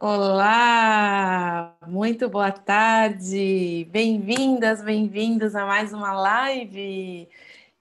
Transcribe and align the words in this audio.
Olá, 0.00 1.76
muito 1.86 2.30
boa 2.30 2.50
tarde, 2.50 3.86
bem-vindas, 3.90 4.82
bem-vindos 4.82 5.54
a 5.54 5.66
mais 5.66 5.92
uma 5.92 6.14
live. 6.14 7.28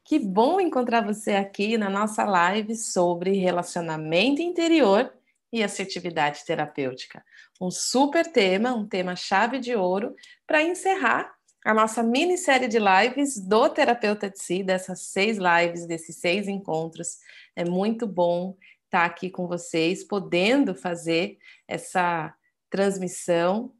Que 0.04 0.20
bom 0.20 0.60
encontrar 0.60 1.06
você 1.06 1.36
aqui 1.36 1.78
na 1.78 1.90
nossa 1.90 2.26
live 2.26 2.76
sobre 2.76 3.38
relacionamento 3.38 4.42
interior 4.42 5.10
e 5.54 5.64
assertividade 5.64 6.44
terapêutica. 6.44 7.24
Um 7.62 7.72
super 7.72 8.30
tema, 8.30 8.74
um 8.74 8.86
tema 8.86 9.16
chave 9.16 9.58
de 9.58 9.74
ouro 9.74 10.14
para 10.46 10.62
encerrar 10.62 11.34
a 11.64 11.74
nossa 11.74 12.04
minissérie 12.04 12.68
de 12.68 12.78
lives 12.78 13.40
do 13.40 13.70
Terapeuta 13.70 14.30
de 14.30 14.38
Si, 14.38 14.64
dessas 14.64 15.04
seis 15.04 15.38
lives, 15.38 15.88
desses 15.88 16.18
seis 16.18 16.50
encontros. 16.50 17.20
É 17.56 17.64
muito 17.64 18.06
bom 18.06 18.58
estar 18.94 19.06
aqui 19.06 19.28
com 19.32 19.48
vocês, 19.48 20.04
podendo 20.04 20.76
fazer 20.76 21.40
essa 21.68 22.32
transmissão 22.70 23.74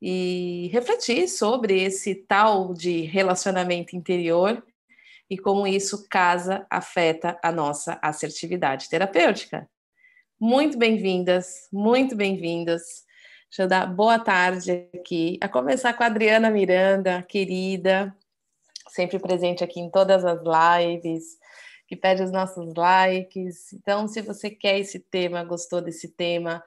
e 0.00 0.68
refletir 0.70 1.26
sobre 1.26 1.82
esse 1.82 2.14
tal 2.14 2.74
de 2.74 3.00
relacionamento 3.00 3.96
interior 3.96 4.62
e 5.30 5.38
como 5.38 5.66
isso 5.66 6.06
casa, 6.08 6.66
afeta 6.68 7.38
a 7.42 7.50
nossa 7.50 7.98
assertividade 8.02 8.90
terapêutica. 8.90 9.68
Muito 10.38 10.76
bem-vindas, 10.78 11.66
muito 11.72 12.14
bem-vindas. 12.14 13.06
Deixa 13.50 13.62
eu 13.62 13.68
dar 13.68 13.86
boa 13.86 14.18
tarde 14.18 14.86
aqui, 14.94 15.38
a 15.40 15.48
começar 15.48 15.94
com 15.94 16.02
a 16.02 16.06
Adriana 16.06 16.50
Miranda, 16.50 17.22
querida, 17.22 18.14
sempre 18.88 19.18
presente 19.18 19.64
aqui 19.64 19.80
em 19.80 19.90
todas 19.90 20.26
as 20.26 20.40
lives, 20.42 21.38
que 21.88 21.96
pede 21.96 22.22
os 22.22 22.30
nossos 22.30 22.74
likes. 22.74 23.72
Então, 23.72 24.06
se 24.06 24.20
você 24.20 24.50
quer 24.50 24.78
esse 24.78 25.00
tema, 25.00 25.42
gostou 25.42 25.80
desse 25.80 26.08
tema, 26.08 26.62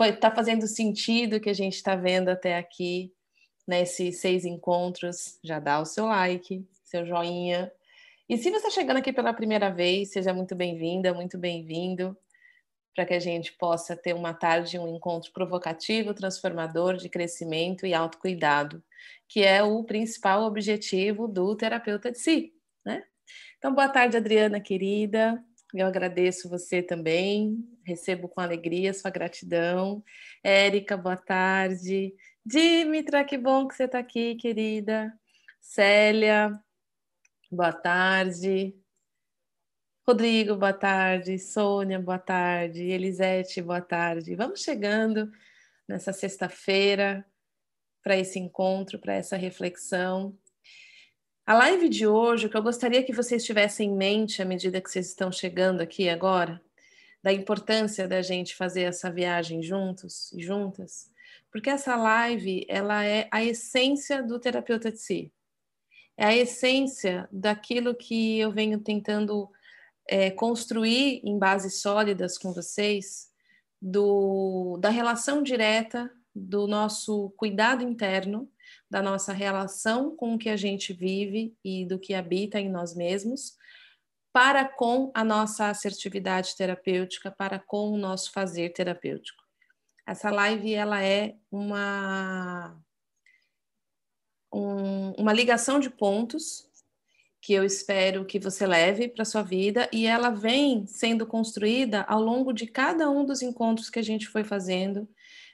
está 0.00 0.30
fazendo 0.30 0.66
sentido 0.66 1.40
que 1.40 1.48
a 1.48 1.54
gente 1.54 1.74
está 1.74 1.96
vendo 1.96 2.28
até 2.28 2.58
aqui, 2.58 3.10
nesses 3.66 4.20
seis 4.20 4.44
encontros, 4.44 5.38
já 5.42 5.58
dá 5.58 5.80
o 5.80 5.86
seu 5.86 6.04
like, 6.04 6.66
seu 6.84 7.06
joinha. 7.06 7.72
E 8.28 8.36
se 8.36 8.50
você 8.50 8.56
está 8.56 8.70
chegando 8.70 8.98
aqui 8.98 9.12
pela 9.12 9.32
primeira 9.32 9.70
vez, 9.70 10.10
seja 10.10 10.34
muito 10.34 10.54
bem-vinda, 10.54 11.14
muito 11.14 11.38
bem-vindo, 11.38 12.16
para 12.94 13.06
que 13.06 13.14
a 13.14 13.20
gente 13.20 13.52
possa 13.52 13.96
ter 13.96 14.14
uma 14.14 14.34
tarde, 14.34 14.78
um 14.78 14.88
encontro 14.88 15.32
provocativo, 15.32 16.12
transformador, 16.12 16.96
de 16.96 17.08
crescimento 17.08 17.86
e 17.86 17.94
autocuidado, 17.94 18.82
que 19.26 19.42
é 19.42 19.62
o 19.62 19.82
principal 19.84 20.42
objetivo 20.42 21.26
do 21.26 21.56
terapeuta 21.56 22.12
de 22.12 22.18
si, 22.18 22.52
né? 22.84 23.02
Então, 23.62 23.72
boa 23.72 23.88
tarde, 23.88 24.16
Adriana, 24.16 24.60
querida. 24.60 25.40
Eu 25.72 25.86
agradeço 25.86 26.48
você 26.48 26.82
também, 26.82 27.64
recebo 27.86 28.28
com 28.28 28.40
alegria 28.40 28.92
sua 28.92 29.08
gratidão. 29.08 30.02
Érica, 30.42 30.96
boa 30.96 31.16
tarde. 31.16 32.12
Dimitra, 32.44 33.24
que 33.24 33.38
bom 33.38 33.68
que 33.68 33.76
você 33.76 33.84
está 33.84 34.00
aqui, 34.00 34.34
querida. 34.34 35.16
Célia, 35.60 36.60
boa 37.52 37.72
tarde. 37.72 38.74
Rodrigo, 40.04 40.56
boa 40.56 40.72
tarde. 40.72 41.38
Sônia, 41.38 42.00
boa 42.00 42.18
tarde. 42.18 42.82
Elisete, 42.82 43.62
boa 43.62 43.80
tarde. 43.80 44.34
Vamos 44.34 44.60
chegando 44.60 45.30
nessa 45.86 46.12
sexta-feira 46.12 47.24
para 48.02 48.16
esse 48.16 48.40
encontro, 48.40 48.98
para 48.98 49.14
essa 49.14 49.36
reflexão. 49.36 50.36
A 51.44 51.54
live 51.54 51.88
de 51.88 52.06
hoje, 52.06 52.46
o 52.46 52.48
que 52.48 52.56
eu 52.56 52.62
gostaria 52.62 53.02
que 53.02 53.12
vocês 53.12 53.44
tivessem 53.44 53.90
em 53.90 53.96
mente 53.96 54.40
à 54.40 54.44
medida 54.44 54.80
que 54.80 54.88
vocês 54.88 55.08
estão 55.08 55.32
chegando 55.32 55.80
aqui 55.80 56.08
agora, 56.08 56.62
da 57.20 57.32
importância 57.32 58.06
da 58.06 58.22
gente 58.22 58.54
fazer 58.54 58.82
essa 58.82 59.10
viagem 59.10 59.60
juntos 59.60 60.32
e 60.32 60.40
juntas, 60.40 61.10
porque 61.50 61.68
essa 61.68 61.96
live 61.96 62.64
ela 62.68 63.04
é 63.04 63.26
a 63.32 63.42
essência 63.42 64.22
do 64.22 64.38
terapeuta 64.38 64.92
de 64.92 64.98
si, 64.98 65.32
é 66.16 66.26
a 66.26 66.36
essência 66.36 67.28
daquilo 67.32 67.92
que 67.92 68.38
eu 68.38 68.52
venho 68.52 68.78
tentando 68.78 69.50
é, 70.06 70.30
construir 70.30 71.22
em 71.24 71.36
bases 71.40 71.80
sólidas 71.80 72.38
com 72.38 72.52
vocês, 72.52 73.32
do, 73.80 74.78
da 74.80 74.90
relação 74.90 75.42
direta 75.42 76.08
do 76.32 76.68
nosso 76.68 77.30
cuidado 77.30 77.82
interno 77.82 78.48
da 78.92 79.00
nossa 79.00 79.32
relação 79.32 80.14
com 80.14 80.34
o 80.34 80.38
que 80.38 80.50
a 80.50 80.56
gente 80.56 80.92
vive 80.92 81.56
e 81.64 81.86
do 81.86 81.98
que 81.98 82.12
habita 82.12 82.60
em 82.60 82.68
nós 82.68 82.94
mesmos, 82.94 83.56
para 84.30 84.66
com 84.66 85.10
a 85.14 85.24
nossa 85.24 85.70
assertividade 85.70 86.54
terapêutica, 86.54 87.30
para 87.30 87.58
com 87.58 87.90
o 87.90 87.96
nosso 87.96 88.30
fazer 88.32 88.68
terapêutico. 88.74 89.42
Essa 90.06 90.30
live 90.30 90.74
ela 90.74 91.02
é 91.02 91.36
uma 91.50 92.78
um, 94.52 95.12
uma 95.12 95.32
ligação 95.32 95.80
de 95.80 95.88
pontos 95.88 96.68
que 97.40 97.54
eu 97.54 97.64
espero 97.64 98.26
que 98.26 98.38
você 98.38 98.66
leve 98.66 99.08
para 99.08 99.24
sua 99.24 99.42
vida 99.42 99.88
e 99.90 100.06
ela 100.06 100.28
vem 100.28 100.86
sendo 100.86 101.26
construída 101.26 102.02
ao 102.02 102.20
longo 102.20 102.52
de 102.52 102.66
cada 102.66 103.08
um 103.08 103.24
dos 103.24 103.40
encontros 103.40 103.88
que 103.88 103.98
a 103.98 104.04
gente 104.04 104.28
foi 104.28 104.44
fazendo, 104.44 105.08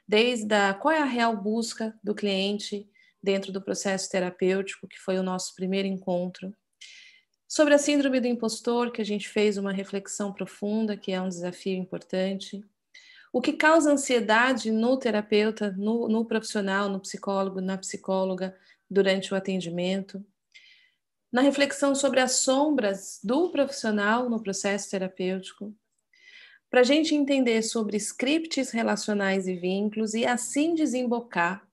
desde 0.09 0.53
a 0.53 0.75
qual 0.75 0.93
é 0.93 0.99
a 0.99 1.05
real 1.05 1.37
busca 1.37 1.97
do 2.03 2.17
cliente, 2.17 2.91
dentro 3.23 3.53
do 3.53 3.63
processo 3.63 4.09
terapêutico, 4.11 4.89
que 4.89 4.99
foi 4.99 5.19
o 5.19 5.23
nosso 5.23 5.55
primeiro 5.55 5.89
encontro. 5.89 6.55
Sobre 7.47 7.75
a 7.75 7.79
síndrome 7.79 8.21
do 8.21 8.27
impostor, 8.27 8.93
que 8.93 9.01
a 9.01 9.05
gente 9.05 9.29
fez 9.29 9.57
uma 9.57 9.73
reflexão 9.73 10.33
profunda, 10.33 10.97
que 10.97 11.13
é 11.13 11.21
um 11.21 11.29
desafio 11.29 11.77
importante. 11.77 12.63
O 13.33 13.41
que 13.41 13.53
causa 13.55 13.93
ansiedade 13.93 14.71
no 14.71 14.99
terapeuta, 14.99 15.75
no, 15.77 16.09
no 16.09 16.25
profissional, 16.25 16.89
no 16.89 17.01
psicólogo, 17.01 17.61
na 17.61 17.77
psicóloga, 17.79 18.57
durante 18.91 19.33
o 19.33 19.37
atendimento. 19.37 20.25
Na 21.31 21.43
reflexão 21.43 21.95
sobre 21.95 22.21
as 22.21 22.37
sombras 22.37 23.21
do 23.23 23.51
profissional 23.51 24.31
no 24.31 24.43
processo 24.43 24.91
terapêutico. 24.91 25.75
Para 26.71 26.81
a 26.81 26.85
gente 26.85 27.15
entender 27.15 27.63
sobre 27.63 27.97
scripts 27.97 28.71
relacionais 28.71 29.47
e 29.47 29.55
vínculos 29.55 30.15
e 30.15 30.27
assim 30.27 30.75
desembocar 30.75 31.68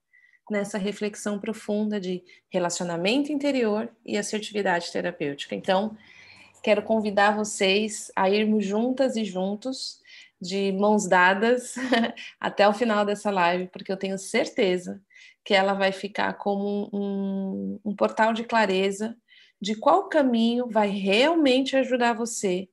nessa 0.49 0.77
reflexão 0.77 1.39
profunda 1.39 1.99
de 1.99 2.23
relacionamento 2.49 3.31
interior 3.31 3.89
e 4.05 4.17
assertividade 4.17 4.91
terapêutica. 4.91 5.55
Então, 5.55 5.97
quero 6.63 6.83
convidar 6.83 7.35
vocês 7.35 8.11
a 8.15 8.29
irmos 8.29 8.65
juntas 8.65 9.15
e 9.15 9.25
juntos, 9.25 9.99
de 10.39 10.71
mãos 10.73 11.07
dadas, 11.07 11.75
até 12.39 12.67
o 12.67 12.73
final 12.73 13.05
dessa 13.05 13.31
live, 13.31 13.67
porque 13.67 13.91
eu 13.91 13.97
tenho 13.97 14.17
certeza 14.17 15.01
que 15.43 15.53
ela 15.53 15.73
vai 15.73 15.91
ficar 15.91 16.33
como 16.33 16.89
um, 16.91 17.79
um 17.85 17.95
portal 17.95 18.33
de 18.33 18.43
clareza 18.43 19.15
de 19.61 19.75
qual 19.75 20.09
caminho 20.09 20.67
vai 20.67 20.89
realmente 20.89 21.75
ajudar 21.75 22.13
você 22.13 22.67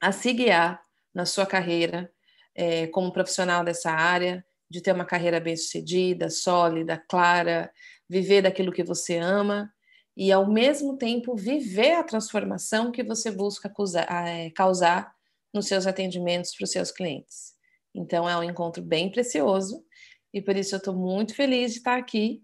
a 0.00 0.12
se 0.12 0.32
guiar 0.32 0.82
na 1.14 1.24
sua 1.24 1.46
carreira 1.46 2.12
é, 2.54 2.86
como 2.88 3.12
profissional 3.12 3.64
dessa 3.64 3.90
área, 3.90 4.44
de 4.74 4.80
ter 4.80 4.92
uma 4.92 5.04
carreira 5.04 5.38
bem-sucedida, 5.38 6.28
sólida, 6.28 7.00
clara, 7.08 7.72
viver 8.08 8.42
daquilo 8.42 8.72
que 8.72 8.82
você 8.82 9.18
ama 9.18 9.72
e, 10.16 10.32
ao 10.32 10.50
mesmo 10.50 10.98
tempo, 10.98 11.36
viver 11.36 11.92
a 11.92 12.02
transformação 12.02 12.90
que 12.90 13.04
você 13.04 13.30
busca 13.30 13.72
é, 14.10 14.50
causar 14.50 15.14
nos 15.54 15.68
seus 15.68 15.86
atendimentos 15.86 16.52
para 16.56 16.64
os 16.64 16.72
seus 16.72 16.90
clientes. 16.90 17.52
Então, 17.94 18.28
é 18.28 18.36
um 18.36 18.42
encontro 18.42 18.82
bem 18.82 19.12
precioso 19.12 19.80
e 20.32 20.42
por 20.42 20.56
isso 20.56 20.74
eu 20.74 20.78
estou 20.78 20.92
muito 20.92 21.36
feliz 21.36 21.70
de 21.70 21.78
estar 21.78 21.96
aqui. 21.96 22.42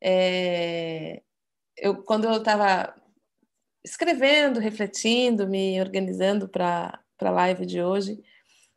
É... 0.00 1.20
Eu, 1.76 2.04
quando 2.04 2.26
eu 2.26 2.36
estava 2.36 2.94
escrevendo, 3.84 4.60
refletindo, 4.60 5.48
me 5.48 5.80
organizando 5.80 6.48
para 6.48 6.96
a 7.20 7.30
live 7.30 7.66
de 7.66 7.82
hoje, 7.82 8.22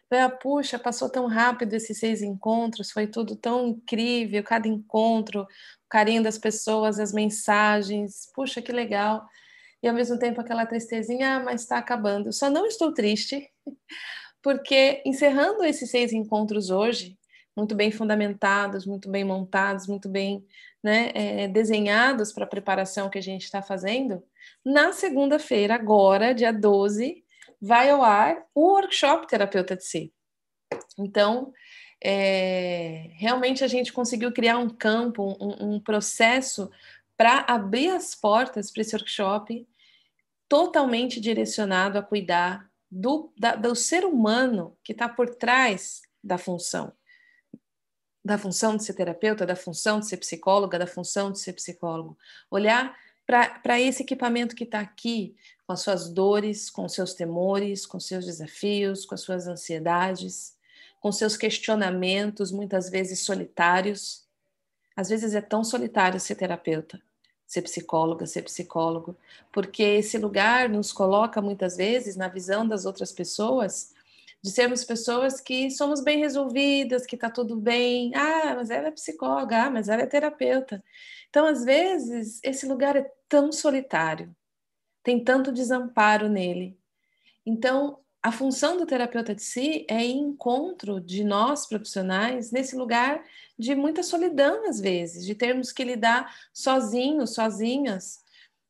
Falei, 0.09 0.25
ah, 0.25 0.29
puxa, 0.29 0.79
passou 0.79 1.07
tão 1.07 1.27
rápido 1.27 1.73
esses 1.73 1.99
seis 1.99 2.23
encontros, 2.23 2.91
foi 2.91 3.05
tudo 3.05 3.35
tão 3.35 3.67
incrível, 3.67 4.43
cada 4.43 4.67
encontro, 4.67 5.43
o 5.43 5.47
carinho 5.87 6.23
das 6.23 6.37
pessoas, 6.37 6.99
as 6.99 7.13
mensagens, 7.13 8.31
puxa, 8.33 8.61
que 8.61 8.71
legal. 8.71 9.27
E 9.83 9.87
ao 9.87 9.93
mesmo 9.93 10.17
tempo 10.17 10.41
aquela 10.41 10.65
tristezinha, 10.65 11.35
ah, 11.35 11.39
mas 11.39 11.61
está 11.61 11.77
acabando. 11.77 12.33
Só 12.33 12.49
não 12.49 12.65
estou 12.65 12.91
triste, 12.91 13.49
porque 14.41 15.01
encerrando 15.05 15.63
esses 15.63 15.91
seis 15.91 16.11
encontros 16.11 16.71
hoje, 16.71 17.17
muito 17.55 17.75
bem 17.75 17.91
fundamentados, 17.91 18.85
muito 18.85 19.09
bem 19.09 19.23
montados, 19.23 19.85
muito 19.87 20.09
bem 20.09 20.43
né, 20.83 21.11
é, 21.13 21.47
desenhados 21.47 22.31
para 22.31 22.45
a 22.45 22.47
preparação 22.47 23.09
que 23.09 23.17
a 23.17 23.21
gente 23.21 23.43
está 23.43 23.61
fazendo, 23.61 24.23
na 24.65 24.91
segunda-feira, 24.91 25.75
agora, 25.75 26.33
dia 26.33 26.51
12, 26.51 27.23
vai 27.61 27.89
ao 27.89 28.03
ar 28.03 28.45
o 28.53 28.73
workshop 28.73 29.27
Terapeuta 29.27 29.75
de 29.75 29.83
Si. 29.83 30.13
Então, 30.97 31.53
é, 32.01 33.09
realmente 33.13 33.63
a 33.63 33.67
gente 33.67 33.91
conseguiu 33.91 34.31
criar 34.31 34.57
um 34.57 34.69
campo, 34.69 35.37
um, 35.39 35.75
um 35.75 35.79
processo 35.79 36.69
para 37.17 37.39
abrir 37.47 37.89
as 37.89 38.15
portas 38.15 38.71
para 38.71 38.81
esse 38.81 38.95
workshop 38.95 39.67
totalmente 40.47 41.19
direcionado 41.19 41.97
a 41.97 42.01
cuidar 42.01 42.69
do, 42.89 43.31
da, 43.37 43.55
do 43.55 43.75
ser 43.75 44.05
humano 44.05 44.77
que 44.83 44.93
está 44.93 45.07
por 45.07 45.35
trás 45.35 46.01
da 46.23 46.37
função. 46.37 46.93
Da 48.23 48.37
função 48.37 48.75
de 48.75 48.83
ser 48.83 48.93
terapeuta, 48.93 49.45
da 49.45 49.55
função 49.55 49.99
de 49.99 50.07
ser 50.07 50.17
psicóloga, 50.17 50.79
da 50.79 50.87
função 50.87 51.31
de 51.31 51.39
ser 51.39 51.53
psicólogo. 51.53 52.17
Olhar 52.49 52.97
para 53.25 53.79
esse 53.79 54.01
equipamento 54.01 54.55
que 54.55 54.63
está 54.63 54.79
aqui, 54.79 55.35
com 55.69 55.73
as 55.73 55.81
suas 55.81 56.09
dores, 56.09 56.67
com 56.67 56.89
seus 56.89 57.13
temores, 57.13 57.85
com 57.85 57.99
seus 57.99 58.25
desafios, 58.25 59.05
com 59.05 59.13
as 59.13 59.21
suas 59.21 59.47
ansiedades, 59.47 60.57
com 60.99 61.11
seus 61.11 61.37
questionamentos, 61.37 62.51
muitas 62.51 62.89
vezes 62.89 63.19
solitários. 63.19 64.25
Às 64.95 65.09
vezes 65.09 65.35
é 65.35 65.41
tão 65.41 65.63
solitário 65.63 66.19
ser 66.19 66.33
terapeuta, 66.33 66.99
ser 67.45 67.61
psicóloga, 67.61 68.25
ser 68.25 68.41
psicólogo, 68.41 69.15
porque 69.53 69.83
esse 69.83 70.17
lugar 70.17 70.67
nos 70.67 70.91
coloca 70.91 71.39
muitas 71.39 71.77
vezes 71.77 72.15
na 72.15 72.27
visão 72.27 72.67
das 72.67 72.85
outras 72.85 73.11
pessoas 73.11 73.93
de 74.41 74.49
sermos 74.49 74.83
pessoas 74.83 75.39
que 75.39 75.69
somos 75.69 76.01
bem 76.01 76.17
resolvidas, 76.17 77.05
que 77.05 77.13
está 77.13 77.29
tudo 77.29 77.55
bem. 77.55 78.11
Ah, 78.15 78.55
mas 78.55 78.71
ela 78.71 78.87
é 78.87 78.91
psicóloga, 78.91 79.65
ah, 79.65 79.69
mas 79.69 79.87
ela 79.87 80.01
é 80.01 80.07
terapeuta. 80.07 80.83
Então, 81.29 81.45
às 81.45 81.63
vezes, 81.63 82.39
esse 82.43 82.65
lugar 82.65 82.95
é 82.95 83.07
tão 83.27 83.51
solitário, 83.51 84.35
tem 85.09 85.19
tanto 85.19 85.51
desamparo 85.51 86.29
nele. 86.29 86.77
Então, 87.43 87.97
a 88.21 88.31
função 88.31 88.77
do 88.77 88.85
terapeuta 88.85 89.33
de 89.33 89.41
si 89.41 89.83
é 89.89 90.05
encontro 90.05 91.01
de 91.01 91.23
nós 91.23 91.65
profissionais 91.65 92.51
nesse 92.51 92.75
lugar 92.75 93.23
de 93.57 93.73
muita 93.73 94.03
solidão, 94.03 94.69
às 94.69 94.79
vezes, 94.79 95.25
de 95.25 95.33
termos 95.33 95.71
que 95.71 95.83
lidar 95.83 96.31
sozinhos, 96.53 97.33
sozinhas, 97.33 98.19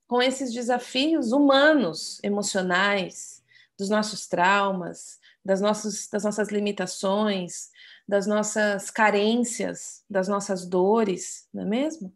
com 0.08 0.22
esses 0.22 0.54
desafios 0.54 1.34
humanos, 1.34 2.22
emocionais, 2.24 3.44
dos 3.78 3.90
nossos 3.90 4.26
traumas, 4.26 5.20
das, 5.44 5.60
nossos, 5.60 6.08
das 6.08 6.24
nossas 6.24 6.48
limitações, 6.48 7.70
das 8.08 8.26
nossas 8.26 8.90
carências, 8.90 10.06
das 10.10 10.30
nossas 10.30 10.66
dores, 10.66 11.50
não 11.54 11.64
é 11.64 11.66
mesmo? 11.66 12.16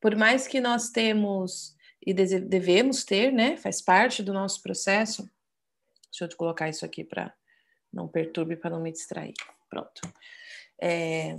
Por 0.00 0.16
mais 0.16 0.48
que 0.48 0.60
nós 0.60 0.90
temos 0.90 1.78
e 2.04 2.12
devemos 2.14 3.04
ter, 3.04 3.32
né? 3.32 3.56
Faz 3.56 3.82
parte 3.82 4.22
do 4.22 4.32
nosso 4.32 4.62
processo. 4.62 5.28
Deixa 6.10 6.24
eu 6.24 6.28
te 6.28 6.36
colocar 6.36 6.68
isso 6.68 6.84
aqui 6.84 7.04
para 7.04 7.32
não 7.92 8.08
perturbe, 8.08 8.56
para 8.56 8.70
não 8.70 8.80
me 8.80 8.92
distrair. 8.92 9.34
Pronto. 9.68 10.00
É, 10.80 11.36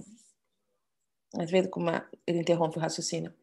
às 1.38 1.50
vezes 1.50 1.70
como 1.70 1.90
ele 2.28 2.40
interrompe 2.40 2.78
o 2.78 2.82
raciocínio. 2.82 3.34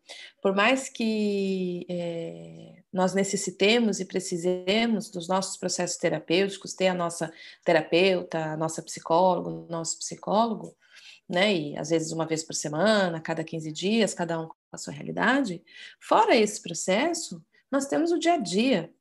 Por 0.42 0.54
mais 0.54 0.88
que 0.88 1.86
é, 1.88 2.82
nós 2.92 3.14
necessitemos 3.14 3.98
e 3.98 4.04
precisemos 4.04 5.10
dos 5.10 5.26
nossos 5.26 5.56
processos 5.56 5.96
terapêuticos, 5.96 6.74
ter 6.74 6.88
a 6.88 6.94
nossa 6.94 7.32
terapeuta, 7.64 8.38
a 8.38 8.56
nossa 8.56 8.82
psicóloga, 8.82 9.66
nosso 9.70 9.98
psicólogo, 9.98 10.76
né? 11.28 11.54
E 11.54 11.76
às 11.78 11.90
vezes 11.90 12.12
uma 12.12 12.26
vez 12.26 12.44
por 12.44 12.54
semana, 12.54 13.20
cada 13.20 13.42
15 13.42 13.72
dias, 13.72 14.14
cada 14.14 14.40
um 14.40 14.48
a 14.72 14.78
sua 14.78 14.92
realidade. 14.92 15.62
Fora 16.00 16.36
esse 16.36 16.60
processo, 16.62 17.42
nós 17.70 17.86
temos 17.86 18.12
o 18.12 18.18
dia 18.18 18.34
a 18.34 18.38
dia. 18.38 18.92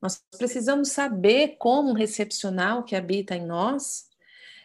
Nós 0.00 0.22
precisamos 0.38 0.90
saber 0.90 1.56
como 1.58 1.92
recepcionar 1.92 2.78
o 2.78 2.84
que 2.84 2.94
habita 2.94 3.34
em 3.34 3.44
nós 3.44 4.08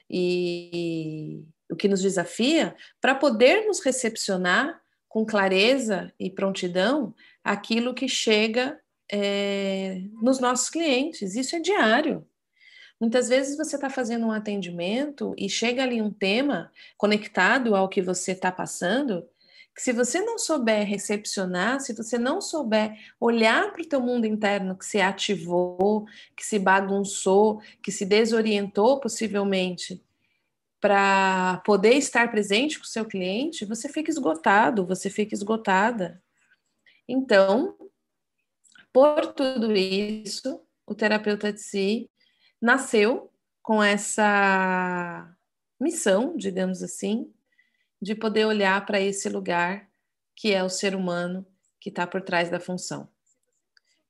e 0.10 1.44
o 1.70 1.76
que 1.76 1.88
nos 1.88 2.02
desafia, 2.02 2.76
para 3.00 3.16
podermos 3.16 3.80
recepcionar 3.80 4.82
com 5.08 5.26
clareza 5.26 6.14
e 6.20 6.30
prontidão 6.30 7.16
aquilo 7.44 7.94
que 7.94 8.10
chega 8.10 8.80
é, 9.10 10.02
nos 10.22 10.40
nossos 10.40 10.70
clientes. 10.70 11.36
Isso 11.36 11.56
é 11.56 11.60
diário. 11.60 12.28
Muitas 13.00 13.30
vezes 13.30 13.58
você 13.58 13.78
está 13.78 13.90
fazendo 13.90 14.28
um 14.28 14.32
atendimento 14.32 15.34
e 15.38 15.50
chega 15.50 15.82
ali 15.82 16.02
um 16.02 16.12
tema 16.12 16.72
conectado 16.98 17.76
ao 17.76 17.90
que 17.90 18.02
você 18.02 18.34
está 18.34 18.52
passando, 18.52 19.28
que 19.82 19.86
se 19.86 19.92
você 19.94 20.22
não 20.22 20.38
souber 20.38 20.86
recepcionar, 20.86 21.80
se 21.80 21.92
você 21.92 22.16
não 22.16 22.40
souber 22.40 22.96
olhar 23.20 23.74
para 23.74 23.82
o 23.82 23.86
teu 23.88 24.00
mundo 24.00 24.28
interno 24.28 24.78
que 24.78 24.86
se 24.86 25.02
ativou, 25.02 26.06
que 26.38 26.46
se 26.46 26.60
bagunçou, 26.60 27.60
que 27.82 27.92
se 27.92 28.06
desorientou 28.06 29.00
possivelmente, 29.00 30.00
para 30.80 31.64
poder 31.66 31.96
estar 31.96 32.30
presente 32.30 32.78
com 32.78 32.86
o 32.86 32.88
seu 32.88 33.06
cliente, 33.06 33.66
você 33.66 33.90
fica 33.90 34.12
esgotado, 34.12 34.86
você 34.86 35.10
fica 35.10 35.34
esgotada. 35.34 36.22
Então, 37.08 37.76
por 38.94 39.34
tudo 39.34 39.76
isso, 39.76 40.62
o 40.86 40.94
terapeuta 40.94 41.52
de 41.52 41.60
si 41.60 42.08
nasceu 42.62 43.32
com 43.64 43.82
essa 43.82 45.36
missão, 45.80 46.38
digamos 46.38 46.84
assim, 46.84 47.34
de 48.02 48.16
poder 48.16 48.46
olhar 48.46 48.86
para 48.86 49.00
esse 49.00 49.30
lugar 49.30 49.88
que 50.36 50.54
é 50.54 50.64
o 50.64 50.70
ser 50.70 50.96
humano 50.96 51.46
que 51.80 51.90
está 51.90 52.08
por 52.08 52.22
trás 52.22 52.50
da 52.50 52.60
função. 52.60 53.08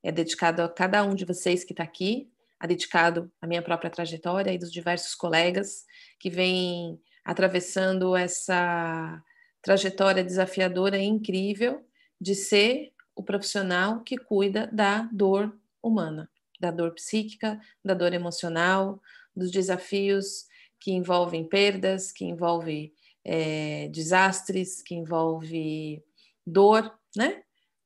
É 0.01 0.11
dedicado 0.11 0.61
a 0.61 0.69
cada 0.69 1.03
um 1.03 1.13
de 1.13 1.25
vocês 1.25 1.63
que 1.63 1.73
está 1.73 1.83
aqui, 1.83 2.31
é 2.61 2.67
dedicado 2.67 3.31
à 3.41 3.47
minha 3.47 3.61
própria 3.61 3.89
trajetória 3.89 4.51
e 4.51 4.57
dos 4.57 4.71
diversos 4.71 5.13
colegas 5.15 5.85
que 6.19 6.29
vem 6.29 7.01
atravessando 7.23 8.15
essa 8.15 9.21
trajetória 9.61 10.23
desafiadora 10.23 10.97
e 10.97 11.03
incrível 11.03 11.85
de 12.19 12.33
ser 12.33 12.93
o 13.15 13.23
profissional 13.23 14.01
que 14.03 14.17
cuida 14.17 14.67
da 14.71 15.09
dor 15.11 15.55
humana, 15.81 16.29
da 16.59 16.71
dor 16.71 16.93
psíquica, 16.93 17.59
da 17.83 17.93
dor 17.93 18.13
emocional, 18.13 19.01
dos 19.35 19.51
desafios 19.51 20.45
que 20.79 20.91
envolvem 20.91 21.47
perdas, 21.47 22.11
que 22.11 22.25
envolvem 22.25 22.93
é, 23.23 23.87
desastres, 23.89 24.81
que 24.81 24.95
envolve 24.95 26.03
dor, 26.45 26.93
né? 27.15 27.43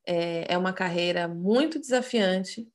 É, 0.07 0.53
é 0.53 0.57
uma 0.57 0.71
carreira 0.71 1.27
muito 1.27 1.79
desafiante 1.79 2.67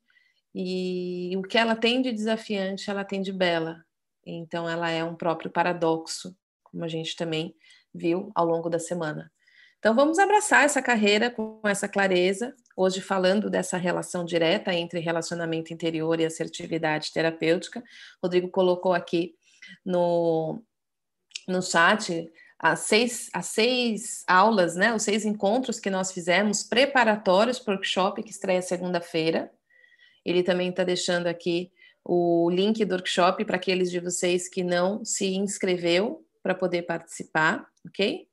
e 0.54 1.32
o 1.36 1.42
que 1.42 1.56
ela 1.56 1.76
tem 1.76 2.02
de 2.02 2.12
desafiante, 2.12 2.90
ela 2.90 3.04
tem 3.04 3.22
de 3.22 3.32
bela. 3.32 3.84
Então, 4.26 4.68
ela 4.68 4.90
é 4.90 5.02
um 5.02 5.14
próprio 5.14 5.50
paradoxo, 5.50 6.36
como 6.64 6.84
a 6.84 6.88
gente 6.88 7.16
também 7.16 7.54
viu 7.94 8.30
ao 8.34 8.44
longo 8.44 8.68
da 8.68 8.78
semana. 8.78 9.30
Então, 9.78 9.94
vamos 9.94 10.18
abraçar 10.18 10.64
essa 10.64 10.82
carreira 10.82 11.30
com 11.30 11.60
essa 11.64 11.88
clareza, 11.88 12.54
hoje 12.76 13.00
falando 13.00 13.48
dessa 13.48 13.78
relação 13.78 14.24
direta 14.24 14.74
entre 14.74 15.00
relacionamento 15.00 15.72
interior 15.72 16.20
e 16.20 16.26
assertividade 16.26 17.12
terapêutica. 17.12 17.82
Rodrigo 18.22 18.48
colocou 18.50 18.92
aqui 18.92 19.34
no, 19.84 20.62
no 21.48 21.62
chat 21.62 22.30
as 22.62 22.80
seis, 22.80 23.30
as 23.32 23.46
seis 23.46 24.22
aulas, 24.26 24.76
né, 24.76 24.94
os 24.94 25.02
seis 25.02 25.24
encontros 25.24 25.80
que 25.80 25.88
nós 25.88 26.12
fizemos 26.12 26.62
preparatórios 26.62 27.58
para 27.58 27.72
o 27.72 27.74
workshop 27.76 28.22
que 28.22 28.30
estreia 28.30 28.60
segunda-feira. 28.60 29.50
Ele 30.22 30.42
também 30.42 30.68
está 30.68 30.84
deixando 30.84 31.26
aqui 31.26 31.72
o 32.04 32.50
link 32.50 32.84
do 32.84 32.94
workshop 32.94 33.46
para 33.46 33.56
aqueles 33.56 33.90
de 33.90 33.98
vocês 33.98 34.46
que 34.46 34.62
não 34.62 35.02
se 35.02 35.34
inscreveu 35.34 36.22
para 36.42 36.54
poder 36.54 36.82
participar, 36.82 37.66
ok? 37.86 38.26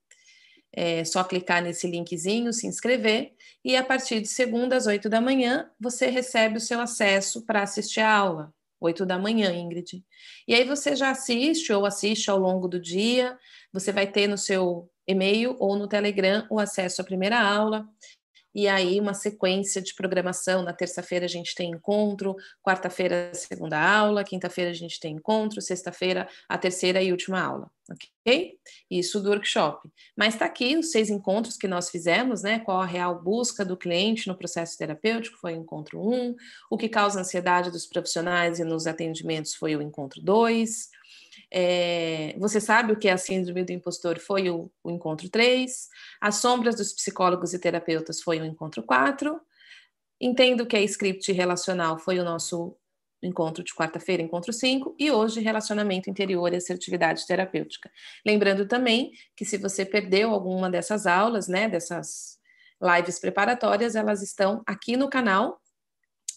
É 0.74 1.05
só 1.05 1.24
clicar 1.24 1.63
nesse 1.63 1.88
linkzinho, 1.88 2.51
se 2.51 2.67
inscrever, 2.67 3.34
e 3.63 3.77
a 3.77 3.84
partir 3.84 4.19
de 4.19 4.27
segunda 4.27 4.75
às 4.75 4.88
oito 4.88 5.07
da 5.10 5.22
manhã, 5.22 5.72
você 5.79 6.07
recebe 6.07 6.57
o 6.57 6.62
seu 6.62 6.81
acesso 6.81 7.46
para 7.46 7.63
assistir 7.63 8.01
a 8.01 8.13
aula. 8.13 8.53
Oito 8.79 9.05
da 9.05 9.17
manhã, 9.17 9.51
Ingrid. 9.53 10.03
E 10.48 10.53
aí 10.53 10.63
você 10.63 10.96
já 10.96 11.10
assiste 11.10 11.74
ou 11.74 11.86
assiste 11.86 12.29
ao 12.29 12.38
longo 12.38 12.67
do 12.67 12.79
dia, 12.79 13.38
você 13.74 13.91
vai 13.91 14.05
ter 14.05 14.27
no 14.27 14.38
seu 14.38 14.89
e-mail 15.07 15.55
ou 15.60 15.75
no 15.77 15.88
Telegram 15.88 16.46
o 16.50 16.60
acesso 16.60 17.01
à 17.01 17.05
primeira 17.05 17.39
aula 17.39 17.88
e 18.57 18.67
aí 18.67 18.99
uma 18.99 19.13
sequência 19.13 19.79
de 19.79 19.93
programação. 19.93 20.63
Na 20.63 20.73
terça-feira 20.73 21.25
a 21.25 21.29
gente 21.29 21.53
tem 21.53 21.69
encontro, 21.69 22.35
quarta-feira 22.63 23.29
segunda 23.31 23.79
aula, 23.79 24.23
quinta-feira 24.23 24.71
a 24.71 24.73
gente 24.73 24.99
tem 24.99 25.13
encontro, 25.13 25.61
sexta-feira 25.61 26.27
a 26.49 26.57
terceira 26.57 26.99
e 26.99 27.11
última 27.11 27.39
aula, 27.39 27.69
ok? 27.87 28.57
Isso 28.89 29.21
do 29.21 29.29
workshop. 29.29 29.87
Mas 30.15 30.33
está 30.33 30.45
aqui 30.45 30.75
os 30.75 30.89
seis 30.89 31.11
encontros 31.11 31.55
que 31.55 31.67
nós 31.67 31.91
fizemos, 31.91 32.41
né? 32.41 32.57
Qual 32.57 32.81
a 32.81 32.85
real 32.85 33.21
busca 33.21 33.63
do 33.63 33.77
cliente 33.77 34.27
no 34.27 34.35
processo 34.35 34.75
terapêutico? 34.75 35.37
Foi 35.37 35.53
o 35.53 35.61
encontro 35.61 36.01
um. 36.01 36.35
O 36.67 36.77
que 36.79 36.89
causa 36.89 37.19
ansiedade 37.19 37.69
dos 37.69 37.85
profissionais 37.85 38.57
e 38.57 38.63
nos 38.63 38.87
atendimentos 38.87 39.53
foi 39.53 39.75
o 39.75 39.83
encontro 39.83 40.19
dois. 40.19 40.89
É, 41.51 42.35
você 42.37 42.59
sabe 42.59 42.93
o 42.93 42.97
que 42.97 43.07
é 43.07 43.11
a 43.13 43.17
síndrome 43.17 43.63
do 43.63 43.71
impostor? 43.71 44.19
Foi 44.19 44.49
o, 44.49 44.71
o 44.83 44.91
encontro 44.91 45.29
3. 45.29 45.87
As 46.19 46.35
sombras 46.35 46.75
dos 46.75 46.93
psicólogos 46.93 47.53
e 47.53 47.59
terapeutas 47.59 48.21
foi 48.21 48.39
o 48.39 48.45
encontro 48.45 48.83
4. 48.83 49.39
Entendo 50.19 50.65
que 50.65 50.75
é 50.75 50.83
script 50.83 51.31
relacional 51.31 51.99
foi 51.99 52.19
o 52.19 52.23
nosso 52.23 52.75
encontro 53.21 53.63
de 53.63 53.73
quarta-feira, 53.73 54.21
encontro 54.21 54.53
5, 54.53 54.95
e 54.99 55.09
hoje 55.11 55.39
relacionamento 55.39 56.09
interior 56.09 56.53
e 56.53 56.57
assertividade 56.57 57.25
terapêutica. 57.25 57.91
Lembrando 58.25 58.67
também 58.67 59.11
que 59.35 59.43
se 59.43 59.57
você 59.57 59.85
perdeu 59.85 60.31
alguma 60.31 60.69
dessas 60.69 61.07
aulas, 61.07 61.47
né, 61.47 61.67
dessas 61.67 62.37
lives 62.81 63.19
preparatórias, 63.19 63.95
elas 63.95 64.21
estão 64.21 64.61
aqui 64.67 64.95
no 64.95 65.09
canal, 65.09 65.59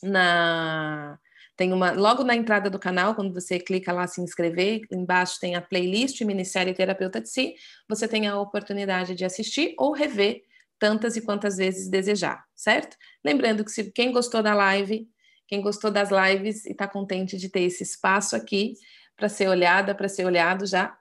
na 0.02 1.18
tem 1.60 1.74
uma 1.74 1.92
logo 1.92 2.24
na 2.24 2.34
entrada 2.34 2.70
do 2.70 2.78
canal, 2.78 3.14
quando 3.14 3.34
você 3.34 3.58
clica 3.58 3.92
lá 3.92 4.06
se 4.06 4.18
inscrever, 4.22 4.80
embaixo 4.90 5.38
tem 5.38 5.56
a 5.56 5.60
playlist 5.60 6.18
Minissérie 6.22 6.72
Terapeuta 6.72 7.20
de 7.20 7.28
Si, 7.28 7.54
você 7.86 8.08
tem 8.08 8.26
a 8.26 8.40
oportunidade 8.40 9.14
de 9.14 9.26
assistir 9.26 9.74
ou 9.76 9.92
rever 9.92 10.40
tantas 10.78 11.18
e 11.18 11.20
quantas 11.20 11.58
vezes 11.58 11.90
desejar, 11.90 12.42
certo? 12.56 12.96
Lembrando 13.22 13.62
que 13.62 13.70
se 13.70 13.92
quem 13.92 14.10
gostou 14.10 14.42
da 14.42 14.54
live, 14.54 15.06
quem 15.46 15.60
gostou 15.60 15.90
das 15.90 16.08
lives 16.10 16.64
e 16.64 16.70
está 16.70 16.88
contente 16.88 17.36
de 17.36 17.50
ter 17.50 17.60
esse 17.60 17.82
espaço 17.82 18.34
aqui 18.34 18.72
para 19.14 19.28
ser 19.28 19.46
olhada, 19.46 19.94
para 19.94 20.08
ser 20.08 20.24
olhado, 20.24 20.64
já 20.64 20.96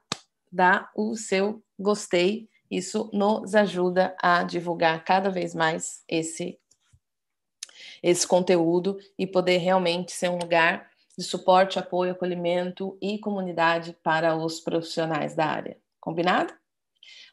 dá 0.51 0.89
o 0.93 1.15
seu 1.15 1.63
gostei. 1.79 2.49
Isso 2.69 3.09
nos 3.13 3.55
ajuda 3.55 4.13
a 4.21 4.43
divulgar 4.43 5.05
cada 5.05 5.29
vez 5.29 5.55
mais 5.55 6.03
esse 6.05 6.59
esse 8.01 8.27
conteúdo 8.27 8.97
e 9.17 9.27
poder 9.27 9.57
realmente 9.57 10.11
ser 10.11 10.29
um 10.29 10.37
lugar 10.37 10.89
de 11.17 11.23
suporte, 11.23 11.77
apoio, 11.77 12.13
acolhimento 12.13 12.97
e 13.01 13.19
comunidade 13.19 13.95
para 14.03 14.35
os 14.35 14.59
profissionais 14.59 15.35
da 15.35 15.45
área. 15.45 15.77
Combinado? 15.99 16.53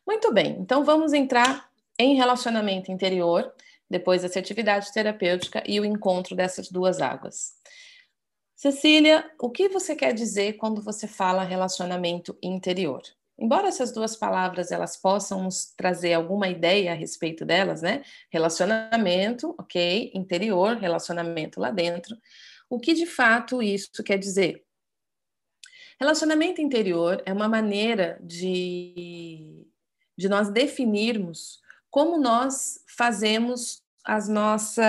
Muito 0.07 0.33
bem, 0.33 0.57
então 0.61 0.85
vamos 0.85 1.13
entrar 1.13 1.71
em 1.99 2.15
relacionamento 2.15 2.91
interior, 2.91 3.53
depois 3.89 4.25
assertividade 4.25 4.93
terapêutica 4.93 5.63
e 5.67 5.79
o 5.81 5.85
encontro 5.85 6.35
dessas 6.35 6.69
duas 6.69 7.01
águas. 7.01 7.55
Cecília, 8.55 9.31
o 9.39 9.51
que 9.51 9.69
você 9.69 9.95
quer 9.95 10.13
dizer 10.13 10.55
quando 10.55 10.83
você 10.83 11.07
fala 11.07 11.45
relacionamento 11.45 12.37
interior? 12.43 13.03
Embora 13.39 13.69
essas 13.69 13.93
duas 13.93 14.17
palavras 14.17 14.73
elas 14.73 14.97
possam 14.97 15.43
nos 15.43 15.67
trazer 15.77 16.15
alguma 16.15 16.49
ideia 16.49 16.93
a 16.93 16.95
respeito 16.95 17.45
delas, 17.45 17.83
né? 17.83 18.03
Relacionamento, 18.31 19.55
ok, 19.59 20.11
interior, 20.15 20.77
relacionamento 20.77 21.61
lá 21.61 21.71
dentro. 21.71 22.17
O 22.69 22.81
que 22.81 22.95
de 22.95 23.05
fato 23.05 23.63
isso 23.63 24.03
quer 24.03 24.19
dizer? 24.19 24.65
Relacionamento 26.01 26.61
interior 26.61 27.23
é 27.25 27.33
uma 27.33 27.49
maneira 27.49 28.19
de, 28.23 29.67
de 30.17 30.29
nós 30.29 30.51
definirmos 30.51 31.61
como 31.91 32.19
nós 32.19 32.83
fazemos 32.87 33.83
as 34.05 34.29
nossas, 34.29 34.85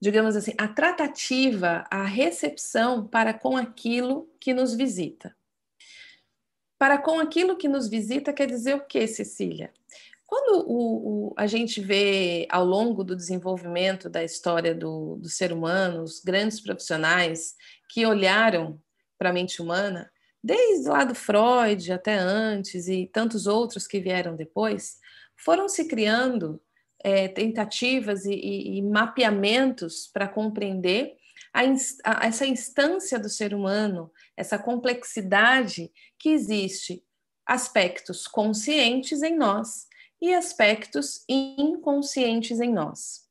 digamos 0.00 0.36
assim, 0.36 0.52
a 0.58 0.68
tratativa, 0.68 1.84
a 1.90 2.04
recepção 2.04 3.06
para 3.06 3.32
com 3.34 3.56
aquilo 3.56 4.30
que 4.38 4.52
nos 4.54 4.74
visita. 4.74 5.34
Para 6.82 6.98
com 6.98 7.20
aquilo 7.20 7.56
que 7.56 7.68
nos 7.68 7.88
visita 7.88 8.32
quer 8.32 8.48
dizer 8.48 8.74
o 8.74 8.80
que, 8.80 9.06
Cecília? 9.06 9.72
Quando 10.26 10.68
o, 10.68 11.28
o, 11.28 11.34
a 11.36 11.46
gente 11.46 11.80
vê 11.80 12.44
ao 12.50 12.64
longo 12.64 13.04
do 13.04 13.14
desenvolvimento 13.14 14.10
da 14.10 14.24
história 14.24 14.74
do, 14.74 15.14
do 15.14 15.28
ser 15.28 15.52
humano, 15.52 16.02
os 16.02 16.18
grandes 16.18 16.60
profissionais 16.60 17.54
que 17.88 18.04
olharam 18.04 18.82
para 19.16 19.30
a 19.30 19.32
mente 19.32 19.62
humana, 19.62 20.10
desde 20.42 20.88
lá 20.88 21.04
do 21.04 21.14
Freud 21.14 21.92
até 21.92 22.16
antes 22.16 22.88
e 22.88 23.06
tantos 23.06 23.46
outros 23.46 23.86
que 23.86 24.00
vieram 24.00 24.34
depois, 24.34 24.98
foram 25.36 25.68
se 25.68 25.84
criando 25.84 26.60
é, 26.98 27.28
tentativas 27.28 28.24
e, 28.24 28.34
e, 28.34 28.78
e 28.78 28.82
mapeamentos 28.82 30.10
para 30.12 30.26
compreender 30.26 31.14
a, 31.52 31.60
a, 32.04 32.26
essa 32.26 32.44
instância 32.44 33.20
do 33.20 33.28
ser 33.28 33.54
humano, 33.54 34.10
essa 34.36 34.58
complexidade 34.58 35.92
que 36.18 36.30
existe, 36.30 37.04
aspectos 37.46 38.26
conscientes 38.26 39.22
em 39.22 39.36
nós 39.36 39.86
e 40.20 40.32
aspectos 40.32 41.24
inconscientes 41.28 42.60
em 42.60 42.72
nós. 42.72 43.28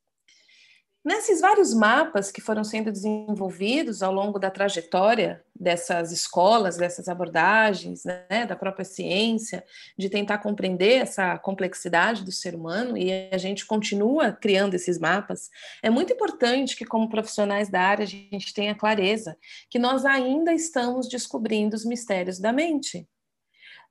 Nesses 1.04 1.40
vários 1.40 1.74
mapas 1.74 2.30
que 2.30 2.40
foram 2.40 2.62
sendo 2.62 2.92
desenvolvidos 2.92 4.04
ao 4.04 4.12
longo 4.12 4.38
da 4.38 4.52
trajetória 4.52 5.44
dessas 5.52 6.12
escolas, 6.12 6.76
dessas 6.76 7.08
abordagens, 7.08 8.04
né, 8.04 8.46
da 8.46 8.54
própria 8.54 8.84
ciência, 8.84 9.64
de 9.98 10.08
tentar 10.08 10.38
compreender 10.38 11.02
essa 11.02 11.36
complexidade 11.38 12.24
do 12.24 12.30
ser 12.30 12.54
humano, 12.54 12.96
e 12.96 13.10
a 13.32 13.36
gente 13.38 13.66
continua 13.66 14.30
criando 14.30 14.74
esses 14.74 14.96
mapas, 14.96 15.50
é 15.82 15.90
muito 15.90 16.12
importante 16.12 16.76
que, 16.76 16.84
como 16.84 17.08
profissionais 17.08 17.68
da 17.68 17.80
área, 17.80 18.04
a 18.04 18.08
gente 18.08 18.54
tenha 18.54 18.74
clareza 18.74 19.36
que 19.68 19.80
nós 19.80 20.04
ainda 20.04 20.52
estamos 20.52 21.08
descobrindo 21.08 21.74
os 21.74 21.84
mistérios 21.84 22.38
da 22.38 22.52
mente. 22.52 23.08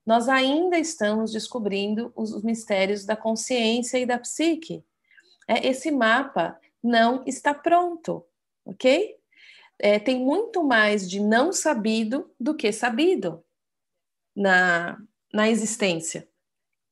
Nós 0.06 0.30
ainda 0.30 0.80
estamos 0.80 1.34
descobrindo 1.34 2.14
os 2.16 2.42
mistérios 2.42 3.04
da 3.04 3.18
consciência 3.18 3.98
e 3.98 4.06
da 4.06 4.18
psique. 4.18 4.82
É, 5.46 5.68
esse 5.68 5.92
mapa 5.92 6.58
não 6.84 7.24
está 7.26 7.54
pronto, 7.54 8.26
ok? 8.66 9.16
É, 9.80 10.00
tem 10.00 10.20
muito 10.20 10.64
mais 10.64 11.10
de 11.10 11.20
não 11.20 11.52
sabido 11.52 12.32
do 12.40 12.56
que 12.56 12.72
sabido 12.72 13.44
na, 14.36 14.98
na 15.34 15.50
existência. 15.50 16.28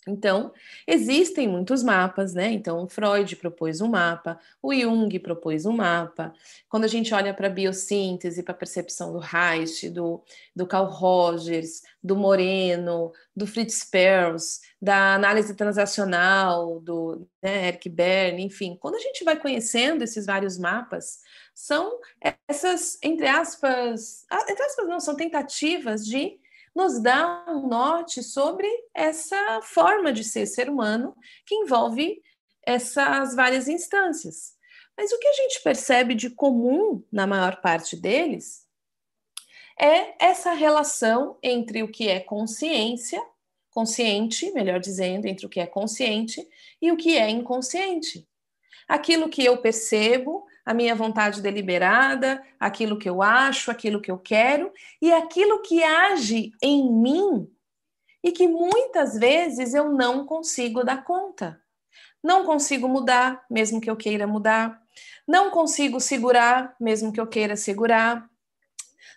Então, 0.09 0.51
existem 0.87 1.47
muitos 1.47 1.83
mapas, 1.83 2.33
né? 2.33 2.51
Então, 2.51 2.87
Freud 2.87 3.35
propôs 3.35 3.81
um 3.81 3.87
mapa, 3.87 4.39
o 4.61 4.73
Jung 4.73 5.17
propôs 5.19 5.65
um 5.65 5.71
mapa. 5.71 6.33
Quando 6.67 6.83
a 6.83 6.87
gente 6.87 7.13
olha 7.13 7.33
para 7.33 7.47
a 7.47 7.49
biossíntese, 7.51 8.43
para 8.43 8.53
a 8.53 8.57
percepção 8.57 9.13
do 9.13 9.19
Reich, 9.19 9.89
do, 9.89 10.23
do 10.55 10.65
Carl 10.65 10.87
Rogers, 10.87 11.81
do 12.03 12.15
Moreno, 12.15 13.11
do 13.35 13.45
Fritz 13.45 13.83
Perls, 13.83 14.61
da 14.81 15.15
análise 15.15 15.53
transacional, 15.55 16.79
do 16.79 17.27
né, 17.41 17.67
Eric 17.67 17.89
Berne, 17.89 18.43
enfim, 18.43 18.77
quando 18.79 18.95
a 18.95 18.99
gente 18.99 19.23
vai 19.23 19.37
conhecendo 19.39 20.03
esses 20.03 20.25
vários 20.25 20.57
mapas, 20.57 21.19
são 21.53 21.99
essas, 22.47 22.97
entre 23.03 23.27
aspas, 23.27 24.25
entre 24.47 24.63
aspas 24.63 24.87
não, 24.87 24.99
são 24.99 25.15
tentativas 25.15 26.05
de 26.05 26.39
nos 26.79 26.97
dá 26.97 27.43
um 27.49 27.67
norte 27.67 28.23
sobre 28.23 28.65
essa 28.93 29.59
forma 29.61 30.13
de 30.13 30.23
ser 30.23 30.45
ser 30.45 30.69
humano 30.69 31.13
que 31.45 31.53
envolve 31.53 32.21
essas 32.65 33.35
várias 33.35 33.67
instâncias. 33.67 34.53
Mas 34.97 35.11
o 35.11 35.19
que 35.19 35.27
a 35.27 35.33
gente 35.33 35.61
percebe 35.61 36.15
de 36.15 36.29
comum 36.29 37.03
na 37.11 37.27
maior 37.27 37.59
parte 37.59 37.97
deles 37.97 38.65
é 39.77 40.25
essa 40.25 40.53
relação 40.53 41.37
entre 41.43 41.83
o 41.83 41.91
que 41.91 42.07
é 42.07 42.21
consciência, 42.21 43.21
consciente, 43.71 44.49
melhor 44.53 44.79
dizendo, 44.79 45.25
entre 45.25 45.45
o 45.45 45.49
que 45.49 45.59
é 45.59 45.67
consciente 45.67 46.47
e 46.81 46.93
o 46.93 46.97
que 46.97 47.17
é 47.17 47.29
inconsciente. 47.29 48.25
Aquilo 48.87 49.27
que 49.27 49.43
eu 49.43 49.57
percebo, 49.57 50.45
a 50.69 50.73
minha 50.75 50.93
vontade 50.93 51.41
deliberada, 51.41 52.45
aquilo 52.59 52.99
que 52.99 53.09
eu 53.09 53.23
acho, 53.23 53.71
aquilo 53.71 53.99
que 53.99 54.11
eu 54.11 54.19
quero 54.19 54.71
e 55.01 55.11
aquilo 55.11 55.63
que 55.63 55.83
age 55.83 56.51
em 56.61 56.93
mim 56.93 57.51
e 58.23 58.31
que 58.31 58.47
muitas 58.47 59.17
vezes 59.17 59.73
eu 59.73 59.91
não 59.91 60.27
consigo 60.27 60.83
dar 60.83 61.03
conta. 61.03 61.59
Não 62.23 62.45
consigo 62.45 62.87
mudar, 62.87 63.43
mesmo 63.49 63.81
que 63.81 63.89
eu 63.89 63.95
queira 63.95 64.27
mudar. 64.27 64.79
Não 65.27 65.49
consigo 65.49 65.99
segurar, 65.99 66.75
mesmo 66.79 67.11
que 67.11 67.19
eu 67.19 67.25
queira 67.25 67.55
segurar. 67.55 68.29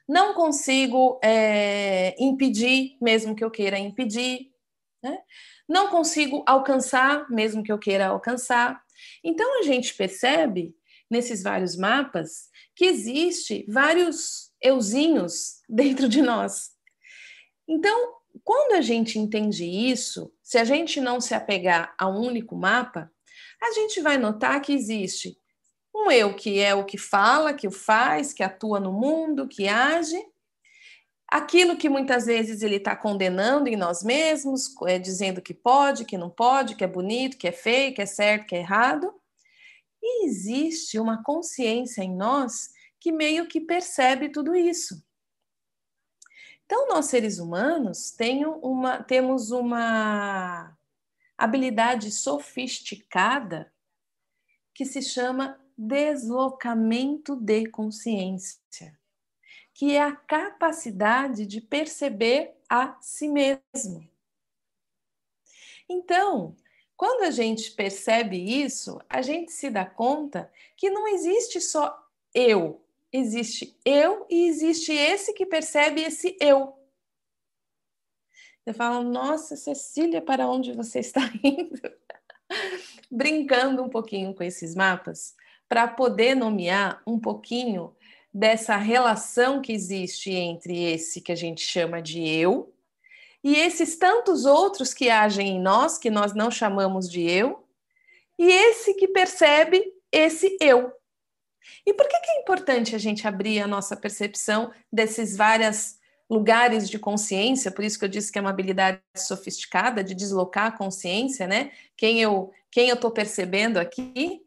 Não 0.08 0.32
consigo 0.32 1.20
é, 1.22 2.16
impedir, 2.18 2.96
mesmo 2.98 3.36
que 3.36 3.44
eu 3.44 3.50
queira 3.50 3.78
impedir. 3.78 4.50
Né? 5.02 5.18
Não 5.68 5.88
consigo 5.88 6.42
alcançar, 6.46 7.28
mesmo 7.28 7.62
que 7.62 7.70
eu 7.70 7.78
queira 7.78 8.06
alcançar. 8.06 8.82
Então 9.22 9.60
a 9.60 9.62
gente 9.64 9.92
percebe 9.94 10.74
nesses 11.12 11.42
vários 11.42 11.76
mapas 11.76 12.48
que 12.74 12.86
existe 12.86 13.64
vários 13.68 14.50
euzinhos 14.60 15.60
dentro 15.68 16.08
de 16.08 16.22
nós. 16.22 16.70
Então, 17.68 18.14
quando 18.42 18.72
a 18.72 18.80
gente 18.80 19.18
entende 19.18 19.64
isso, 19.64 20.32
se 20.42 20.58
a 20.58 20.64
gente 20.64 21.00
não 21.00 21.20
se 21.20 21.34
apegar 21.34 21.94
a 21.98 22.08
um 22.08 22.20
único 22.20 22.56
mapa, 22.56 23.12
a 23.62 23.72
gente 23.72 24.00
vai 24.00 24.18
notar 24.18 24.60
que 24.60 24.72
existe 24.72 25.38
um 25.94 26.10
eu 26.10 26.34
que 26.34 26.58
é 26.58 26.74
o 26.74 26.84
que 26.84 26.96
fala, 26.96 27.52
que 27.52 27.68
o 27.68 27.70
faz, 27.70 28.32
que 28.32 28.42
atua 28.42 28.80
no 28.80 28.92
mundo, 28.92 29.46
que 29.46 29.68
age, 29.68 30.18
aquilo 31.28 31.76
que 31.76 31.88
muitas 31.88 32.24
vezes 32.24 32.62
ele 32.62 32.76
está 32.76 32.96
condenando 32.96 33.68
em 33.68 33.76
nós 33.76 34.02
mesmos, 34.02 34.74
é, 34.86 34.98
dizendo 34.98 35.42
que 35.42 35.52
pode, 35.52 36.06
que 36.06 36.16
não 36.16 36.30
pode, 36.30 36.76
que 36.76 36.84
é 36.84 36.86
bonito, 36.86 37.36
que 37.36 37.46
é 37.46 37.52
feio, 37.52 37.94
que 37.94 38.00
é 38.00 38.06
certo, 38.06 38.46
que 38.46 38.54
é 38.54 38.60
errado. 38.60 39.12
E 40.02 40.26
existe 40.26 40.98
uma 40.98 41.22
consciência 41.22 42.02
em 42.02 42.14
nós 42.14 42.72
que 42.98 43.12
meio 43.12 43.46
que 43.46 43.60
percebe 43.60 44.28
tudo 44.28 44.54
isso. 44.54 45.04
Então, 46.64 46.88
nós 46.88 47.06
seres 47.06 47.38
humanos 47.38 48.16
uma, 48.62 49.02
temos 49.02 49.50
uma 49.50 50.76
habilidade 51.36 52.10
sofisticada 52.10 53.72
que 54.74 54.84
se 54.84 55.02
chama 55.02 55.60
deslocamento 55.76 57.36
de 57.36 57.66
consciência, 57.68 58.98
que 59.74 59.94
é 59.94 60.02
a 60.02 60.16
capacidade 60.16 61.46
de 61.46 61.60
perceber 61.60 62.56
a 62.68 62.96
si 63.00 63.28
mesmo. 63.28 64.08
Então, 65.88 66.56
quando 67.02 67.24
a 67.24 67.32
gente 67.32 67.72
percebe 67.72 68.36
isso, 68.36 69.00
a 69.10 69.20
gente 69.22 69.50
se 69.50 69.68
dá 69.68 69.84
conta 69.84 70.48
que 70.76 70.88
não 70.88 71.08
existe 71.08 71.60
só 71.60 72.00
eu. 72.32 72.80
Existe 73.12 73.76
eu 73.84 74.24
e 74.30 74.46
existe 74.46 74.92
esse 74.92 75.32
que 75.32 75.44
percebe 75.44 76.00
esse 76.00 76.36
eu. 76.38 76.72
Eu 78.64 78.72
falo, 78.72 79.02
nossa, 79.02 79.56
Cecília, 79.56 80.22
para 80.22 80.48
onde 80.48 80.72
você 80.74 81.00
está 81.00 81.22
indo? 81.42 81.80
Brincando 83.10 83.82
um 83.82 83.88
pouquinho 83.88 84.32
com 84.32 84.44
esses 84.44 84.72
mapas, 84.76 85.34
para 85.68 85.88
poder 85.88 86.36
nomear 86.36 87.02
um 87.04 87.18
pouquinho 87.18 87.96
dessa 88.32 88.76
relação 88.76 89.60
que 89.60 89.72
existe 89.72 90.30
entre 90.30 90.80
esse 90.84 91.20
que 91.20 91.32
a 91.32 91.36
gente 91.36 91.62
chama 91.62 92.00
de 92.00 92.24
eu 92.24 92.72
e 93.42 93.56
esses 93.56 93.96
tantos 93.96 94.44
outros 94.44 94.94
que 94.94 95.10
agem 95.10 95.56
em 95.56 95.60
nós, 95.60 95.98
que 95.98 96.10
nós 96.10 96.32
não 96.32 96.50
chamamos 96.50 97.10
de 97.10 97.22
eu, 97.22 97.66
e 98.38 98.50
esse 98.50 98.94
que 98.94 99.08
percebe 99.08 99.82
esse 100.10 100.56
eu. 100.60 100.92
E 101.86 101.92
por 101.94 102.08
que, 102.08 102.18
que 102.20 102.30
é 102.30 102.40
importante 102.40 102.94
a 102.94 102.98
gente 102.98 103.26
abrir 103.26 103.60
a 103.60 103.66
nossa 103.66 103.96
percepção 103.96 104.72
desses 104.92 105.36
vários 105.36 105.96
lugares 106.28 106.88
de 106.88 106.98
consciência? 106.98 107.70
Por 107.70 107.84
isso 107.84 107.98
que 107.98 108.04
eu 108.04 108.08
disse 108.08 108.32
que 108.32 108.38
é 108.38 108.40
uma 108.40 108.50
habilidade 108.50 109.00
sofisticada 109.16 110.02
de 110.02 110.14
deslocar 110.14 110.66
a 110.66 110.76
consciência, 110.76 111.46
né? 111.46 111.72
Quem 111.96 112.20
eu 112.20 112.52
quem 112.70 112.88
eu 112.88 112.94
estou 112.94 113.10
percebendo 113.10 113.78
aqui? 113.78 114.42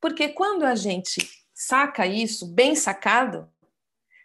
Porque 0.00 0.28
quando 0.28 0.64
a 0.64 0.74
gente 0.74 1.26
saca 1.54 2.06
isso 2.06 2.46
bem 2.46 2.76
sacado, 2.76 3.50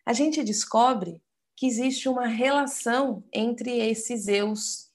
a 0.06 0.12
gente 0.12 0.44
descobre 0.44 1.22
que 1.62 1.68
existe 1.68 2.10
uma 2.10 2.26
relação 2.26 3.24
entre 3.32 3.78
esses 3.88 4.28
eus 4.28 4.90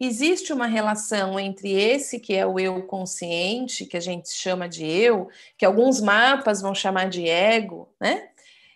Existe 0.00 0.50
uma 0.50 0.66
relação 0.66 1.38
entre 1.38 1.72
esse 1.72 2.18
que 2.18 2.32
é 2.32 2.46
o 2.46 2.58
eu 2.58 2.82
consciente, 2.84 3.84
que 3.84 3.98
a 3.98 4.00
gente 4.00 4.30
chama 4.30 4.66
de 4.66 4.84
eu, 4.84 5.28
que 5.58 5.64
alguns 5.64 6.00
mapas 6.00 6.62
vão 6.62 6.74
chamar 6.74 7.10
de 7.10 7.28
ego, 7.28 7.94
né? 8.00 8.30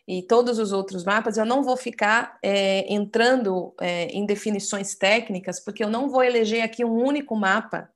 E 0.06 0.22
todos 0.22 0.58
os 0.58 0.70
outros 0.70 1.02
mapas, 1.02 1.38
eu 1.38 1.46
não 1.46 1.62
vou 1.62 1.76
ficar 1.76 2.38
é, 2.42 2.92
entrando 2.92 3.74
é, 3.80 4.04
em 4.08 4.24
definições 4.26 4.94
técnicas, 4.94 5.58
porque 5.58 5.82
eu 5.82 5.90
não 5.90 6.10
vou 6.10 6.22
eleger 6.22 6.62
aqui 6.62 6.84
um 6.84 7.02
único 7.02 7.34
mapa 7.34 7.90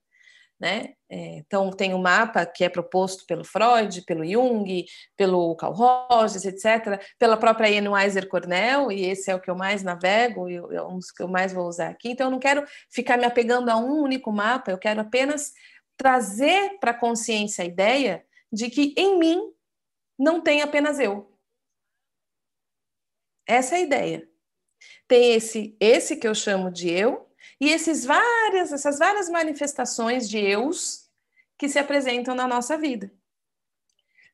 né? 0.62 0.94
É, 1.10 1.38
então, 1.38 1.72
tem 1.72 1.92
o 1.92 1.96
um 1.96 2.00
mapa 2.00 2.46
que 2.46 2.62
é 2.62 2.68
proposto 2.68 3.26
pelo 3.26 3.44
Freud, 3.44 4.02
pelo 4.02 4.24
Jung, 4.24 4.84
pelo 5.16 5.56
Carl 5.56 5.74
Rogers, 5.74 6.44
etc., 6.44 7.02
pela 7.18 7.36
própria 7.36 7.68
Ian 7.68 7.90
Weiser 7.90 8.28
Cornell, 8.28 8.92
e 8.92 9.06
esse 9.06 9.28
é 9.28 9.34
o 9.34 9.40
que 9.40 9.50
eu 9.50 9.56
mais 9.56 9.82
navego, 9.82 10.48
e 10.48 10.54
é 10.54 10.82
um 10.84 10.98
dos 10.98 11.10
que 11.10 11.20
eu 11.20 11.26
mais 11.26 11.52
vou 11.52 11.66
usar 11.66 11.88
aqui. 11.88 12.10
Então, 12.10 12.28
eu 12.28 12.30
não 12.30 12.38
quero 12.38 12.64
ficar 12.88 13.18
me 13.18 13.24
apegando 13.24 13.70
a 13.70 13.76
um 13.76 14.02
único 14.02 14.30
mapa, 14.30 14.70
eu 14.70 14.78
quero 14.78 15.00
apenas 15.00 15.52
trazer 15.96 16.78
para 16.78 16.92
a 16.92 16.98
consciência 16.98 17.64
a 17.64 17.66
ideia 17.66 18.24
de 18.52 18.70
que 18.70 18.94
em 18.96 19.18
mim 19.18 19.52
não 20.16 20.40
tem 20.40 20.62
apenas 20.62 21.00
eu. 21.00 21.36
Essa 23.48 23.74
é 23.74 23.78
a 23.78 23.82
ideia. 23.82 24.28
Tem 25.08 25.34
esse, 25.34 25.76
esse 25.80 26.16
que 26.16 26.28
eu 26.28 26.36
chamo 26.36 26.70
de 26.70 26.88
eu, 26.88 27.28
e 27.60 27.70
esses 27.70 28.04
várias, 28.04 28.72
essas 28.72 28.98
várias 28.98 29.28
manifestações 29.28 30.28
de 30.28 30.38
eus 30.38 31.08
que 31.58 31.68
se 31.68 31.78
apresentam 31.78 32.34
na 32.34 32.46
nossa 32.46 32.76
vida. 32.76 33.12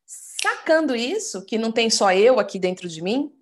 Sacando 0.07 0.95
isso, 0.95 1.45
que 1.45 1.59
não 1.59 1.73
tem 1.73 1.91
só 1.91 2.13
eu 2.13 2.39
aqui 2.39 2.59
dentro 2.59 2.89
de 2.89 3.03
mim, 3.03 3.35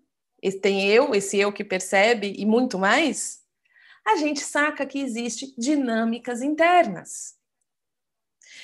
tem 0.60 0.88
eu, 0.88 1.14
esse 1.14 1.38
eu 1.38 1.52
que 1.52 1.64
percebe 1.64 2.34
e 2.36 2.46
muito 2.46 2.78
mais, 2.78 3.42
a 4.04 4.16
gente 4.16 4.40
saca 4.40 4.86
que 4.86 5.00
existe 5.00 5.54
dinâmicas 5.58 6.42
internas. 6.42 7.34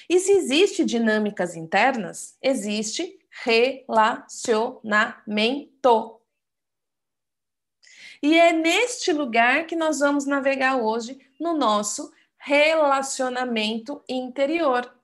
E 0.08 0.20
se 0.20 0.32
existe 0.32 0.84
dinâmicas 0.84 1.56
internas, 1.56 2.36
existe 2.42 3.18
relacionamento. 3.44 6.21
E 8.22 8.38
é 8.38 8.52
neste 8.52 9.12
lugar 9.12 9.66
que 9.66 9.74
nós 9.74 9.98
vamos 9.98 10.24
navegar 10.26 10.76
hoje 10.76 11.18
no 11.40 11.54
nosso 11.54 12.12
relacionamento 12.38 14.02
interior. 14.08 14.94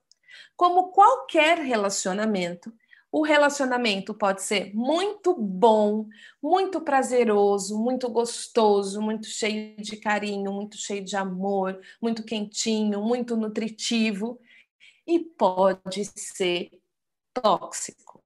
Como 0.57 0.93
qualquer 0.93 1.59
relacionamento, 1.59 2.73
o 3.11 3.23
relacionamento 3.23 4.15
pode 4.15 4.43
ser 4.43 4.73
muito 4.75 5.35
bom, 5.35 6.07
muito 6.43 6.81
prazeroso, 6.81 7.79
muito 7.79 8.09
gostoso, 8.09 9.01
muito 9.01 9.27
cheio 9.27 9.77
de 9.79 9.97
carinho, 9.97 10.53
muito 10.53 10.77
cheio 10.77 11.03
de 11.03 11.17
amor, 11.17 11.81
muito 12.01 12.23
quentinho, 12.23 13.03
muito 13.03 13.37
nutritivo 13.37 14.39
e 15.07 15.19
pode 15.19 16.05
ser 16.05 16.71
tóxico. 17.33 18.23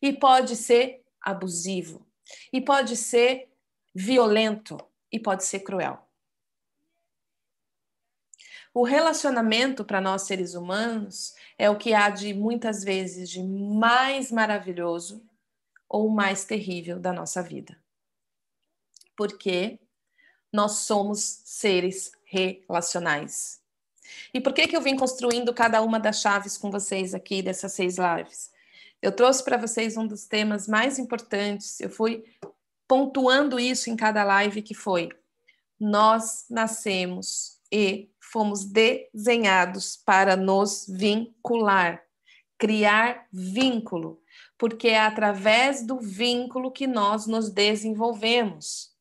E 0.00 0.12
pode 0.12 0.56
ser 0.56 1.02
abusivo. 1.20 2.06
E 2.52 2.60
pode 2.60 2.96
ser 2.96 3.53
violento 3.94 4.78
e 5.12 5.20
pode 5.20 5.44
ser 5.44 5.60
cruel. 5.60 6.04
O 8.72 8.82
relacionamento 8.82 9.84
para 9.84 10.00
nós 10.00 10.22
seres 10.22 10.54
humanos 10.54 11.32
é 11.56 11.70
o 11.70 11.78
que 11.78 11.94
há 11.94 12.10
de 12.10 12.34
muitas 12.34 12.82
vezes 12.82 13.30
de 13.30 13.40
mais 13.40 14.32
maravilhoso 14.32 15.24
ou 15.88 16.08
mais 16.08 16.44
terrível 16.44 16.98
da 16.98 17.12
nossa 17.12 17.40
vida. 17.40 17.78
Porque 19.16 19.78
nós 20.52 20.78
somos 20.78 21.20
seres 21.44 22.10
relacionais. 22.24 23.62
E 24.32 24.40
por 24.40 24.52
que 24.52 24.66
que 24.66 24.76
eu 24.76 24.82
vim 24.82 24.96
construindo 24.96 25.54
cada 25.54 25.80
uma 25.80 26.00
das 26.00 26.20
chaves 26.20 26.58
com 26.58 26.68
vocês 26.68 27.14
aqui 27.14 27.42
dessas 27.42 27.72
seis 27.72 27.96
lives? 27.96 28.52
Eu 29.00 29.12
trouxe 29.12 29.44
para 29.44 29.56
vocês 29.56 29.96
um 29.96 30.06
dos 30.06 30.26
temas 30.26 30.66
mais 30.66 30.98
importantes. 30.98 31.80
Eu 31.80 31.90
fui 31.90 32.24
pontuando 32.94 33.58
isso 33.58 33.90
em 33.90 33.96
cada 33.96 34.22
live 34.22 34.62
que 34.62 34.72
foi: 34.72 35.08
nós 35.80 36.46
nascemos 36.48 37.58
e 37.72 38.08
fomos 38.20 38.64
desenhados 38.64 39.96
para 39.96 40.36
nos 40.36 40.86
vincular, 40.88 42.04
criar 42.56 43.26
vínculo, 43.32 44.22
porque 44.56 44.90
é 44.90 45.00
através 45.00 45.84
do 45.84 45.98
vínculo 45.98 46.70
que 46.70 46.86
nós 46.86 47.26
nos 47.26 47.50
desenvolvemos. 47.50 48.94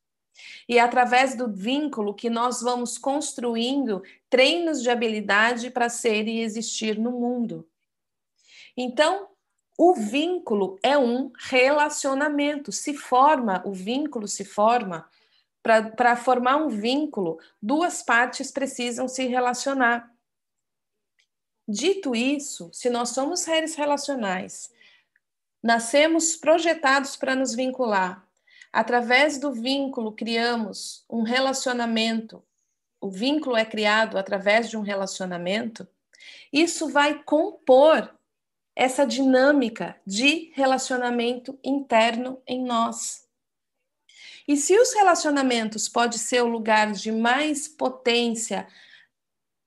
E 0.68 0.80
é 0.80 0.82
através 0.82 1.38
do 1.38 1.48
vínculo 1.54 2.16
que 2.16 2.32
nós 2.32 2.62
vamos 2.62 2.98
construindo 2.98 4.02
treinos 4.28 4.82
de 4.82 4.90
habilidade 4.90 5.70
para 5.70 5.88
ser 5.88 6.28
e 6.28 6.40
existir 6.40 6.98
no 6.98 7.12
mundo. 7.12 7.70
Então, 8.76 9.28
o 9.78 9.94
vínculo 9.94 10.78
é 10.84 10.98
um 10.98 11.32
relacionamento. 11.38 12.72
Se 12.72 12.94
forma, 12.94 13.62
o 13.66 13.74
vínculo 13.74 14.28
se 14.28 14.46
forma. 14.46 15.10
Para 15.62 16.16
formar 16.16 16.58
um 16.58 16.70
vínculo, 16.70 17.40
duas 17.62 18.04
partes 18.04 18.52
precisam 18.52 19.08
se 19.08 19.26
relacionar. 19.26 20.12
Dito 21.68 22.14
isso, 22.14 22.70
se 22.74 22.90
nós 22.90 23.10
somos 23.10 23.40
seres 23.40 23.74
relacionais, 23.76 24.70
nascemos 25.64 26.36
projetados 26.36 27.16
para 27.16 27.36
nos 27.36 27.56
vincular, 27.56 28.28
através 28.72 29.38
do 29.38 29.54
vínculo 29.54 30.12
criamos 30.12 31.06
um 31.10 31.24
relacionamento, 31.24 32.44
o 33.00 33.10
vínculo 33.10 33.56
é 33.56 33.64
criado 33.64 34.18
através 34.18 34.70
de 34.70 34.76
um 34.76 34.82
relacionamento, 34.82 35.88
isso 36.52 36.90
vai 36.90 37.24
compor 37.24 38.14
essa 38.76 39.06
dinâmica 39.06 39.96
de 40.06 40.52
relacionamento 40.54 41.58
interno 41.64 42.42
em 42.48 42.64
nós. 42.64 43.28
E 44.48 44.58
se 44.58 44.78
os 44.78 44.94
relacionamentos 44.94 45.88
pode 45.88 46.20
ser 46.20 46.42
o 46.42 46.48
lugar 46.48 46.92
de 46.92 47.12
mais 47.12 47.68
potência, 47.68 48.68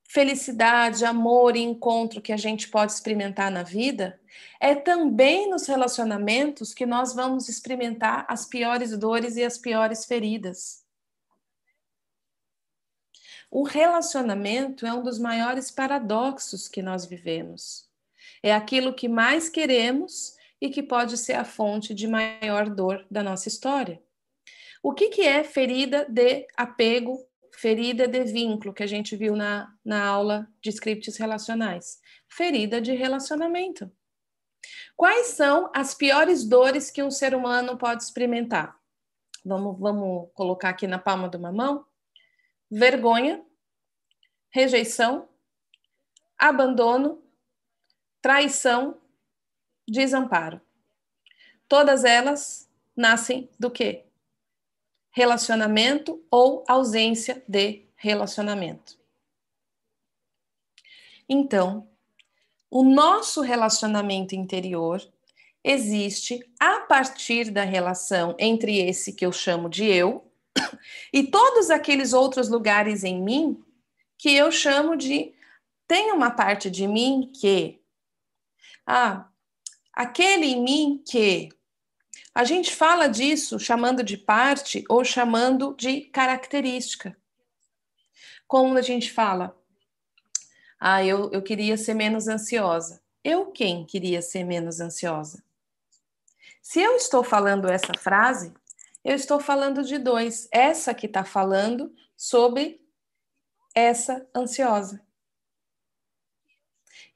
felicidade, 0.05 1.05
amor 1.05 1.57
e 1.57 1.61
encontro 1.61 2.21
que 2.21 2.33
a 2.33 2.37
gente 2.37 2.69
pode 2.69 2.93
experimentar 2.93 3.51
na 3.51 3.63
vida, 3.63 4.21
é 4.61 4.75
também 4.75 5.49
nos 5.49 5.67
relacionamentos 5.67 6.75
que 6.75 6.85
nós 6.85 7.15
vamos 7.15 7.49
experimentar 7.49 8.27
as 8.29 8.45
piores 8.47 8.97
dores 8.97 9.37
e 9.37 9.45
as 9.45 9.57
piores 9.57 10.05
feridas. 10.05 10.85
O 13.51 13.63
relacionamento 13.63 14.85
é 14.85 14.93
um 14.93 15.03
dos 15.03 15.19
maiores 15.19 15.71
paradoxos 15.71 16.69
que 16.69 16.83
nós 16.83 17.07
vivemos. 17.07 17.86
É 18.43 18.55
aquilo 18.55 18.95
que 18.95 19.09
mais 19.09 19.49
queremos 19.49 20.35
e 20.61 20.71
que 20.71 20.83
pode 20.83 21.19
ser 21.19 21.35
a 21.35 21.45
fonte 21.45 21.95
de 21.95 22.07
maior 22.07 22.69
dor 22.69 23.07
da 23.11 23.23
nossa 23.23 23.49
história. 23.49 24.03
O 24.83 24.93
que, 24.93 25.09
que 25.09 25.23
é 25.23 25.43
ferida 25.43 26.07
de 26.09 26.47
apego, 26.57 27.19
ferida 27.53 28.07
de 28.07 28.25
vínculo, 28.25 28.73
que 28.73 28.83
a 28.83 28.87
gente 28.87 29.17
viu 29.17 29.35
na, 29.35 29.73
na 29.85 30.05
aula 30.05 30.49
de 30.61 30.71
scripts 30.71 31.17
relacionais? 31.17 31.99
Ferida 32.29 32.81
de 32.81 32.93
relacionamento. 32.93 33.91
Quais 34.97 35.29
são 35.29 35.71
as 35.75 35.95
piores 35.95 36.45
dores 36.45 36.91
que 36.91 37.03
um 37.03 37.11
ser 37.11 37.35
humano 37.35 37.77
pode 37.77 38.03
experimentar? 38.03 38.77
Vamos, 39.45 39.79
vamos 39.79 40.31
colocar 40.35 40.71
aqui 40.71 40.87
na 40.87 40.99
palma 40.99 41.29
de 41.29 41.37
uma 41.37 41.53
mão: 41.53 41.85
vergonha, 42.71 43.45
rejeição, 44.51 45.29
abandono, 46.39 47.23
traição 48.27 48.99
desamparo. 49.87 50.61
Todas 51.69 52.03
elas 52.03 52.69
nascem 52.97 53.49
do 53.57 53.71
quê? 53.71 54.03
Relacionamento 55.13 56.21
ou 56.29 56.65
ausência 56.67 57.41
de 57.47 57.85
relacionamento. 57.95 58.99
Então, 61.29 61.89
o 62.69 62.83
nosso 62.83 63.43
relacionamento 63.43 64.35
interior 64.35 65.01
existe 65.63 66.45
a 66.59 66.81
partir 66.81 67.53
da 67.53 67.63
relação 67.63 68.35
entre 68.41 68.77
esse 68.81 69.13
que 69.13 69.25
eu 69.25 69.31
chamo 69.31 69.69
de 69.69 69.85
eu 69.85 70.29
e 71.13 71.23
todos 71.29 71.71
aqueles 71.71 72.13
outros 72.13 72.49
lugares 72.49 73.05
em 73.05 73.23
mim 73.23 73.65
que 74.19 74.35
eu 74.35 74.51
chamo 74.51 74.97
de 74.97 75.33
tem 75.87 76.11
uma 76.11 76.33
parte 76.33 76.69
de 76.69 76.89
mim 76.89 77.31
que 77.33 77.86
ah, 78.87 79.29
aquele 79.93 80.47
em 80.47 80.63
mim 80.63 81.03
que 81.05 81.49
a 82.35 82.45
gente 82.45 82.75
fala 82.75 83.09
disso 83.09 83.59
chamando 83.59 84.05
de 84.05 84.17
parte 84.17 84.85
ou 84.89 85.03
chamando 85.03 85.75
de 85.75 86.03
característica. 86.03 87.17
Como 88.47 88.77
a 88.77 88.83
gente 88.83 89.11
fala, 89.11 89.57
ah, 90.79 91.03
eu, 91.03 91.31
eu 91.33 91.43
queria 91.43 91.77
ser 91.77 91.95
menos 91.95 92.29
ansiosa. 92.29 93.03
Eu 93.25 93.47
quem 93.47 93.85
queria 93.85 94.23
ser 94.23 94.45
menos 94.45 94.81
ansiosa? 94.81 95.43
Se 96.63 96.81
eu 96.81 96.97
estou 96.97 97.25
falando 97.25 97.69
essa 97.69 97.95
frase, 97.99 98.53
eu 99.03 99.15
estou 99.15 99.41
falando 99.41 99.83
de 99.83 99.99
dois. 99.99 100.49
Essa 100.53 100.93
que 100.93 101.07
está 101.07 101.25
falando 101.25 101.95
sobre 102.17 102.85
essa 103.75 104.27
ansiosa. 104.35 105.06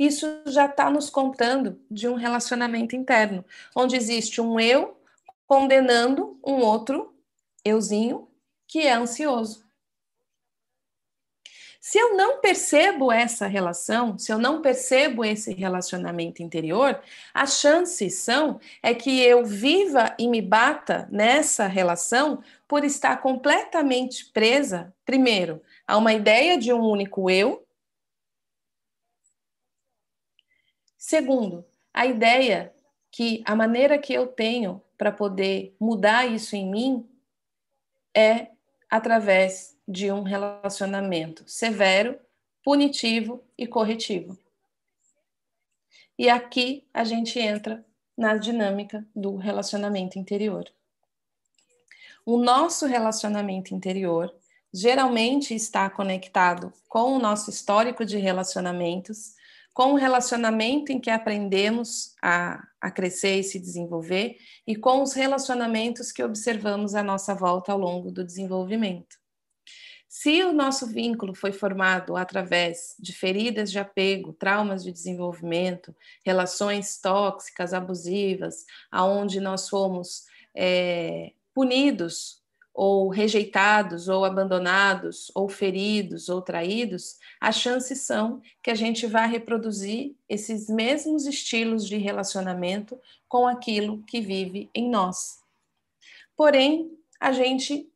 Isso 0.00 0.26
já 0.46 0.64
está 0.64 0.90
nos 0.90 1.10
contando 1.10 1.78
de 1.90 2.08
um 2.08 2.14
relacionamento 2.14 2.96
interno, 2.96 3.44
onde 3.76 3.96
existe 3.96 4.40
um 4.40 4.58
eu 4.58 4.98
condenando 5.46 6.40
um 6.42 6.54
outro 6.54 7.14
euzinho 7.62 8.26
que 8.66 8.78
é 8.78 8.94
ansioso. 8.94 9.62
Se 11.78 11.98
eu 11.98 12.16
não 12.16 12.40
percebo 12.40 13.12
essa 13.12 13.46
relação, 13.46 14.16
se 14.16 14.32
eu 14.32 14.38
não 14.38 14.62
percebo 14.62 15.22
esse 15.22 15.52
relacionamento 15.52 16.42
interior, 16.42 16.98
as 17.34 17.60
chances 17.60 18.14
são 18.20 18.58
é 18.82 18.94
que 18.94 19.22
eu 19.22 19.44
viva 19.44 20.14
e 20.18 20.28
me 20.28 20.40
bata 20.40 21.08
nessa 21.12 21.66
relação 21.66 22.42
por 22.66 22.84
estar 22.84 23.18
completamente 23.18 24.24
presa, 24.26 24.94
primeiro, 25.04 25.60
a 25.86 25.98
uma 25.98 26.14
ideia 26.14 26.56
de 26.56 26.72
um 26.72 26.80
único 26.80 27.28
eu. 27.28 27.66
Segundo, 31.02 31.64
a 31.94 32.04
ideia 32.04 32.74
que 33.10 33.42
a 33.46 33.56
maneira 33.56 33.98
que 33.98 34.12
eu 34.12 34.26
tenho 34.26 34.82
para 34.98 35.10
poder 35.10 35.74
mudar 35.80 36.26
isso 36.26 36.54
em 36.54 36.70
mim 36.70 37.08
é 38.14 38.48
através 38.90 39.78
de 39.88 40.12
um 40.12 40.22
relacionamento 40.22 41.42
severo, 41.48 42.20
punitivo 42.62 43.42
e 43.56 43.66
corretivo. 43.66 44.38
E 46.18 46.28
aqui 46.28 46.86
a 46.92 47.02
gente 47.02 47.40
entra 47.40 47.82
na 48.14 48.36
dinâmica 48.36 49.02
do 49.16 49.36
relacionamento 49.36 50.18
interior. 50.18 50.70
O 52.26 52.36
nosso 52.36 52.84
relacionamento 52.84 53.74
interior 53.74 54.34
geralmente 54.70 55.54
está 55.54 55.88
conectado 55.88 56.70
com 56.90 57.16
o 57.16 57.18
nosso 57.18 57.48
histórico 57.48 58.04
de 58.04 58.18
relacionamentos, 58.18 59.39
com 59.72 59.92
o 59.92 59.96
relacionamento 59.96 60.92
em 60.92 61.00
que 61.00 61.10
aprendemos 61.10 62.14
a, 62.22 62.62
a 62.80 62.90
crescer 62.90 63.40
e 63.40 63.44
se 63.44 63.58
desenvolver, 63.58 64.36
e 64.66 64.76
com 64.76 65.02
os 65.02 65.12
relacionamentos 65.12 66.12
que 66.12 66.22
observamos 66.22 66.94
à 66.94 67.02
nossa 67.02 67.34
volta 67.34 67.72
ao 67.72 67.78
longo 67.78 68.10
do 68.10 68.24
desenvolvimento. 68.24 69.20
Se 70.08 70.42
o 70.42 70.52
nosso 70.52 70.88
vínculo 70.88 71.32
foi 71.36 71.52
formado 71.52 72.16
através 72.16 72.96
de 72.98 73.12
feridas 73.12 73.70
de 73.70 73.78
apego, 73.78 74.32
traumas 74.32 74.82
de 74.82 74.90
desenvolvimento, 74.90 75.94
relações 76.26 76.98
tóxicas, 77.00 77.72
abusivas, 77.72 78.64
aonde 78.90 79.38
nós 79.38 79.68
fomos 79.68 80.24
é, 80.52 81.32
punidos 81.54 82.39
ou 82.72 83.08
rejeitados, 83.08 84.08
ou 84.08 84.24
abandonados, 84.24 85.30
ou 85.34 85.48
feridos, 85.48 86.28
ou 86.28 86.40
traídos, 86.40 87.18
as 87.40 87.56
chances 87.56 88.02
são 88.02 88.40
que 88.62 88.70
a 88.70 88.74
gente 88.74 89.06
vai 89.06 89.28
reproduzir 89.28 90.14
esses 90.28 90.68
mesmos 90.68 91.26
estilos 91.26 91.86
de 91.86 91.96
relacionamento 91.96 92.98
com 93.28 93.46
aquilo 93.46 94.02
que 94.04 94.20
vive 94.20 94.70
em 94.74 94.88
nós. 94.88 95.40
Porém, 96.36 96.90
a 97.20 97.32
gente 97.32 97.90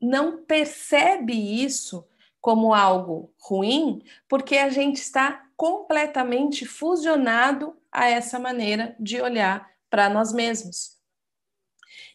não 0.00 0.44
percebe 0.44 1.34
isso 1.34 2.06
como 2.40 2.74
algo 2.74 3.32
ruim, 3.38 4.02
porque 4.28 4.58
a 4.58 4.68
gente 4.68 4.96
está 4.96 5.46
completamente 5.56 6.66
fusionado 6.66 7.76
a 7.90 8.08
essa 8.08 8.38
maneira 8.38 8.94
de 8.98 9.20
olhar 9.20 9.70
para 9.88 10.10
nós 10.10 10.32
mesmos. 10.32 10.98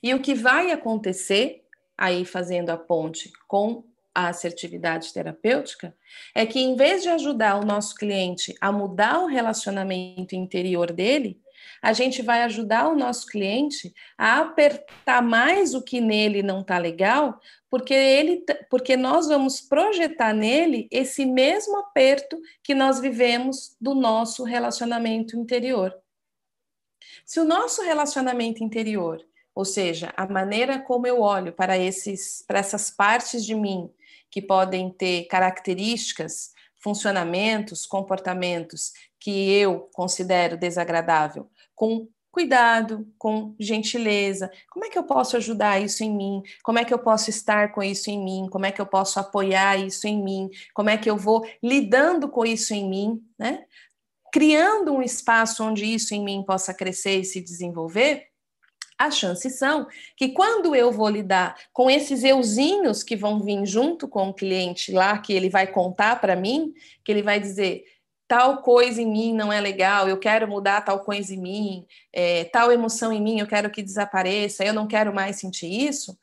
E 0.03 0.13
o 0.13 0.21
que 0.21 0.34
vai 0.34 0.71
acontecer, 0.71 1.59
aí 2.00 2.24
fazendo 2.24 2.70
a 2.70 2.78
ponte 2.78 3.30
com 3.46 3.84
a 4.16 4.30
assertividade 4.30 5.14
terapêutica, 5.14 5.94
é 6.34 6.46
que 6.46 6.60
em 6.60 6.76
vez 6.78 7.04
de 7.04 7.10
ajudar 7.10 7.60
o 7.60 7.66
nosso 7.66 7.94
cliente 7.94 8.56
a 8.62 8.72
mudar 8.72 9.20
o 9.20 9.28
relacionamento 9.28 10.34
interior 10.34 10.94
dele, 10.94 11.42
a 11.82 11.92
gente 11.92 12.22
vai 12.22 12.44
ajudar 12.44 12.88
o 12.88 12.96
nosso 12.96 13.28
cliente 13.28 13.94
a 14.18 14.40
apertar 14.40 15.22
mais 15.22 15.74
o 15.74 15.84
que 15.84 16.00
nele 16.00 16.42
não 16.42 16.62
está 16.62 16.78
legal, 16.78 17.40
porque 17.70 17.94
ele, 17.94 18.44
porque 18.70 18.96
nós 18.96 19.28
vamos 19.28 19.62
projetar 19.62 20.34
nele 20.34 20.88
esse 20.90 21.26
mesmo 21.26 21.78
aperto 21.78 22.40
que 22.64 22.74
nós 22.74 23.00
vivemos 23.00 23.76
do 23.80 23.94
nosso 23.94 24.44
relacionamento 24.44 25.38
interior. 25.38 25.94
Se 27.26 27.40
o 27.40 27.46
nosso 27.46 27.82
relacionamento 27.84 28.64
interior 28.64 29.24
ou 29.60 29.65
seja, 29.65 30.13
a 30.15 30.26
maneira 30.26 30.80
como 30.80 31.06
eu 31.06 31.19
olho 31.19 31.52
para, 31.52 31.78
esses, 31.78 32.41
para 32.48 32.60
essas 32.60 32.89
partes 32.89 33.43
de 33.43 33.54
mim 33.54 33.91
que 34.32 34.41
podem 34.41 34.89
ter 34.89 35.26
características, 35.26 36.54
funcionamentos, 36.82 37.86
comportamentos 37.86 38.93
que 39.19 39.52
eu 39.52 39.89
considero 39.93 40.56
desagradável, 40.56 41.50
com 41.76 42.08
cuidado, 42.32 43.06
com 43.17 43.54
gentileza. 43.60 44.50
Como 44.69 44.86
é 44.86 44.89
que 44.89 44.98
eu 44.98 45.04
posso 45.04 45.36
ajudar 45.36 45.84
isso 45.84 46.06
em 46.06 46.15
mim? 46.15 46.41
Como 46.63 46.80
é 46.80 46.86
que 46.86 46.93
eu 46.93 47.00
posso 47.00 47.30
estar 47.30 47.74
com 47.74 47.84
isso 47.84 48.10
em 48.10 48.24
mim? 48.24 48.48
Como 48.50 48.65
é 48.65 48.72
que 48.72 48.80
eu 48.80 48.86
posso 48.86 49.19
apoiar 49.19 49.76
isso 49.76 50.08
em 50.08 50.24
mim? 50.24 50.50
Como 50.74 50.89
é 50.89 50.98
que 50.98 51.10
eu 51.10 51.17
vou 51.17 51.45
lidando 51.62 52.30
com 52.30 52.45
isso 52.45 52.74
em 52.74 52.89
mim, 52.89 53.22
né? 53.38 53.65
Criando 54.32 54.93
um 54.93 55.02
espaço 55.02 55.65
onde 55.65 55.84
isso 55.84 56.15
em 56.15 56.24
mim 56.24 56.45
possa 56.48 56.74
crescer 56.74 57.19
e 57.19 57.26
se 57.26 57.41
desenvolver, 57.41 58.30
as 59.00 59.18
chances 59.18 59.58
são 59.58 59.88
que 60.18 60.30
quando 60.30 60.76
eu 60.76 60.92
vou 60.92 61.08
lidar 61.08 61.56
com 61.72 61.90
esses 61.90 62.22
euzinhos 62.22 63.02
que 63.02 63.16
vão 63.16 63.40
vir 63.40 63.66
junto 63.66 64.10
com 64.10 64.28
o 64.28 64.34
cliente 64.34 64.92
lá, 64.92 65.18
que 65.18 65.32
ele 65.32 65.50
vai 65.50 65.66
contar 65.66 66.20
para 66.20 66.36
mim, 66.36 66.74
que 67.06 67.10
ele 67.10 67.24
vai 67.24 67.40
dizer 67.40 67.86
tal 68.28 68.62
coisa 68.62 69.02
em 69.02 69.10
mim 69.10 69.34
não 69.34 69.52
é 69.52 69.62
legal, 69.62 70.10
eu 70.10 70.20
quero 70.20 70.48
mudar 70.48 70.82
tal 70.82 71.00
coisa 71.00 71.34
em 71.34 71.42
mim, 71.42 71.86
é, 72.12 72.44
tal 72.44 72.72
emoção 72.72 73.12
em 73.14 73.22
mim 73.22 73.40
eu 73.40 73.48
quero 73.48 73.72
que 73.72 73.82
desapareça, 73.82 74.66
eu 74.66 74.74
não 74.74 74.86
quero 74.86 75.14
mais 75.14 75.38
sentir 75.38 75.72
isso. 75.72 76.20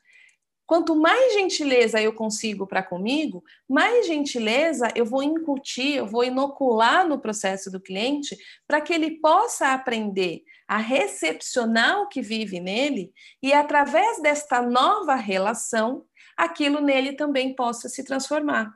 Quanto 0.67 0.95
mais 0.95 1.33
gentileza 1.33 1.99
eu 1.99 2.13
consigo 2.13 2.67
para 2.67 2.83
comigo, 2.83 3.43
mais 3.67 4.05
gentileza 4.05 4.89
eu 4.95 5.05
vou 5.05 5.23
incutir, 5.23 5.95
eu 5.95 6.05
vou 6.05 6.23
inocular 6.23 7.07
no 7.07 7.19
processo 7.19 7.71
do 7.71 7.79
cliente 7.79 8.37
para 8.67 8.81
que 8.81 8.93
ele 8.93 9.19
possa 9.19 9.73
aprender 9.73 10.43
a 10.67 10.77
recepcionar 10.77 12.01
o 12.01 12.07
que 12.07 12.21
vive 12.21 12.59
nele 12.59 13.13
e, 13.41 13.53
através 13.53 14.21
desta 14.21 14.61
nova 14.61 15.15
relação, 15.15 16.05
aquilo 16.35 16.81
nele 16.81 17.13
também 17.13 17.55
possa 17.55 17.87
se 17.87 18.03
transformar. 18.03 18.73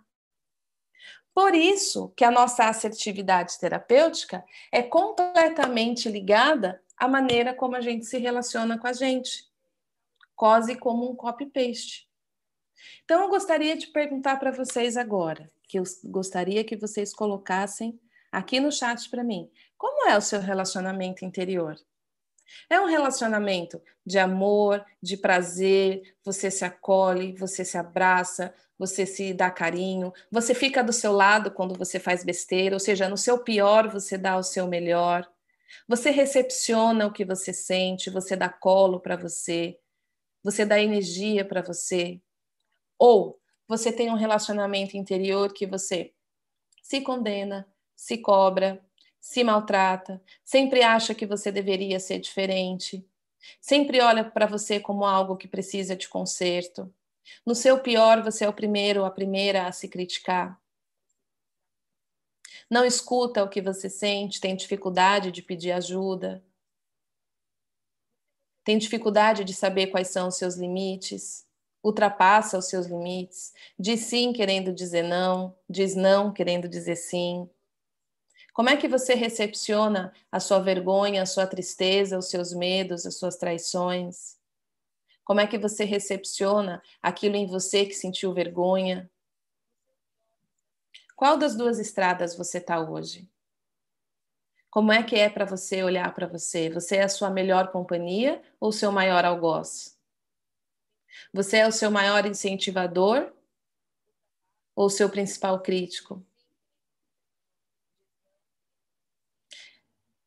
Por 1.34 1.56
isso 1.56 2.10
que 2.16 2.24
a 2.24 2.32
nossa 2.32 2.66
assertividade 2.66 3.58
terapêutica 3.60 4.44
é 4.72 4.82
completamente 4.84 6.10
ligada 6.10 6.82
à 6.98 7.08
maneira 7.08 7.54
como 7.54 7.76
a 7.76 7.82
gente 7.82 8.06
se 8.06 8.18
relaciona 8.18 8.78
com 8.78 8.88
a 8.88 8.94
gente 8.94 9.50
quase 10.36 10.76
como 10.76 11.10
um 11.10 11.16
copy-paste. 11.16 12.10
Então, 13.04 13.22
eu 13.22 13.30
gostaria 13.30 13.78
de 13.78 13.88
perguntar 13.88 14.38
para 14.38 14.50
vocês 14.50 14.98
agora, 14.98 15.52
que 15.68 15.78
eu 15.78 15.84
gostaria 16.06 16.64
que 16.64 16.76
vocês 16.76 17.14
colocassem 17.14 18.00
aqui 18.32 18.60
no 18.60 18.72
chat 18.72 19.08
para 19.10 19.24
mim, 19.24 19.52
como 19.82 20.08
é 20.08 20.16
o 20.16 20.22
seu 20.22 20.40
relacionamento 20.40 21.26
interior? 21.26 21.76
É 22.70 22.80
um 22.80 22.86
relacionamento 22.86 23.82
de 24.06 24.20
amor, 24.20 24.86
de 25.02 25.18
prazer, 25.18 26.16
você 26.24 26.52
se 26.52 26.64
acolhe, 26.64 27.34
você 27.36 27.66
se 27.66 27.80
abraça, 27.80 28.54
você 28.78 29.08
se 29.08 29.34
dá 29.34 29.50
carinho, 29.50 30.14
você 30.32 30.54
fica 30.54 30.84
do 30.84 30.94
seu 30.94 31.12
lado 31.12 31.50
quando 31.50 31.76
você 31.76 32.00
faz 32.00 32.24
besteira, 32.24 32.76
ou 32.76 32.80
seja, 32.80 33.10
no 33.10 33.18
seu 33.18 33.40
pior 33.40 33.90
você 33.90 34.20
dá 34.20 34.38
o 34.38 34.44
seu 34.44 34.68
melhor. 34.68 35.28
Você 35.88 36.12
recepciona 36.12 37.08
o 37.08 37.12
que 37.12 37.26
você 37.26 37.52
sente, 37.52 38.12
você 38.12 38.36
dá 38.36 38.50
colo 38.50 39.00
para 39.00 39.16
você, 39.16 39.80
você 40.44 40.64
dá 40.64 40.80
energia 40.80 41.44
para 41.44 41.64
você. 41.64 42.22
Ou 43.00 43.42
você 43.68 43.92
tem 43.92 44.12
um 44.12 44.16
relacionamento 44.16 44.96
interior 44.96 45.52
que 45.52 45.66
você 45.66 46.14
se 46.84 47.02
condena, 47.02 47.68
se 47.96 48.20
cobra, 48.20 48.80
se 49.22 49.44
maltrata, 49.44 50.20
sempre 50.44 50.82
acha 50.82 51.14
que 51.14 51.28
você 51.28 51.52
deveria 51.52 52.00
ser 52.00 52.20
diferente, 52.20 53.08
sempre 53.62 54.02
olha 54.02 54.26
para 54.26 54.48
você 54.48 54.80
como 54.80 55.06
algo 55.06 55.38
que 55.38 55.48
precisa 55.48 55.96
de 55.96 56.10
conserto. 56.10 56.92
No 57.46 57.54
seu 57.54 57.80
pior, 57.80 58.24
você 58.24 58.44
é 58.46 58.50
o 58.50 58.54
primeiro 58.54 59.06
a 59.06 59.12
primeira 59.12 59.68
a 59.68 59.72
se 59.72 59.88
criticar. 59.88 60.60
Não 62.70 62.84
escuta 62.84 63.44
o 63.44 63.50
que 63.50 63.62
você 63.62 63.90
sente, 63.90 64.42
tem 64.42 64.56
dificuldade 64.56 65.32
de 65.32 65.42
pedir 65.42 65.72
ajuda. 65.72 66.44
Tem 68.64 68.78
dificuldade 68.78 69.44
de 69.44 69.54
saber 69.54 69.88
quais 69.88 70.08
são 70.08 70.30
os 70.30 70.38
seus 70.38 70.56
limites, 70.56 71.46
ultrapassa 71.84 72.58
os 72.58 72.70
seus 72.70 72.88
limites, 72.88 73.54
diz 73.78 74.02
sim 74.02 74.34
querendo 74.34 74.74
dizer 74.74 75.04
não, 75.04 75.56
diz 75.70 75.96
não 75.96 76.32
querendo 76.34 76.68
dizer 76.68 76.96
sim. 76.96 77.50
Como 78.54 78.70
é 78.70 78.76
que 78.76 78.88
você 78.88 79.14
recepciona 79.14 80.14
a 80.32 80.40
sua 80.40 80.60
vergonha, 80.60 81.24
a 81.24 81.26
sua 81.26 81.48
tristeza, 81.48 82.18
os 82.18 82.30
seus 82.30 82.54
medos, 82.54 83.06
as 83.06 83.18
suas 83.18 83.38
traições? 83.38 84.38
Como 85.24 85.40
é 85.40 85.48
que 85.48 85.58
você 85.58 85.86
recepciona 85.86 86.84
aquilo 87.02 87.36
em 87.36 87.48
você 87.48 87.86
que 87.86 87.94
sentiu 87.94 88.34
vergonha? 88.34 89.10
Qual 91.16 91.38
das 91.38 91.56
duas 91.56 91.80
estradas 91.80 92.36
você 92.36 92.58
está 92.58 92.80
hoje? 92.80 93.30
Como 94.70 94.92
é 94.92 95.04
que 95.04 95.16
é 95.16 95.30
para 95.30 95.46
você 95.46 95.84
olhar 95.84 96.14
para 96.14 96.28
você? 96.28 96.70
Você 96.70 96.98
é 96.98 97.04
a 97.04 97.10
sua 97.10 97.30
melhor 97.30 97.72
companhia 97.72 98.42
ou 98.60 98.72
seu 98.72 98.92
maior 98.92 99.24
algoz? 99.24 99.98
Você 101.34 101.58
é 101.58 101.68
o 101.68 101.72
seu 101.72 101.92
maior 101.92 102.26
incentivador 102.26 103.32
ou 104.76 104.86
o 104.86 104.90
seu 104.90 105.10
principal 105.10 105.62
crítico? 105.62 106.26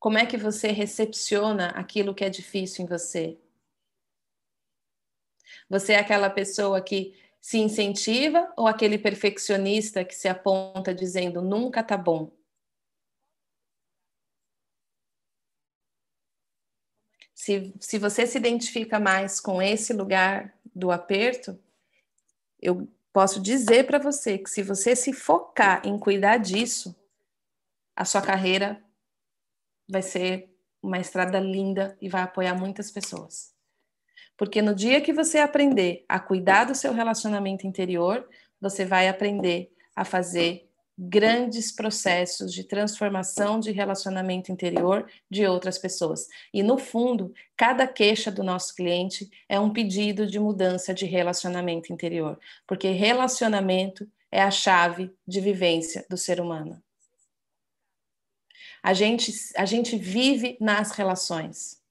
Como 0.05 0.19
é 0.19 0.25
que 0.27 0.37
você 0.37 0.67
recepciona 0.67 1.69
aquilo 1.69 2.13
que 2.13 2.23
é 2.23 2.29
difícil 2.29 2.85
em 2.85 2.87
você? 2.87 3.39
Você 5.67 5.93
é 5.93 5.97
aquela 5.97 6.29
pessoa 6.29 6.79
que 6.79 7.19
se 7.41 7.57
incentiva 7.57 8.53
ou 8.55 8.67
aquele 8.67 8.99
perfeccionista 8.99 10.05
que 10.05 10.13
se 10.13 10.27
aponta 10.27 10.93
dizendo 10.93 11.41
nunca 11.41 11.81
tá 11.81 11.97
bom? 11.97 12.31
Se, 17.33 17.73
se 17.79 17.97
você 17.97 18.27
se 18.27 18.37
identifica 18.37 18.99
mais 18.99 19.39
com 19.39 19.59
esse 19.59 19.91
lugar 19.91 20.55
do 20.75 20.91
aperto, 20.91 21.59
eu 22.61 22.87
posso 23.11 23.41
dizer 23.41 23.87
para 23.87 23.97
você 23.97 24.37
que 24.37 24.51
se 24.51 24.61
você 24.61 24.95
se 24.95 25.11
focar 25.11 25.81
em 25.83 25.97
cuidar 25.97 26.37
disso, 26.37 26.95
a 27.95 28.05
sua 28.05 28.21
carreira 28.21 28.84
vai 29.87 30.01
ser 30.01 30.49
uma 30.81 30.99
estrada 30.99 31.39
linda 31.39 31.97
e 32.01 32.07
vai 32.07 32.21
apoiar 32.21 32.55
muitas 32.55 32.91
pessoas. 32.91 33.53
Porque 34.37 34.61
no 34.61 34.75
dia 34.75 35.01
que 35.01 35.13
você 35.13 35.39
aprender 35.39 36.05
a 36.07 36.19
cuidar 36.19 36.65
do 36.65 36.75
seu 36.75 36.93
relacionamento 36.93 37.65
interior, 37.65 38.27
você 38.59 38.85
vai 38.85 39.07
aprender 39.07 39.71
a 39.95 40.03
fazer 40.03 40.69
grandes 40.97 41.73
processos 41.73 42.53
de 42.53 42.63
transformação 42.63 43.59
de 43.59 43.71
relacionamento 43.71 44.51
interior 44.51 45.09
de 45.29 45.45
outras 45.45 45.77
pessoas. 45.77 46.27
E 46.53 46.63
no 46.63 46.77
fundo, 46.77 47.33
cada 47.57 47.85
queixa 47.85 48.31
do 48.31 48.43
nosso 48.43 48.73
cliente 48.73 49.29
é 49.49 49.59
um 49.59 49.73
pedido 49.73 50.25
de 50.25 50.39
mudança 50.39 50.93
de 50.93 51.05
relacionamento 51.05 51.91
interior, 51.91 52.39
porque 52.65 52.89
relacionamento 52.89 54.09
é 54.31 54.41
a 54.41 54.51
chave 54.51 55.13
de 55.27 55.41
vivência 55.41 56.05
do 56.09 56.17
ser 56.17 56.39
humano. 56.39 56.81
A 58.85 58.93
gente, 58.93 59.33
a 59.57 59.65
gente 59.65 59.97
vive 59.97 60.57
nas 60.61 60.91
relações. 60.91 61.81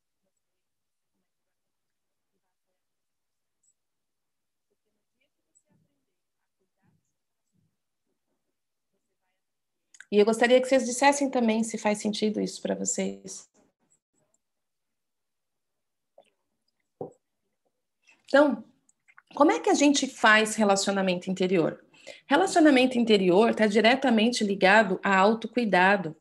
E 10.09 10.21
eu 10.21 10.25
gostaria 10.25 10.61
que 10.61 10.69
vocês 10.69 10.87
dissessem 10.87 11.29
também 11.29 11.65
se 11.65 11.77
faz 11.77 11.99
sentido 11.99 12.41
isso 12.41 12.63
para 12.63 12.77
vocês. 12.77 13.51
Então, 18.29 18.63
como 19.35 19.51
é 19.51 19.59
que 19.59 19.69
a 19.69 19.75
gente 19.75 20.07
faz 20.07 20.55
relacionamento 20.55 21.29
interior? 21.29 21.85
Relacionamento 22.29 22.97
interior 22.97 23.51
está 23.51 23.67
diretamente 23.67 24.45
ligado 24.45 25.01
a 25.03 25.17
autocuidado. 25.17 26.17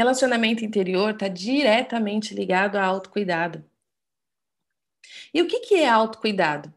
Relacionamento 0.00 0.64
interior 0.64 1.10
está 1.10 1.28
diretamente 1.28 2.32
ligado 2.32 2.76
a 2.76 2.82
autocuidado. 2.82 3.62
E 5.34 5.42
o 5.42 5.46
que, 5.46 5.60
que 5.60 5.74
é 5.74 5.86
autocuidado? 5.86 6.72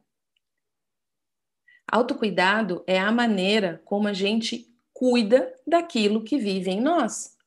Autocuidado 1.89 2.83
é 2.85 2.99
a 2.99 3.13
maneira 3.13 3.81
como 3.85 4.09
a 4.09 4.13
gente 4.13 4.69
cuida 4.91 5.55
daquilo 5.65 6.25
que 6.25 6.37
vive 6.37 6.69
em 6.69 6.81
nós. 6.81 7.37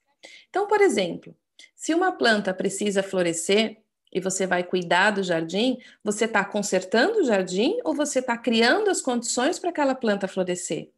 Então, 0.48 0.66
por 0.66 0.80
exemplo, 0.80 1.36
se 1.74 1.92
uma 1.92 2.10
planta 2.10 2.54
precisa 2.54 3.02
florescer 3.02 3.82
e 4.10 4.18
você 4.18 4.46
vai 4.46 4.64
cuidar 4.64 5.10
do 5.10 5.22
jardim, 5.22 5.76
você 6.02 6.24
está 6.24 6.42
consertando 6.42 7.18
o 7.18 7.24
jardim 7.24 7.76
ou 7.84 7.94
você 7.94 8.20
está 8.20 8.38
criando 8.38 8.88
as 8.88 9.02
condições 9.02 9.58
para 9.58 9.68
aquela 9.68 9.94
planta 9.94 10.26
florescer? 10.26 10.90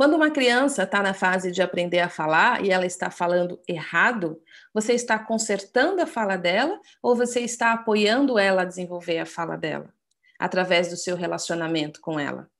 Quando 0.00 0.16
uma 0.16 0.30
criança 0.30 0.84
está 0.84 1.02
na 1.02 1.12
fase 1.12 1.52
de 1.52 1.60
aprender 1.60 1.98
a 1.98 2.08
falar 2.08 2.64
e 2.64 2.70
ela 2.70 2.86
está 2.86 3.10
falando 3.10 3.60
errado, 3.68 4.42
você 4.72 4.94
está 4.94 5.18
consertando 5.18 6.00
a 6.00 6.06
fala 6.06 6.38
dela 6.38 6.80
ou 7.02 7.14
você 7.14 7.40
está 7.40 7.74
apoiando 7.74 8.38
ela 8.38 8.62
a 8.62 8.64
desenvolver 8.64 9.18
a 9.18 9.26
fala 9.26 9.58
dela 9.58 9.92
através 10.38 10.88
do 10.88 10.96
seu 10.96 11.16
relacionamento 11.16 12.00
com 12.00 12.18
ela? 12.18 12.50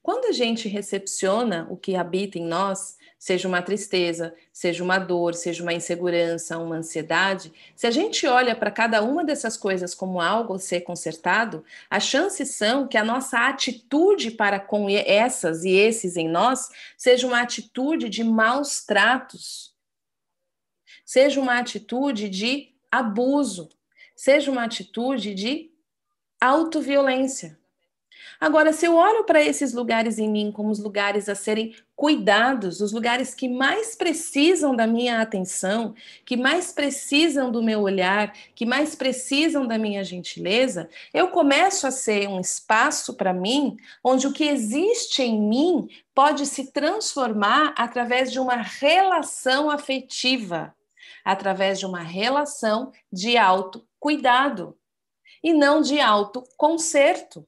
Quando 0.00 0.26
a 0.26 0.32
gente 0.32 0.68
recepciona 0.68 1.66
o 1.68 1.76
que 1.76 1.96
habita 1.96 2.38
em 2.38 2.46
nós, 2.46 2.96
seja 3.18 3.48
uma 3.48 3.62
tristeza, 3.62 4.34
seja 4.52 4.84
uma 4.84 4.98
dor, 4.98 5.34
seja 5.34 5.62
uma 5.62 5.72
insegurança, 5.72 6.58
uma 6.58 6.76
ansiedade, 6.76 7.52
se 7.74 7.86
a 7.86 7.90
gente 7.90 8.26
olha 8.26 8.54
para 8.54 8.70
cada 8.70 9.02
uma 9.02 9.24
dessas 9.24 9.56
coisas 9.56 9.94
como 9.94 10.20
algo 10.20 10.54
a 10.54 10.58
ser 10.58 10.82
consertado, 10.82 11.64
as 11.90 12.04
chances 12.04 12.54
são 12.54 12.86
que 12.86 12.98
a 12.98 13.04
nossa 13.04 13.48
atitude 13.48 14.30
para 14.32 14.60
com 14.60 14.88
essas 14.88 15.64
e 15.64 15.70
esses 15.70 16.16
em 16.16 16.28
nós 16.28 16.68
seja 16.96 17.26
uma 17.26 17.40
atitude 17.40 18.08
de 18.08 18.22
maus 18.22 18.84
tratos, 18.84 19.74
seja 21.04 21.40
uma 21.40 21.58
atitude 21.58 22.28
de 22.28 22.74
abuso, 22.90 23.68
seja 24.14 24.50
uma 24.50 24.64
atitude 24.64 25.34
de 25.34 25.70
autoviolência. 26.40 27.58
Agora, 28.38 28.72
se 28.72 28.86
eu 28.86 28.94
olho 28.94 29.24
para 29.24 29.42
esses 29.42 29.72
lugares 29.72 30.18
em 30.18 30.28
mim 30.28 30.52
como 30.52 30.70
os 30.70 30.78
lugares 30.78 31.28
a 31.28 31.34
serem 31.34 31.74
cuidados, 31.94 32.80
os 32.82 32.92
lugares 32.92 33.34
que 33.34 33.48
mais 33.48 33.96
precisam 33.96 34.76
da 34.76 34.86
minha 34.86 35.22
atenção, 35.22 35.94
que 36.24 36.36
mais 36.36 36.70
precisam 36.70 37.50
do 37.50 37.62
meu 37.62 37.80
olhar, 37.80 38.34
que 38.54 38.66
mais 38.66 38.94
precisam 38.94 39.66
da 39.66 39.78
minha 39.78 40.04
gentileza, 40.04 40.90
eu 41.14 41.28
começo 41.28 41.86
a 41.86 41.90
ser 41.90 42.28
um 42.28 42.38
espaço 42.38 43.14
para 43.14 43.32
mim 43.32 43.76
onde 44.04 44.26
o 44.26 44.32
que 44.32 44.44
existe 44.44 45.22
em 45.22 45.40
mim 45.40 45.88
pode 46.14 46.44
se 46.44 46.70
transformar 46.70 47.74
através 47.76 48.30
de 48.30 48.38
uma 48.38 48.56
relação 48.56 49.70
afetiva, 49.70 50.74
através 51.24 51.78
de 51.78 51.86
uma 51.86 52.02
relação 52.02 52.92
de 53.10 53.38
autocuidado 53.38 54.76
e 55.42 55.54
não 55.54 55.80
de 55.80 55.98
autoconcerto. 55.98 57.46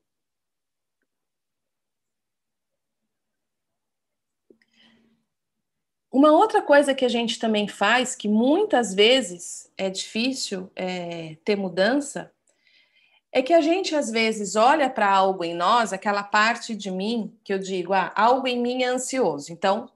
Uma 6.18 6.32
outra 6.32 6.60
coisa 6.60 6.96
que 6.96 7.04
a 7.04 7.08
gente 7.08 7.38
também 7.38 7.68
faz, 7.68 8.16
que 8.16 8.26
muitas 8.26 8.92
vezes 8.92 9.70
é 9.78 9.88
difícil 9.88 10.68
é, 10.74 11.36
ter 11.44 11.54
mudança, 11.54 12.32
é 13.30 13.40
que 13.40 13.52
a 13.52 13.60
gente 13.60 13.94
às 13.94 14.10
vezes 14.10 14.56
olha 14.56 14.90
para 14.90 15.08
algo 15.08 15.44
em 15.44 15.54
nós, 15.54 15.92
aquela 15.92 16.24
parte 16.24 16.74
de 16.74 16.90
mim 16.90 17.32
que 17.44 17.54
eu 17.54 17.58
digo, 17.60 17.92
ah, 17.92 18.12
algo 18.16 18.48
em 18.48 18.60
mim 18.60 18.82
é 18.82 18.88
ansioso. 18.88 19.52
Então, 19.52 19.92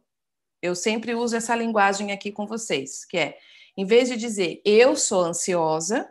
eu 0.62 0.76
sempre 0.76 1.12
uso 1.12 1.34
essa 1.34 1.56
linguagem 1.56 2.12
aqui 2.12 2.30
com 2.30 2.46
vocês, 2.46 3.04
que 3.04 3.18
é, 3.18 3.36
em 3.76 3.84
vez 3.84 4.08
de 4.08 4.16
dizer 4.16 4.62
eu 4.64 4.94
sou 4.94 5.24
ansiosa, 5.24 6.08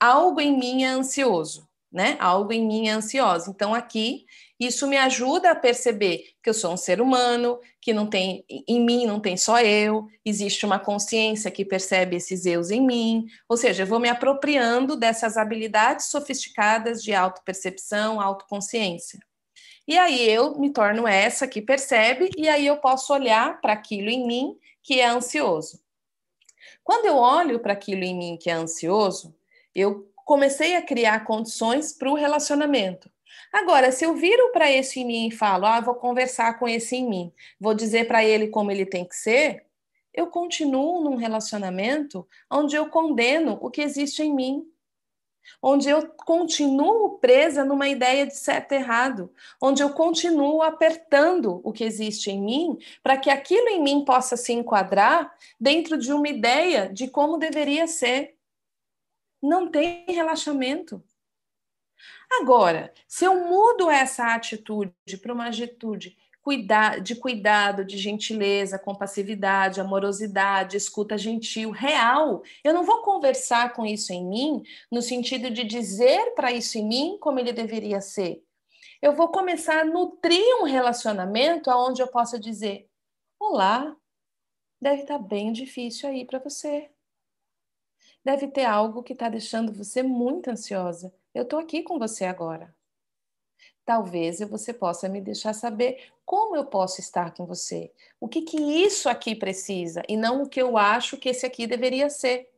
algo 0.00 0.40
em 0.40 0.58
mim 0.58 0.82
é 0.82 0.88
ansioso, 0.88 1.68
né? 1.92 2.16
Algo 2.18 2.52
em 2.52 2.66
mim 2.66 2.88
é 2.88 2.90
ansioso. 2.94 3.50
Então, 3.50 3.72
aqui 3.72 4.26
Isso 4.64 4.86
me 4.86 4.96
ajuda 4.96 5.50
a 5.50 5.56
perceber 5.56 6.36
que 6.40 6.48
eu 6.48 6.54
sou 6.54 6.72
um 6.72 6.76
ser 6.76 7.00
humano, 7.00 7.58
que 7.80 7.92
não 7.92 8.06
tem 8.06 8.44
em 8.48 8.80
mim 8.80 9.06
não 9.06 9.18
tem 9.18 9.36
só 9.36 9.58
eu, 9.60 10.06
existe 10.24 10.64
uma 10.64 10.78
consciência 10.78 11.50
que 11.50 11.64
percebe 11.64 12.14
esses 12.14 12.46
eus 12.46 12.70
em 12.70 12.80
mim. 12.80 13.26
Ou 13.48 13.56
seja, 13.56 13.82
eu 13.82 13.88
vou 13.88 13.98
me 13.98 14.08
apropriando 14.08 14.94
dessas 14.94 15.36
habilidades 15.36 16.06
sofisticadas 16.06 17.02
de 17.02 17.12
autopercepção, 17.12 18.20
autoconsciência. 18.20 19.18
E 19.84 19.98
aí 19.98 20.30
eu 20.30 20.56
me 20.56 20.72
torno 20.72 21.08
essa 21.08 21.48
que 21.48 21.60
percebe, 21.60 22.30
e 22.36 22.48
aí 22.48 22.64
eu 22.64 22.76
posso 22.76 23.12
olhar 23.12 23.60
para 23.60 23.72
aquilo 23.72 24.10
em 24.10 24.24
mim 24.24 24.56
que 24.80 25.00
é 25.00 25.08
ansioso. 25.08 25.82
Quando 26.84 27.06
eu 27.06 27.16
olho 27.16 27.58
para 27.58 27.72
aquilo 27.72 28.04
em 28.04 28.16
mim 28.16 28.38
que 28.40 28.48
é 28.48 28.52
ansioso, 28.52 29.34
eu 29.74 30.08
comecei 30.24 30.76
a 30.76 30.82
criar 30.82 31.24
condições 31.24 31.92
para 31.92 32.08
o 32.08 32.14
relacionamento. 32.14 33.10
Agora, 33.52 33.92
se 33.92 34.04
eu 34.04 34.14
viro 34.14 34.50
para 34.50 34.70
esse 34.70 35.00
em 35.00 35.04
mim 35.04 35.28
e 35.28 35.30
falo, 35.30 35.66
ah, 35.66 35.80
vou 35.80 35.94
conversar 35.94 36.58
com 36.58 36.66
esse 36.66 36.96
em 36.96 37.08
mim, 37.08 37.32
vou 37.60 37.74
dizer 37.74 38.08
para 38.08 38.24
ele 38.24 38.48
como 38.48 38.70
ele 38.70 38.86
tem 38.86 39.04
que 39.04 39.14
ser, 39.14 39.66
eu 40.14 40.26
continuo 40.28 41.02
num 41.02 41.16
relacionamento 41.16 42.26
onde 42.50 42.74
eu 42.76 42.88
condeno 42.88 43.58
o 43.60 43.70
que 43.70 43.82
existe 43.82 44.22
em 44.22 44.34
mim, 44.34 44.66
onde 45.60 45.88
eu 45.88 46.08
continuo 46.08 47.18
presa 47.18 47.64
numa 47.64 47.88
ideia 47.88 48.26
de 48.26 48.36
certo 48.36 48.72
e 48.72 48.76
errado, 48.76 49.30
onde 49.60 49.82
eu 49.82 49.90
continuo 49.92 50.62
apertando 50.62 51.60
o 51.64 51.72
que 51.72 51.84
existe 51.84 52.30
em 52.30 52.40
mim 52.40 52.78
para 53.02 53.16
que 53.16 53.28
aquilo 53.28 53.68
em 53.68 53.82
mim 53.82 54.04
possa 54.04 54.36
se 54.36 54.52
enquadrar 54.52 55.34
dentro 55.60 55.98
de 55.98 56.12
uma 56.12 56.28
ideia 56.28 56.88
de 56.88 57.08
como 57.08 57.38
deveria 57.38 57.86
ser. 57.86 58.36
Não 59.42 59.70
tem 59.70 60.04
relaxamento. 60.08 61.02
Agora, 62.40 62.92
se 63.06 63.24
eu 63.24 63.46
mudo 63.46 63.90
essa 63.90 64.34
atitude 64.34 64.92
para 65.20 65.32
uma 65.32 65.48
atitude 65.48 66.16
de 67.02 67.14
cuidado, 67.14 67.84
de 67.84 67.96
gentileza, 67.96 68.78
compassividade, 68.78 69.80
amorosidade, 69.80 70.76
escuta 70.76 71.16
gentil, 71.16 71.70
real. 71.70 72.42
Eu 72.64 72.74
não 72.74 72.82
vou 72.82 73.00
conversar 73.02 73.72
com 73.72 73.86
isso 73.86 74.12
em 74.12 74.26
mim 74.26 74.62
no 74.90 75.00
sentido 75.00 75.50
de 75.50 75.62
dizer 75.62 76.34
para 76.34 76.50
isso 76.50 76.78
em 76.78 76.86
mim 76.86 77.18
como 77.20 77.38
ele 77.38 77.52
deveria 77.52 78.00
ser. 78.00 78.42
Eu 79.00 79.14
vou 79.14 79.28
começar 79.28 79.80
a 79.80 79.84
nutrir 79.84 80.44
um 80.60 80.64
relacionamento 80.64 81.70
onde 81.70 82.02
eu 82.02 82.08
possa 82.08 82.38
dizer: 82.40 82.88
Olá, 83.38 83.96
deve 84.80 85.02
estar 85.02 85.18
tá 85.18 85.24
bem 85.24 85.52
difícil 85.52 86.08
aí 86.08 86.24
para 86.24 86.40
você. 86.40 86.90
Deve 88.24 88.48
ter 88.48 88.64
algo 88.64 89.02
que 89.02 89.12
está 89.12 89.28
deixando 89.28 89.72
você 89.72 90.02
muito 90.02 90.50
ansiosa. 90.50 91.12
Eu 91.34 91.44
estou 91.44 91.58
aqui 91.58 91.82
com 91.82 91.98
você 91.98 92.24
agora. 92.24 92.74
Talvez 93.84 94.40
você 94.40 94.72
possa 94.72 95.08
me 95.08 95.20
deixar 95.20 95.54
saber 95.54 96.12
como 96.24 96.54
eu 96.56 96.64
posso 96.64 97.00
estar 97.00 97.34
com 97.34 97.46
você. 97.46 97.92
O 98.20 98.28
que, 98.28 98.42
que 98.42 98.56
isso 98.56 99.08
aqui 99.08 99.34
precisa 99.34 100.02
e 100.08 100.16
não 100.16 100.42
o 100.42 100.48
que 100.48 100.60
eu 100.60 100.76
acho 100.76 101.16
que 101.16 101.28
esse 101.28 101.44
aqui 101.44 101.66
deveria 101.66 102.08
ser. 102.08 102.48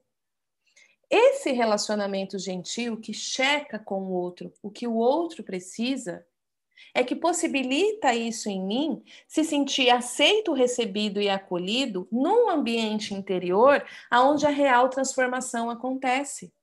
Esse 1.08 1.52
relacionamento 1.52 2.38
gentil 2.38 3.00
que 3.00 3.12
checa 3.12 3.78
com 3.78 4.02
o 4.02 4.12
outro 4.12 4.52
o 4.62 4.70
que 4.70 4.86
o 4.86 4.94
outro 4.94 5.44
precisa 5.44 6.26
é 6.94 7.02
que 7.02 7.16
possibilita 7.16 8.14
isso 8.14 8.48
em 8.48 8.64
mim 8.64 9.02
se 9.26 9.44
sentir 9.44 9.90
aceito, 9.90 10.52
recebido 10.52 11.20
e 11.20 11.28
acolhido 11.28 12.06
num 12.10 12.48
ambiente 12.48 13.14
interior 13.14 13.84
aonde 14.10 14.46
a 14.46 14.50
real 14.50 14.88
transformação 14.88 15.70
acontece. 15.70 16.53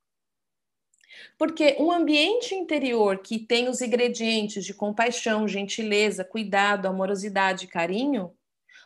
Porque 1.38 1.76
um 1.80 1.92
ambiente 1.92 2.56
interior 2.56 3.20
que 3.20 3.40
tem 3.40 3.68
os 3.68 3.82
ingredientes 3.82 4.66
de 4.66 4.74
compaixão, 4.74 5.48
gentileza, 5.48 6.24
cuidado, 6.24 6.88
amorosidade 6.88 7.66
e 7.66 7.68
carinho, 7.68 8.34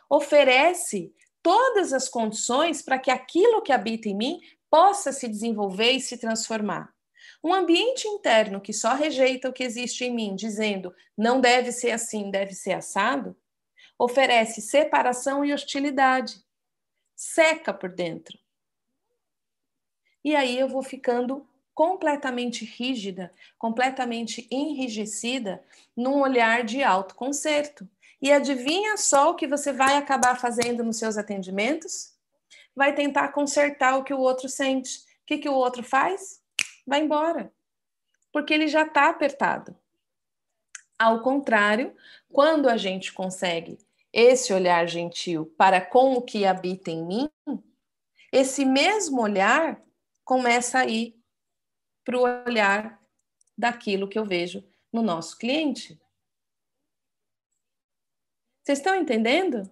oferece 0.08 1.14
todas 1.42 1.92
as 1.92 2.08
condições 2.08 2.82
para 2.82 2.98
que 2.98 3.10
aquilo 3.10 3.62
que 3.62 3.72
habita 3.72 4.08
em 4.08 4.16
mim 4.16 4.40
possa 4.70 5.12
se 5.12 5.28
desenvolver 5.28 5.92
e 5.92 6.00
se 6.00 6.18
transformar. 6.18 6.92
Um 7.42 7.54
ambiente 7.54 8.08
interno 8.08 8.60
que 8.60 8.72
só 8.72 8.94
rejeita 8.94 9.48
o 9.48 9.52
que 9.52 9.62
existe 9.62 10.04
em 10.04 10.14
mim, 10.14 10.34
dizendo 10.34 10.94
não 11.16 11.40
deve 11.40 11.70
ser 11.70 11.92
assim, 11.92 12.30
deve 12.30 12.54
ser 12.54 12.72
assado, 12.72 13.36
oferece 13.98 14.60
separação 14.60 15.44
e 15.44 15.52
hostilidade. 15.52 16.44
Seca 17.14 17.72
por 17.72 17.90
dentro. 17.90 18.38
E 20.24 20.34
aí 20.34 20.58
eu 20.58 20.68
vou 20.68 20.82
ficando 20.82 21.48
completamente 21.76 22.64
rígida, 22.64 23.30
completamente 23.58 24.48
enrijecida, 24.50 25.62
num 25.94 26.22
olhar 26.22 26.64
de 26.64 26.82
autoconcerto. 26.82 27.86
E 28.20 28.32
adivinha 28.32 28.96
só 28.96 29.30
o 29.30 29.34
que 29.34 29.46
você 29.46 29.74
vai 29.74 29.98
acabar 29.98 30.40
fazendo 30.40 30.82
nos 30.82 30.96
seus 30.96 31.18
atendimentos? 31.18 32.14
Vai 32.74 32.94
tentar 32.94 33.28
consertar 33.28 33.98
o 33.98 34.04
que 34.04 34.14
o 34.14 34.18
outro 34.18 34.48
sente. 34.48 35.00
O 35.00 35.26
que, 35.26 35.36
que 35.36 35.48
o 35.50 35.52
outro 35.52 35.82
faz? 35.82 36.40
Vai 36.86 37.02
embora. 37.02 37.52
Porque 38.32 38.54
ele 38.54 38.68
já 38.68 38.84
está 38.86 39.10
apertado. 39.10 39.76
Ao 40.98 41.20
contrário, 41.20 41.94
quando 42.32 42.70
a 42.70 42.78
gente 42.78 43.12
consegue 43.12 43.76
esse 44.10 44.50
olhar 44.50 44.88
gentil 44.88 45.52
para 45.58 45.82
com 45.82 46.14
o 46.14 46.22
que 46.22 46.46
habita 46.46 46.90
em 46.90 47.04
mim, 47.04 47.28
esse 48.32 48.64
mesmo 48.64 49.20
olhar 49.20 49.78
começa 50.24 50.78
a 50.78 50.86
ir 50.86 51.15
para 52.06 52.16
o 52.16 52.22
olhar 52.22 53.02
daquilo 53.58 54.06
que 54.06 54.16
eu 54.16 54.24
vejo 54.24 54.64
no 54.92 55.02
nosso 55.02 55.36
cliente. 55.36 56.00
Vocês 58.62 58.78
estão 58.78 58.94
entendendo? 58.94 59.68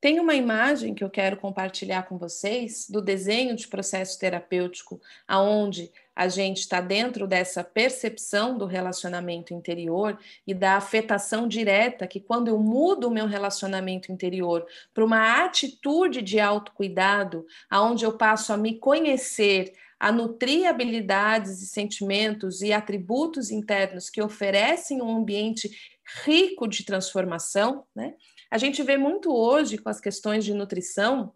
Tem 0.00 0.18
uma 0.20 0.34
imagem 0.34 0.94
que 0.94 1.02
eu 1.02 1.10
quero 1.10 1.36
compartilhar 1.36 2.04
com 2.04 2.16
vocês 2.16 2.88
do 2.88 3.02
desenho 3.02 3.54
de 3.54 3.66
processo 3.66 4.18
terapêutico, 4.18 5.00
aonde 5.26 5.92
a 6.14 6.28
gente 6.28 6.58
está 6.58 6.80
dentro 6.80 7.26
dessa 7.26 7.62
percepção 7.62 8.56
do 8.56 8.64
relacionamento 8.64 9.52
interior 9.52 10.18
e 10.46 10.54
da 10.54 10.76
afetação 10.76 11.48
direta 11.48 12.06
que 12.06 12.20
quando 12.20 12.48
eu 12.48 12.58
mudo 12.58 13.08
o 13.08 13.10
meu 13.10 13.26
relacionamento 13.26 14.10
interior 14.10 14.66
para 14.94 15.04
uma 15.04 15.44
atitude 15.44 16.22
de 16.22 16.38
autocuidado, 16.40 17.44
aonde 17.68 18.04
eu 18.04 18.16
passo 18.16 18.52
a 18.52 18.56
me 18.56 18.78
conhecer, 18.78 19.74
a 19.98 20.12
nutrir 20.12 20.66
habilidades 20.66 21.60
e 21.60 21.66
sentimentos 21.66 22.62
e 22.62 22.72
atributos 22.72 23.50
internos 23.50 24.08
que 24.08 24.22
oferecem 24.22 25.02
um 25.02 25.16
ambiente 25.16 25.70
rico 26.24 26.68
de 26.68 26.84
transformação, 26.84 27.84
né? 27.94 28.14
A 28.50 28.56
gente 28.56 28.82
vê 28.82 28.96
muito 28.96 29.34
hoje 29.34 29.76
com 29.76 29.88
as 29.88 30.00
questões 30.00 30.44
de 30.44 30.54
nutrição, 30.54 31.34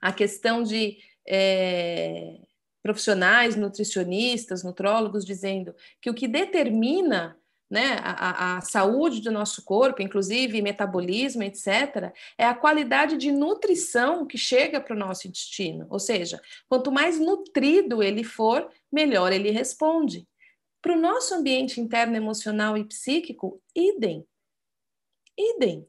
a 0.00 0.12
questão 0.12 0.62
de 0.62 0.98
é, 1.26 2.40
profissionais, 2.82 3.56
nutricionistas, 3.56 4.62
nutrólogos, 4.62 5.24
dizendo 5.24 5.74
que 6.02 6.10
o 6.10 6.14
que 6.14 6.28
determina 6.28 7.38
né, 7.74 7.98
a, 8.04 8.56
a, 8.56 8.60
saúde 8.60 9.20
do 9.20 9.32
nosso 9.32 9.64
corpo, 9.64 10.00
inclusive 10.00 10.62
metabolismo, 10.62 11.42
etc., 11.42 12.12
é 12.38 12.46
a 12.46 12.54
qualidade 12.54 13.16
de 13.16 13.32
nutrição 13.32 14.24
que 14.24 14.38
chega 14.38 14.80
para 14.80 14.94
o 14.94 14.98
nosso 14.98 15.26
intestino. 15.26 15.88
Ou 15.90 15.98
seja, 15.98 16.40
quanto 16.68 16.92
mais 16.92 17.18
nutrido 17.18 18.00
ele 18.00 18.22
for, 18.22 18.70
melhor 18.92 19.32
ele 19.32 19.50
responde. 19.50 20.24
Para 20.80 20.96
o 20.96 21.00
nosso 21.00 21.34
ambiente 21.34 21.80
interno 21.80 22.14
emocional 22.14 22.78
e 22.78 22.84
psíquico, 22.84 23.60
idem. 23.74 24.24
Idem. 25.36 25.84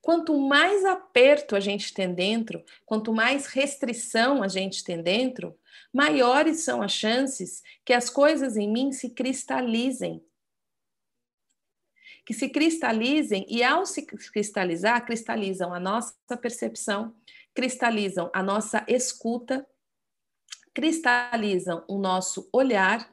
Quanto 0.00 0.38
mais 0.38 0.84
aperto 0.84 1.56
a 1.56 1.60
gente 1.60 1.92
tem 1.92 2.14
dentro, 2.14 2.64
quanto 2.86 3.12
mais 3.12 3.46
restrição 3.46 4.44
a 4.44 4.48
gente 4.48 4.84
tem 4.84 5.02
dentro, 5.02 5.58
maiores 5.92 6.60
são 6.60 6.82
as 6.82 6.92
chances 6.92 7.62
que 7.84 7.92
as 7.92 8.08
coisas 8.08 8.56
em 8.56 8.70
mim 8.70 8.92
se 8.92 9.10
cristalizem. 9.10 10.22
Que 12.24 12.32
se 12.32 12.48
cristalizem 12.48 13.44
e, 13.48 13.62
ao 13.62 13.84
se 13.84 14.06
cristalizar, 14.06 15.04
cristalizam 15.04 15.74
a 15.74 15.80
nossa 15.80 16.14
percepção, 16.40 17.14
cristalizam 17.54 18.30
a 18.32 18.42
nossa 18.42 18.84
escuta, 18.88 19.66
cristalizam 20.72 21.84
o 21.88 21.98
nosso 21.98 22.48
olhar. 22.52 23.12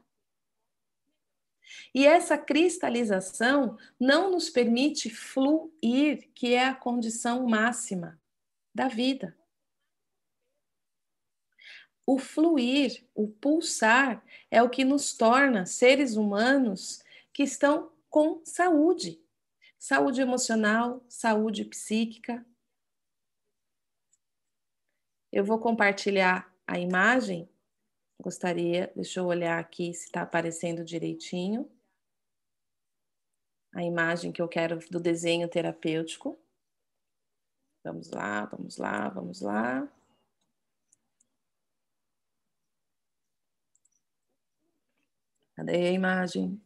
E 1.93 2.05
essa 2.05 2.37
cristalização 2.37 3.77
não 3.99 4.31
nos 4.31 4.49
permite 4.49 5.09
fluir, 5.09 6.29
que 6.33 6.53
é 6.53 6.65
a 6.65 6.75
condição 6.75 7.47
máxima 7.47 8.19
da 8.73 8.87
vida. 8.87 9.35
O 12.05 12.17
fluir, 12.17 13.05
o 13.13 13.27
pulsar, 13.27 14.23
é 14.49 14.63
o 14.63 14.69
que 14.69 14.83
nos 14.83 15.13
torna 15.13 15.65
seres 15.65 16.15
humanos 16.15 17.03
que 17.31 17.43
estão 17.43 17.91
com 18.09 18.43
saúde. 18.45 19.23
Saúde 19.77 20.21
emocional, 20.21 21.05
saúde 21.07 21.63
psíquica. 21.65 22.45
Eu 25.31 25.45
vou 25.45 25.59
compartilhar 25.59 26.53
a 26.67 26.79
imagem. 26.79 27.49
Gostaria, 28.21 28.91
deixa 28.95 29.19
eu 29.19 29.25
olhar 29.25 29.59
aqui 29.59 29.93
se 29.93 30.05
está 30.05 30.23
aparecendo 30.23 30.83
direitinho. 30.83 31.69
a 33.71 33.83
imagem 33.83 34.31
que 34.31 34.41
eu 34.41 34.47
quero 34.47 34.79
do 34.89 34.99
desenho 34.99 35.47
terapêutico. 35.47 36.37
Vamos 37.83 38.09
lá, 38.09 38.45
vamos 38.45 38.77
lá, 38.77 39.09
vamos 39.09 39.41
lá. 39.41 39.87
Cadê 45.55 45.87
a 45.87 45.91
imagem? 45.91 46.61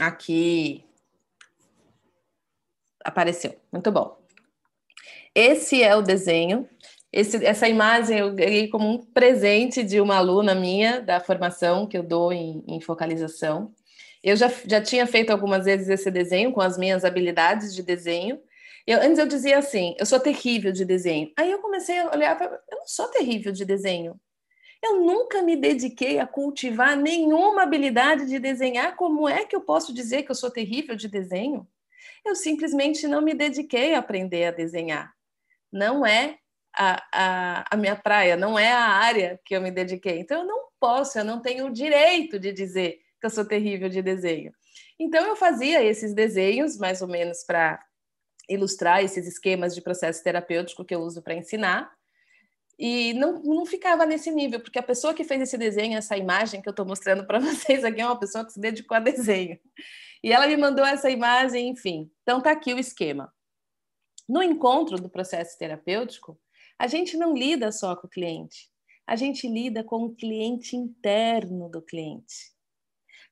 Aqui. 0.00 0.84
Apareceu. 3.04 3.54
Muito 3.72 3.92
bom. 3.92 4.18
Esse 5.34 5.82
é 5.82 5.94
o 5.94 6.02
desenho. 6.02 6.68
Esse, 7.12 7.44
essa 7.44 7.68
imagem 7.68 8.18
eu 8.18 8.34
ganhei 8.34 8.68
como 8.68 8.88
um 8.88 8.98
presente 8.98 9.84
de 9.84 10.00
uma 10.00 10.16
aluna 10.16 10.54
minha 10.54 11.00
da 11.00 11.20
formação 11.20 11.86
que 11.86 11.96
eu 11.96 12.02
dou 12.02 12.32
em, 12.32 12.64
em 12.66 12.80
focalização. 12.80 13.72
Eu 14.22 14.36
já, 14.36 14.50
já 14.66 14.80
tinha 14.80 15.06
feito 15.06 15.30
algumas 15.30 15.64
vezes 15.64 15.88
esse 15.88 16.10
desenho 16.10 16.52
com 16.52 16.60
as 16.60 16.78
minhas 16.78 17.04
habilidades 17.04 17.74
de 17.74 17.82
desenho. 17.82 18.40
Eu, 18.86 19.00
antes 19.00 19.18
eu 19.18 19.26
dizia 19.26 19.58
assim, 19.58 19.94
eu 19.98 20.06
sou 20.06 20.18
terrível 20.18 20.72
de 20.72 20.84
desenho. 20.84 21.30
Aí 21.38 21.50
eu 21.50 21.60
comecei 21.60 21.98
a 21.98 22.10
olhar 22.10 22.40
eu 22.40 22.78
não 22.78 22.86
sou 22.86 23.06
terrível 23.08 23.52
de 23.52 23.64
desenho. 23.64 24.18
Eu 24.84 25.00
nunca 25.00 25.40
me 25.40 25.56
dediquei 25.56 26.18
a 26.18 26.26
cultivar 26.26 26.94
nenhuma 26.94 27.62
habilidade 27.62 28.26
de 28.26 28.38
desenhar. 28.38 28.94
Como 28.96 29.26
é 29.26 29.46
que 29.46 29.56
eu 29.56 29.62
posso 29.62 29.94
dizer 29.94 30.24
que 30.24 30.30
eu 30.30 30.34
sou 30.34 30.50
terrível 30.50 30.94
de 30.94 31.08
desenho? 31.08 31.66
Eu 32.22 32.36
simplesmente 32.36 33.08
não 33.08 33.22
me 33.22 33.32
dediquei 33.32 33.94
a 33.94 34.00
aprender 34.00 34.44
a 34.44 34.50
desenhar. 34.50 35.14
Não 35.72 36.04
é 36.04 36.36
a, 36.76 37.02
a, 37.10 37.64
a 37.70 37.76
minha 37.78 37.96
praia, 37.96 38.36
não 38.36 38.58
é 38.58 38.70
a 38.70 38.84
área 38.84 39.40
que 39.42 39.56
eu 39.56 39.62
me 39.62 39.70
dediquei. 39.70 40.18
Então, 40.18 40.42
eu 40.42 40.46
não 40.46 40.68
posso, 40.78 41.18
eu 41.18 41.24
não 41.24 41.40
tenho 41.40 41.64
o 41.64 41.72
direito 41.72 42.38
de 42.38 42.52
dizer 42.52 43.00
que 43.18 43.24
eu 43.24 43.30
sou 43.30 43.46
terrível 43.46 43.88
de 43.88 44.02
desenho. 44.02 44.52
Então, 45.00 45.24
eu 45.24 45.34
fazia 45.34 45.82
esses 45.82 46.12
desenhos, 46.12 46.76
mais 46.76 47.00
ou 47.00 47.08
menos, 47.08 47.42
para 47.42 47.82
ilustrar 48.50 49.02
esses 49.02 49.26
esquemas 49.26 49.74
de 49.74 49.80
processo 49.80 50.22
terapêutico 50.22 50.84
que 50.84 50.94
eu 50.94 51.00
uso 51.00 51.22
para 51.22 51.32
ensinar. 51.32 51.90
E 52.78 53.14
não, 53.14 53.40
não 53.42 53.64
ficava 53.66 54.04
nesse 54.04 54.30
nível, 54.30 54.60
porque 54.60 54.78
a 54.78 54.82
pessoa 54.82 55.14
que 55.14 55.24
fez 55.24 55.42
esse 55.42 55.56
desenho, 55.56 55.96
essa 55.96 56.16
imagem 56.16 56.60
que 56.60 56.68
eu 56.68 56.72
estou 56.72 56.86
mostrando 56.86 57.26
para 57.26 57.38
vocês 57.40 57.84
aqui, 57.84 58.00
é 58.00 58.06
uma 58.06 58.18
pessoa 58.18 58.44
que 58.44 58.52
se 58.52 58.60
dedicou 58.60 58.96
a 58.96 59.00
desenho. 59.00 59.58
E 60.22 60.32
ela 60.32 60.46
me 60.46 60.56
mandou 60.56 60.84
essa 60.84 61.10
imagem, 61.10 61.68
enfim. 61.68 62.10
Então, 62.22 62.40
tá 62.40 62.50
aqui 62.50 62.72
o 62.74 62.78
esquema. 62.78 63.32
No 64.28 64.42
encontro 64.42 64.96
do 64.96 65.10
processo 65.10 65.58
terapêutico, 65.58 66.40
a 66.78 66.86
gente 66.86 67.16
não 67.16 67.34
lida 67.34 67.70
só 67.70 67.94
com 67.94 68.06
o 68.06 68.10
cliente, 68.10 68.70
a 69.06 69.16
gente 69.16 69.46
lida 69.46 69.84
com 69.84 70.04
o 70.04 70.14
cliente 70.14 70.76
interno 70.76 71.68
do 71.68 71.82
cliente. 71.82 72.54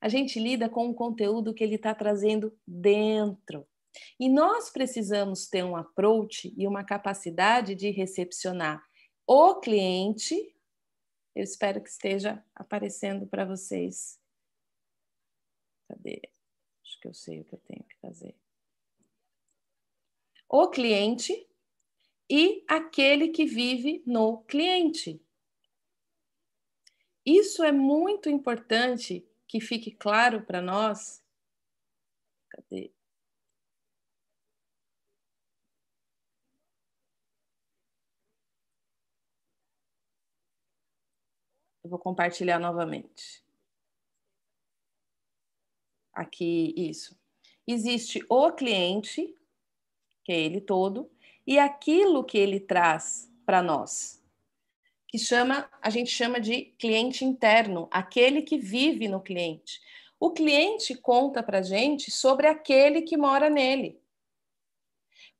A 0.01 0.09
gente 0.09 0.38
lida 0.38 0.68
com 0.68 0.88
o 0.88 0.95
conteúdo 0.95 1.55
que 1.55 1.64
ele 1.64 1.76
está 1.76 1.95
trazendo 1.95 2.53
dentro. 2.66 3.66
E 4.18 4.28
nós 4.28 4.70
precisamos 4.70 5.47
ter 5.47 5.64
um 5.64 5.76
approach 5.76 6.53
e 6.57 6.66
uma 6.66 6.84
capacidade 6.84 7.74
de 7.74 7.90
recepcionar 7.90 8.82
o 9.27 9.57
cliente. 9.61 10.35
Eu 11.35 11.43
espero 11.43 11.83
que 11.83 11.89
esteja 11.89 12.45
aparecendo 12.55 13.27
para 13.27 13.45
vocês. 13.45 14.20
Cadê? 15.89 16.23
Acho 16.83 17.01
que 17.01 17.09
eu 17.09 17.14
sei 17.14 17.41
o 17.41 17.45
que 17.45 17.55
eu 17.55 17.61
tenho 17.61 17.85
que 17.85 17.97
fazer. 17.99 18.35
O 20.49 20.68
cliente 20.68 21.49
e 22.29 22.64
aquele 22.68 23.29
que 23.29 23.45
vive 23.45 24.03
no 24.07 24.43
cliente. 24.45 25.25
Isso 27.25 27.62
é 27.62 27.70
muito 27.70 28.29
importante 28.29 29.27
que 29.47 29.61
fique 29.61 29.91
claro 29.91 30.43
para 30.43 30.61
nós. 30.61 31.23
Cadê? 32.51 32.93
Eu 41.83 41.91
vou 41.91 41.99
compartilhar 41.99 42.61
novamente. 42.61 43.43
Aqui, 46.12 46.72
isso. 46.76 47.18
Existe 47.66 48.24
o 48.28 48.53
cliente, 48.53 49.35
que 50.24 50.33
é 50.33 50.41
ele 50.41 50.61
todo, 50.61 51.11
e 51.47 51.59
aquilo 51.59 52.24
que 52.24 52.39
ele 52.39 52.61
traz 52.61 53.30
para 53.45 53.62
nós, 53.62 54.22
que 55.09 55.18
chama, 55.18 55.68
a 55.80 55.91
gente 55.91 56.11
chama 56.11 56.41
de 56.41 56.66
cliente 56.78 57.24
interno, 57.24 57.89
aquele 57.91 58.43
que 58.43 58.57
vive 58.59 59.09
no 59.09 59.20
cliente. 59.20 59.80
O 60.20 60.30
cliente 60.30 60.95
conta 60.95 61.43
para 61.43 61.59
a 61.59 61.62
gente 61.62 62.11
sobre 62.11 62.47
aquele 62.47 63.03
que 63.03 63.16
mora 63.16 63.51
nele. 63.51 64.01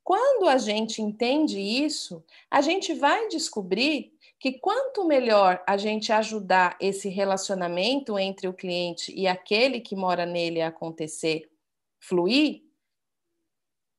Quando 0.03 0.49
a 0.49 0.57
gente 0.57 1.01
entende 1.01 1.59
isso, 1.59 2.23
a 2.51 2.59
gente 2.59 2.93
vai 2.93 3.29
descobrir 3.29 4.13
que 4.43 4.59
quanto 4.59 5.05
melhor 5.05 5.63
a 5.65 5.77
gente 5.77 6.11
ajudar 6.11 6.75
esse 6.81 7.07
relacionamento 7.07 8.19
entre 8.19 8.45
o 8.45 8.53
cliente 8.53 9.09
e 9.15 9.25
aquele 9.25 9.79
que 9.79 9.95
mora 9.95 10.25
nele 10.25 10.59
a 10.59 10.67
acontecer, 10.67 11.49
fluir, 11.97 12.61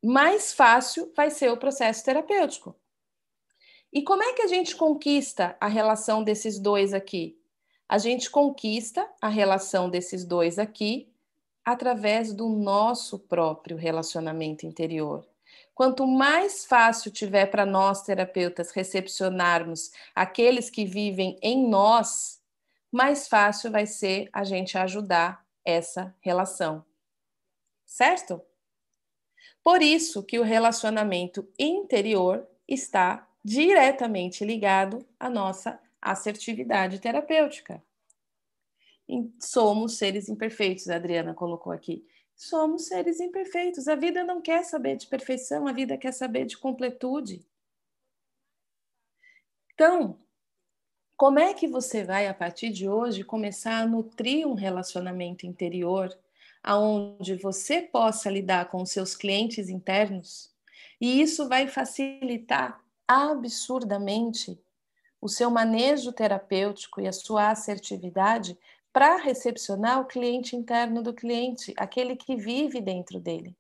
mais 0.05 0.53
fácil 0.53 1.11
vai 1.17 1.31
ser 1.31 1.51
o 1.51 1.57
processo 1.57 2.05
terapêutico. 2.05 2.79
E 3.91 4.03
como 4.03 4.23
é 4.23 4.35
que 4.35 4.43
a 4.43 4.47
gente 4.47 4.77
conquista 4.77 5.57
a 5.59 5.67
relação 5.67 6.23
desses 6.23 6.59
dois 6.59 6.93
aqui? 6.93 7.41
A 7.89 7.97
gente 7.97 8.31
conquista 8.31 9.11
a 9.23 9.29
relação 9.31 9.89
desses 9.89 10.27
dois 10.27 10.59
aqui 10.59 11.11
através 11.65 12.35
do 12.35 12.51
nosso 12.51 13.19
próprio 13.19 13.79
relacionamento 13.79 14.67
interior. 14.67 15.27
Quanto 15.75 16.07
mais 16.07 16.65
fácil 16.65 17.11
tiver 17.11 17.47
para 17.47 17.67
nós 17.67 18.03
terapeutas 18.03 18.71
recepcionarmos 18.71 19.91
aqueles 20.15 20.71
que 20.71 20.85
vivem 20.85 21.37
em 21.43 21.69
nós, 21.69 22.41
mais 22.93 23.27
fácil 23.27 23.73
vai 23.73 23.87
ser 23.87 24.29
a 24.33 24.45
gente 24.45 24.79
ajudar 24.79 25.45
essa 25.65 26.15
relação. 26.21 26.85
Certo? 27.85 28.41
Por 29.65 29.83
isso 29.83 30.23
que 30.23 30.39
o 30.39 30.45
relacionamento 30.45 31.49
interior 31.59 32.47
está 32.69 33.27
diretamente 33.43 34.45
ligado 34.45 35.05
à 35.19 35.29
nossa 35.29 35.81
assertividade 36.01 37.01
terapêutica. 37.01 37.83
Somos 39.41 39.99
seres 39.99 40.29
imperfeitos, 40.29 40.89
a 40.89 40.97
Adriana 40.97 41.35
colocou 41.35 41.73
aqui. 41.73 42.07
Somos 42.37 42.87
seres 42.87 43.21
imperfeitos. 43.21 43.89
A 43.89 43.95
vida 43.95 44.25
não 44.25 44.41
quer 44.41 44.65
saber 44.65 44.97
de 44.97 45.07
perfeição, 45.07 45.67
a 45.67 45.73
vida 45.73 45.97
quer 45.97 46.13
saber 46.13 46.47
de 46.47 46.59
completude. 46.59 47.47
Então, 49.73 50.19
como 51.17 51.39
é 51.39 51.55
que 51.55 51.69
você 51.69 52.05
vai, 52.05 52.27
a 52.27 52.35
partir 52.35 52.71
de 52.71 52.89
hoje, 52.89 53.25
começar 53.25 53.79
a 53.79 53.87
nutrir 53.87 54.47
um 54.47 54.55
relacionamento 54.55 55.47
interior 55.47 56.09
aonde 56.63 57.37
você 57.37 57.83
possa 57.83 58.31
lidar 58.31 58.71
com 58.71 58.83
os 58.83 58.91
seus 58.91 59.15
clientes 59.15 59.69
internos, 59.69 60.51
e 61.01 61.21
isso 61.21 61.47
vai 61.47 61.69
facilitar 61.69 62.83
absurdamente 63.07 64.59
o 65.21 65.29
seu 65.29 65.51
manejo 65.51 66.13
terapêutico 66.13 67.01
e 67.01 67.07
a 67.07 67.13
sua 67.13 67.51
assertividade 67.51 68.59
para 68.95 69.17
recepcionar 69.17 70.01
o 70.01 70.07
cliente 70.07 70.55
interno 70.55 71.03
do 71.03 71.13
cliente, 71.13 71.75
aquele 71.77 72.15
que 72.15 72.37
vive 72.37 72.81
dentro 72.81 73.19
dele. 73.19 73.57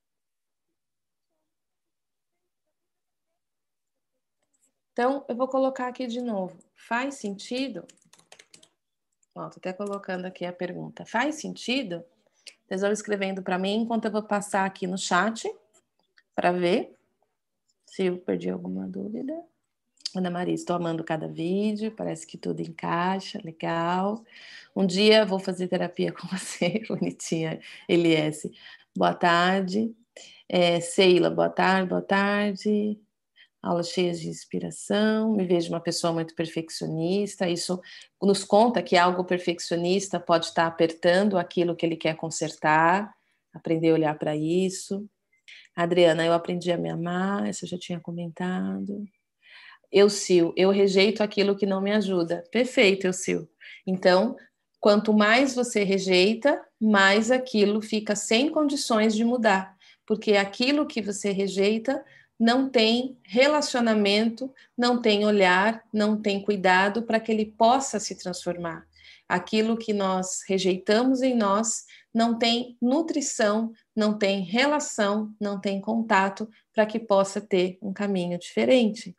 Então, 4.93 5.25
eu 5.29 5.35
vou 5.35 5.49
colocar 5.49 5.89
aqui 5.89 6.07
de 6.07 6.21
novo. 6.23 6.57
Faz 6.77 7.17
sentido? 7.17 7.85
Ó, 9.35 9.41
até 9.41 9.73
colocando 9.73 10.25
aqui 10.25 10.45
a 10.47 10.53
pergunta. 10.53 11.05
Faz 11.05 11.35
sentido 11.35 12.05
vocês 12.69 12.81
vão 12.81 12.93
escrevendo 12.93 13.43
para 13.43 13.59
mim 13.59 13.83
enquanto 13.83 14.05
eu 14.05 14.13
vou 14.13 14.23
passar 14.23 14.65
aqui 14.65 14.87
no 14.87 14.97
chat 14.97 15.53
para 16.35 16.53
ver 16.53 16.97
se 17.87 18.05
eu 18.05 18.19
perdi 18.19 18.49
alguma 18.49 18.87
dúvida. 18.87 19.35
Ana 20.17 20.31
Maria, 20.31 20.55
estou 20.55 20.77
amando 20.77 21.03
cada 21.03 21.27
vídeo, 21.27 21.93
parece 21.93 22.27
que 22.27 22.39
tudo 22.39 22.61
encaixa, 22.61 23.41
legal. 23.45 24.25
Um 24.75 24.87
dia 24.87 25.25
vou 25.27 25.39
fazer 25.39 25.69
terapia 25.69 26.13
com 26.13 26.27
você, 26.35 26.83
bonitinha, 26.89 27.61
Eliesse. 27.89 28.53
Boa 28.97 29.15
tarde. 29.15 29.95
É, 30.49 30.81
Seila, 30.81 31.31
boa 31.31 31.51
tarde, 31.51 31.89
boa 31.89 32.03
tarde 32.03 32.99
aulas 33.65 33.89
cheias 33.89 34.21
de 34.21 34.29
inspiração, 34.29 35.33
me 35.33 35.47
vejo 35.47 35.71
uma 35.71 35.81
pessoa 35.81 36.13
muito 36.13 36.35
perfeccionista, 36.35 37.49
isso 37.49 37.81
nos 38.23 38.45
conta 38.45 38.83
que 38.83 38.95
algo 38.95 39.25
perfeccionista 39.25 40.21
pode 40.21 40.47
estar 40.47 40.67
apertando 40.67 41.39
aquilo 41.39 41.75
que 41.75 41.87
ele 41.87 41.97
quer 41.97 42.15
consertar, 42.15 43.15
aprender 43.55 43.91
a 43.91 43.95
olhar 43.95 44.19
para 44.19 44.37
isso. 44.37 45.09
Adriana, 45.75 46.27
eu 46.27 46.35
aprendi 46.35 46.71
a 46.71 46.77
me 46.77 46.91
amar, 46.91 47.49
essa 47.49 47.65
eu 47.65 47.69
já 47.71 47.79
tinha 47.79 47.99
comentado. 47.99 49.03
Eu, 49.95 50.11
Sil, 50.11 50.51
eu 50.57 50.71
rejeito 50.73 51.23
aquilo 51.23 51.55
que 51.55 51.65
não 51.65 51.81
me 51.81 51.93
ajuda. 51.93 52.43
Perfeito, 52.51 53.07
eu, 53.07 53.13
Sil. 53.15 53.47
Então, 53.87 54.37
quanto 54.81 55.15
mais 55.15 55.55
você 55.55 55.85
rejeita, 55.85 56.61
mais 56.81 57.31
aquilo 57.31 57.81
fica 57.81 58.17
sem 58.17 58.51
condições 58.51 59.15
de 59.15 59.25
mudar, 59.25 59.77
porque 60.05 60.33
aquilo 60.33 60.85
que 60.85 61.01
você 61.01 61.31
rejeita 61.31 62.05
não 62.37 62.69
tem 62.69 63.17
relacionamento, 63.23 64.53
não 64.77 65.01
tem 65.01 65.25
olhar, 65.25 65.81
não 65.93 66.21
tem 66.21 66.43
cuidado 66.43 67.05
para 67.05 67.21
que 67.21 67.31
ele 67.31 67.47
possa 67.47 68.01
se 68.01 68.17
transformar. 68.19 68.85
Aquilo 69.29 69.77
que 69.77 69.93
nós 69.93 70.43
rejeitamos 70.49 71.23
em 71.23 71.37
nós 71.37 71.85
não 72.13 72.37
tem 72.37 72.77
nutrição, 72.83 73.73
não 73.95 74.19
tem 74.19 74.43
relação, 74.43 75.33
não 75.41 75.61
tem 75.61 75.81
contato 75.81 76.49
para 76.73 76.85
que 76.85 76.99
possa 76.99 77.41
ter 77.41 77.79
um 77.81 77.93
caminho 77.93 78.37
diferente. 78.41 79.17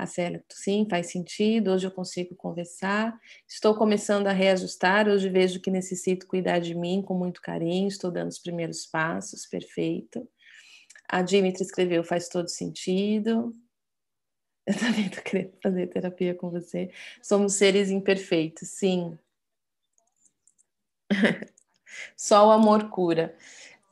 A 0.00 0.06
sim, 0.06 0.86
faz 0.88 1.08
sentido. 1.10 1.72
Hoje 1.72 1.86
eu 1.86 1.90
consigo 1.90 2.34
conversar. 2.34 3.20
Estou 3.46 3.74
começando 3.74 4.28
a 4.28 4.32
reajustar. 4.32 5.06
Hoje 5.06 5.28
vejo 5.28 5.60
que 5.60 5.70
necessito 5.70 6.26
cuidar 6.26 6.58
de 6.58 6.74
mim 6.74 7.02
com 7.02 7.12
muito 7.12 7.42
carinho. 7.42 7.86
Estou 7.86 8.10
dando 8.10 8.30
os 8.30 8.38
primeiros 8.38 8.86
passos. 8.86 9.44
Perfeito. 9.44 10.26
A 11.06 11.20
Dimitri 11.20 11.62
escreveu: 11.62 12.02
faz 12.02 12.30
todo 12.30 12.48
sentido. 12.48 13.54
Eu 14.66 14.74
também 14.78 15.06
estou 15.06 15.22
querendo 15.22 15.52
fazer 15.62 15.86
terapia 15.88 16.34
com 16.34 16.48
você. 16.48 16.90
Somos 17.22 17.52
seres 17.52 17.90
imperfeitos, 17.90 18.70
sim. 18.70 19.18
Só 22.16 22.48
o 22.48 22.50
amor 22.52 22.88
cura. 22.88 23.36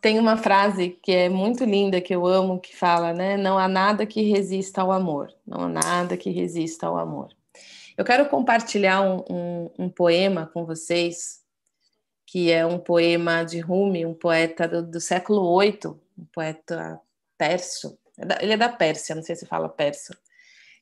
Tem 0.00 0.18
uma 0.18 0.36
frase 0.36 0.90
que 1.02 1.10
é 1.12 1.28
muito 1.28 1.64
linda, 1.64 2.00
que 2.00 2.14
eu 2.14 2.24
amo, 2.24 2.60
que 2.60 2.74
fala, 2.76 3.12
né? 3.12 3.36
Não 3.36 3.58
há 3.58 3.66
nada 3.66 4.06
que 4.06 4.22
resista 4.22 4.80
ao 4.80 4.92
amor. 4.92 5.34
Não 5.46 5.62
há 5.62 5.68
nada 5.68 6.16
que 6.16 6.30
resista 6.30 6.86
ao 6.86 6.96
amor. 6.96 7.30
Eu 7.96 8.04
quero 8.04 8.28
compartilhar 8.28 9.02
um, 9.02 9.24
um, 9.28 9.70
um 9.76 9.88
poema 9.90 10.48
com 10.54 10.64
vocês, 10.64 11.42
que 12.24 12.52
é 12.52 12.64
um 12.64 12.78
poema 12.78 13.42
de 13.42 13.58
Rumi, 13.58 14.06
um 14.06 14.14
poeta 14.14 14.68
do, 14.68 14.82
do 14.82 15.00
século 15.00 15.58
VIII, 15.58 15.96
um 16.16 16.24
poeta 16.32 17.00
perso. 17.36 17.98
É 18.16 18.44
ele 18.44 18.52
é 18.52 18.56
da 18.56 18.68
Pérsia, 18.68 19.16
não 19.16 19.22
sei 19.22 19.34
se 19.34 19.46
fala 19.46 19.68
persa, 19.68 20.16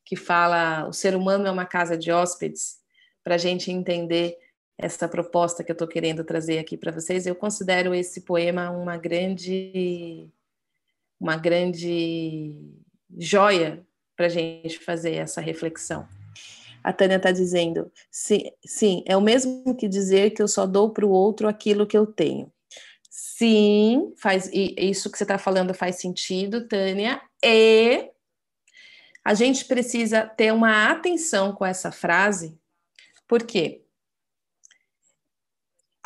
que 0.04 0.14
fala: 0.14 0.86
o 0.86 0.92
ser 0.92 1.16
humano 1.16 1.46
é 1.46 1.50
uma 1.50 1.64
casa 1.64 1.96
de 1.96 2.12
hóspedes, 2.12 2.80
para 3.24 3.36
a 3.36 3.38
gente 3.38 3.72
entender 3.72 4.36
essa 4.78 5.08
proposta 5.08 5.64
que 5.64 5.70
eu 5.70 5.74
estou 5.74 5.88
querendo 5.88 6.24
trazer 6.24 6.58
aqui 6.58 6.76
para 6.76 6.92
vocês. 6.92 7.26
Eu 7.26 7.34
considero 7.34 7.94
esse 7.94 8.22
poema 8.22 8.70
uma 8.70 8.96
grande, 8.96 10.28
uma 11.18 11.36
grande 11.36 12.54
joia 13.18 13.84
para 14.14 14.26
a 14.26 14.30
gente 14.30 14.78
fazer 14.78 15.14
essa 15.14 15.40
reflexão. 15.40 16.06
A 16.84 16.92
Tânia 16.92 17.16
está 17.16 17.32
dizendo: 17.32 17.90
sim, 18.10 18.50
sim, 18.64 19.02
é 19.06 19.16
o 19.16 19.20
mesmo 19.20 19.74
que 19.74 19.88
dizer 19.88 20.30
que 20.30 20.42
eu 20.42 20.48
só 20.48 20.66
dou 20.66 20.90
para 20.90 21.06
o 21.06 21.10
outro 21.10 21.48
aquilo 21.48 21.86
que 21.86 21.96
eu 21.96 22.06
tenho. 22.06 22.52
Sim, 23.10 24.12
faz 24.18 24.50
isso 24.52 25.10
que 25.10 25.18
você 25.18 25.24
está 25.24 25.38
falando 25.38 25.74
faz 25.74 25.96
sentido, 25.96 26.68
Tânia. 26.68 27.20
E 27.42 28.10
a 29.24 29.34
gente 29.34 29.64
precisa 29.64 30.24
ter 30.24 30.52
uma 30.52 30.90
atenção 30.90 31.52
com 31.52 31.64
essa 31.64 31.90
frase, 31.90 32.56
por 33.26 33.42
quê? 33.42 33.85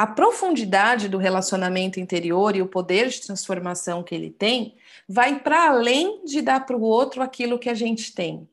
A 0.00 0.06
profundidade 0.06 1.10
do 1.10 1.18
relacionamento 1.18 2.00
interior 2.00 2.56
e 2.56 2.62
o 2.62 2.66
poder 2.66 3.10
de 3.10 3.20
transformação 3.20 4.02
que 4.02 4.14
ele 4.14 4.30
tem 4.30 4.74
vai 5.06 5.40
para 5.40 5.68
além 5.68 6.24
de 6.24 6.40
dar 6.40 6.64
para 6.64 6.74
o 6.74 6.80
outro 6.80 7.20
aquilo 7.20 7.58
que 7.58 7.68
a 7.68 7.74
gente 7.74 8.14
tem. 8.14 8.48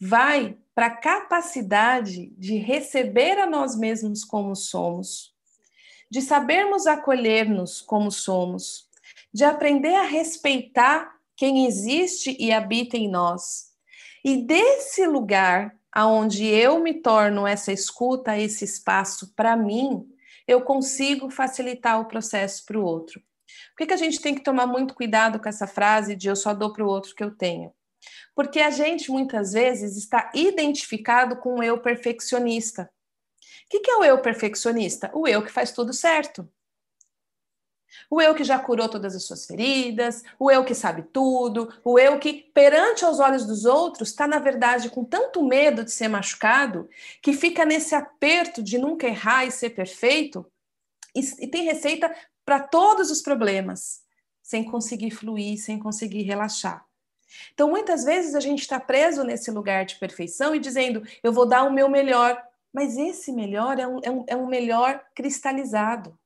Vai 0.00 0.56
para 0.76 0.86
a 0.86 0.96
capacidade 0.96 2.32
de 2.38 2.56
receber 2.56 3.36
a 3.36 3.46
nós 3.46 3.76
mesmos 3.76 4.22
como 4.22 4.54
somos, 4.54 5.34
de 6.08 6.22
sabermos 6.22 6.86
acolher-nos 6.86 7.80
como 7.80 8.08
somos, 8.08 8.88
de 9.34 9.42
aprender 9.42 9.96
a 9.96 10.04
respeitar 10.04 11.16
quem 11.34 11.66
existe 11.66 12.36
e 12.38 12.52
habita 12.52 12.96
em 12.96 13.10
nós. 13.10 13.72
E 14.24 14.36
desse 14.36 15.04
lugar 15.04 15.76
aonde 15.90 16.46
eu 16.46 16.78
me 16.78 16.94
torno 16.94 17.44
essa 17.44 17.72
escuta, 17.72 18.38
esse 18.38 18.64
espaço 18.64 19.32
para 19.34 19.56
mim, 19.56 20.08
eu 20.48 20.62
consigo 20.62 21.30
facilitar 21.30 22.00
o 22.00 22.06
processo 22.06 22.64
para 22.64 22.78
o 22.78 22.82
outro. 22.82 23.20
Por 23.20 23.78
que, 23.78 23.86
que 23.86 23.94
a 23.94 23.98
gente 23.98 24.20
tem 24.20 24.34
que 24.34 24.42
tomar 24.42 24.66
muito 24.66 24.94
cuidado 24.94 25.38
com 25.38 25.48
essa 25.48 25.66
frase 25.66 26.16
de 26.16 26.28
eu 26.28 26.34
só 26.34 26.54
dou 26.54 26.72
para 26.72 26.82
o 26.82 26.88
outro 26.88 27.14
que 27.14 27.22
eu 27.22 27.30
tenho? 27.30 27.72
Porque 28.34 28.60
a 28.60 28.70
gente 28.70 29.10
muitas 29.10 29.52
vezes 29.52 29.96
está 29.96 30.30
identificado 30.34 31.36
com 31.36 31.56
o 31.56 31.62
eu 31.62 31.78
perfeccionista. 31.80 32.90
O 33.66 33.68
que, 33.70 33.80
que 33.80 33.90
é 33.90 33.96
o 33.96 34.04
eu 34.04 34.22
perfeccionista? 34.22 35.10
O 35.12 35.28
eu 35.28 35.44
que 35.44 35.52
faz 35.52 35.70
tudo 35.70 35.92
certo. 35.92 36.50
O 38.10 38.20
eu 38.20 38.34
que 38.34 38.44
já 38.44 38.58
curou 38.58 38.88
todas 38.88 39.14
as 39.14 39.24
suas 39.24 39.46
feridas, 39.46 40.22
o 40.38 40.50
eu 40.50 40.64
que 40.64 40.74
sabe 40.74 41.02
tudo, 41.12 41.72
o 41.84 41.98
eu 41.98 42.18
que, 42.18 42.50
perante 42.54 43.04
aos 43.04 43.20
olhos 43.20 43.46
dos 43.46 43.64
outros, 43.64 44.10
está, 44.10 44.26
na 44.26 44.38
verdade, 44.38 44.90
com 44.90 45.04
tanto 45.04 45.44
medo 45.44 45.84
de 45.84 45.90
ser 45.90 46.08
machucado, 46.08 46.88
que 47.22 47.32
fica 47.32 47.64
nesse 47.64 47.94
aperto 47.94 48.62
de 48.62 48.78
nunca 48.78 49.06
errar 49.06 49.46
e 49.46 49.50
ser 49.50 49.70
perfeito, 49.70 50.46
e, 51.14 51.20
e 51.44 51.46
tem 51.46 51.64
receita 51.64 52.14
para 52.44 52.60
todos 52.60 53.10
os 53.10 53.20
problemas, 53.20 54.02
sem 54.42 54.64
conseguir 54.64 55.10
fluir, 55.10 55.58
sem 55.58 55.78
conseguir 55.78 56.22
relaxar. 56.22 56.86
Então, 57.52 57.68
muitas 57.68 58.04
vezes 58.04 58.34
a 58.34 58.40
gente 58.40 58.60
está 58.60 58.80
preso 58.80 59.22
nesse 59.22 59.50
lugar 59.50 59.84
de 59.84 59.96
perfeição 59.96 60.54
e 60.54 60.58
dizendo, 60.58 61.02
eu 61.22 61.32
vou 61.32 61.46
dar 61.46 61.64
o 61.64 61.72
meu 61.72 61.88
melhor, 61.88 62.42
mas 62.72 62.96
esse 62.96 63.32
melhor 63.32 63.78
é 63.78 63.86
um, 63.86 64.00
é 64.02 64.10
um, 64.10 64.24
é 64.28 64.36
um 64.36 64.46
melhor 64.46 65.04
cristalizado. 65.14 66.18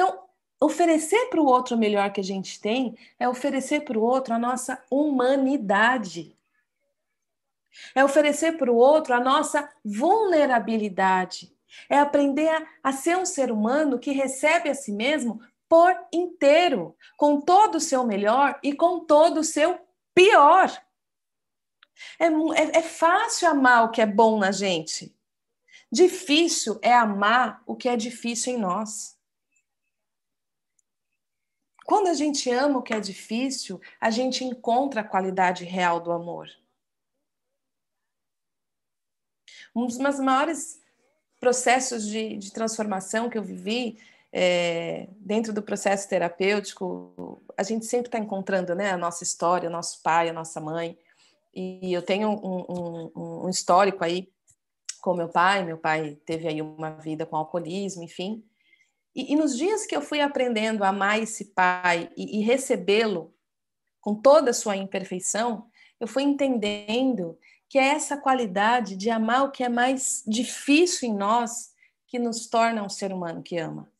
Então, 0.00 0.18
oferecer 0.58 1.28
para 1.28 1.42
o 1.42 1.44
outro 1.44 1.76
o 1.76 1.78
melhor 1.78 2.10
que 2.10 2.22
a 2.22 2.24
gente 2.24 2.58
tem 2.58 2.96
é 3.18 3.28
oferecer 3.28 3.84
para 3.84 3.98
o 3.98 4.02
outro 4.02 4.32
a 4.32 4.38
nossa 4.38 4.82
humanidade. 4.90 6.34
É 7.94 8.02
oferecer 8.02 8.56
para 8.56 8.72
o 8.72 8.76
outro 8.76 9.12
a 9.12 9.20
nossa 9.20 9.70
vulnerabilidade. 9.84 11.54
É 11.86 11.98
aprender 11.98 12.48
a, 12.48 12.66
a, 12.82 12.92
ser 12.92 13.18
um 13.18 13.26
ser 13.26 13.52
humano 13.52 13.98
que 13.98 14.10
recebe 14.10 14.70
a 14.70 14.74
si 14.74 14.90
mesmo 14.90 15.38
por 15.68 15.94
inteiro, 16.10 16.96
com 17.14 17.38
todo 17.38 17.74
o 17.74 17.80
seu 17.80 18.02
melhor 18.02 18.58
e 18.62 18.72
com 18.72 19.00
todo 19.00 19.40
o 19.40 19.44
seu 19.44 19.78
pior. 20.14 20.70
É, 22.18 22.24
é, 22.24 22.78
é 22.78 22.82
fácil 22.82 23.50
amar 23.50 23.84
o 23.84 23.90
que 23.90 24.00
é 24.00 24.06
bom 24.06 24.38
na 24.38 24.50
gente. 24.50 25.14
Difícil 25.92 26.78
é 26.80 26.94
amar 26.94 27.62
o 27.66 27.76
que 27.76 27.86
é 27.86 27.96
difícil 27.96 28.54
em 28.54 28.58
nós. 28.58 29.19
Quando 31.90 32.06
a 32.06 32.14
gente 32.14 32.48
ama 32.48 32.78
o 32.78 32.82
que 32.82 32.94
é 32.94 33.00
difícil, 33.00 33.80
a 34.00 34.12
gente 34.12 34.44
encontra 34.44 35.00
a 35.00 35.04
qualidade 35.04 35.64
real 35.64 35.98
do 35.98 36.12
amor. 36.12 36.48
Um 39.74 39.86
dos 39.86 39.98
meus 39.98 40.20
maiores 40.20 40.80
processos 41.40 42.06
de, 42.06 42.36
de 42.36 42.52
transformação 42.52 43.28
que 43.28 43.36
eu 43.36 43.42
vivi 43.42 43.98
é, 44.32 45.08
dentro 45.16 45.52
do 45.52 45.64
processo 45.64 46.08
terapêutico, 46.08 47.42
a 47.56 47.64
gente 47.64 47.84
sempre 47.86 48.06
está 48.06 48.20
encontrando 48.20 48.72
né, 48.72 48.92
a 48.92 48.96
nossa 48.96 49.24
história, 49.24 49.68
o 49.68 49.72
nosso 49.72 50.00
pai, 50.00 50.28
a 50.28 50.32
nossa 50.32 50.60
mãe. 50.60 50.96
E 51.52 51.92
eu 51.92 52.02
tenho 52.02 52.30
um, 52.30 53.10
um, 53.16 53.46
um 53.46 53.48
histórico 53.48 54.04
aí 54.04 54.32
com 55.00 55.12
meu 55.12 55.28
pai. 55.28 55.64
Meu 55.64 55.76
pai 55.76 56.16
teve 56.24 56.46
aí 56.46 56.62
uma 56.62 56.90
vida 56.90 57.26
com 57.26 57.34
alcoolismo, 57.34 58.04
enfim. 58.04 58.48
E, 59.14 59.32
e, 59.32 59.36
nos 59.36 59.56
dias 59.56 59.86
que 59.86 59.96
eu 59.96 60.00
fui 60.00 60.20
aprendendo 60.20 60.84
a 60.84 60.88
amar 60.88 61.20
esse 61.20 61.46
pai 61.46 62.10
e, 62.16 62.38
e 62.38 62.42
recebê-lo 62.42 63.34
com 64.00 64.14
toda 64.14 64.50
a 64.50 64.54
sua 64.54 64.76
imperfeição, 64.76 65.68
eu 65.98 66.06
fui 66.06 66.22
entendendo 66.22 67.38
que 67.68 67.78
é 67.78 67.88
essa 67.88 68.16
qualidade 68.16 68.96
de 68.96 69.10
amar 69.10 69.44
o 69.44 69.50
que 69.50 69.62
é 69.62 69.68
mais 69.68 70.24
difícil 70.26 71.08
em 71.08 71.14
nós 71.14 71.72
que 72.06 72.18
nos 72.18 72.48
torna 72.48 72.82
um 72.82 72.88
ser 72.88 73.12
humano 73.12 73.42
que 73.42 73.58
ama. 73.58 73.90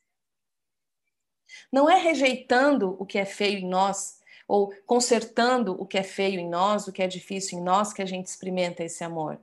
Não 1.73 1.89
é 1.89 1.97
rejeitando 1.97 2.97
o 2.99 3.07
que 3.07 3.19
é 3.19 3.25
feio 3.25 3.59
em 3.59 3.69
nós 3.69 4.21
ou 4.49 4.75
consertando 4.85 5.81
o 5.81 5.87
que 5.87 5.97
é 5.97 6.03
feio 6.03 6.41
em 6.41 6.49
nós, 6.49 6.89
o 6.89 6.93
que 6.93 7.03
é 7.03 7.07
difícil 7.07 7.59
em 7.59 7.63
nós, 7.63 7.93
que 7.93 8.03
a 8.03 8.07
gente 8.07 8.27
experimenta 8.27 8.83
esse 8.83 9.05
amor. 9.05 9.41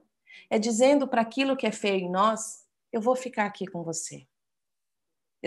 É 0.50 0.60
dizendo 0.60 1.08
para 1.08 1.22
aquilo 1.22 1.56
que 1.56 1.66
é 1.66 1.72
feio 1.72 2.02
em 2.02 2.10
nós: 2.10 2.66
eu 2.92 3.00
vou 3.00 3.16
ficar 3.16 3.46
aqui 3.46 3.66
com 3.66 3.84
você. 3.84 4.28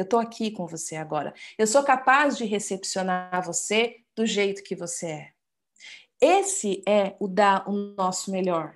Eu 0.00 0.04
estou 0.04 0.18
aqui 0.18 0.50
com 0.50 0.66
você 0.66 0.96
agora. 0.96 1.34
Eu 1.58 1.66
sou 1.66 1.82
capaz 1.82 2.34
de 2.34 2.46
recepcionar 2.46 3.44
você 3.44 3.98
do 4.16 4.24
jeito 4.24 4.62
que 4.62 4.74
você 4.74 5.06
é. 5.06 5.32
Esse 6.18 6.82
é 6.88 7.16
o 7.20 7.28
dar 7.28 7.68
o 7.68 7.72
nosso 7.72 8.30
melhor. 8.30 8.74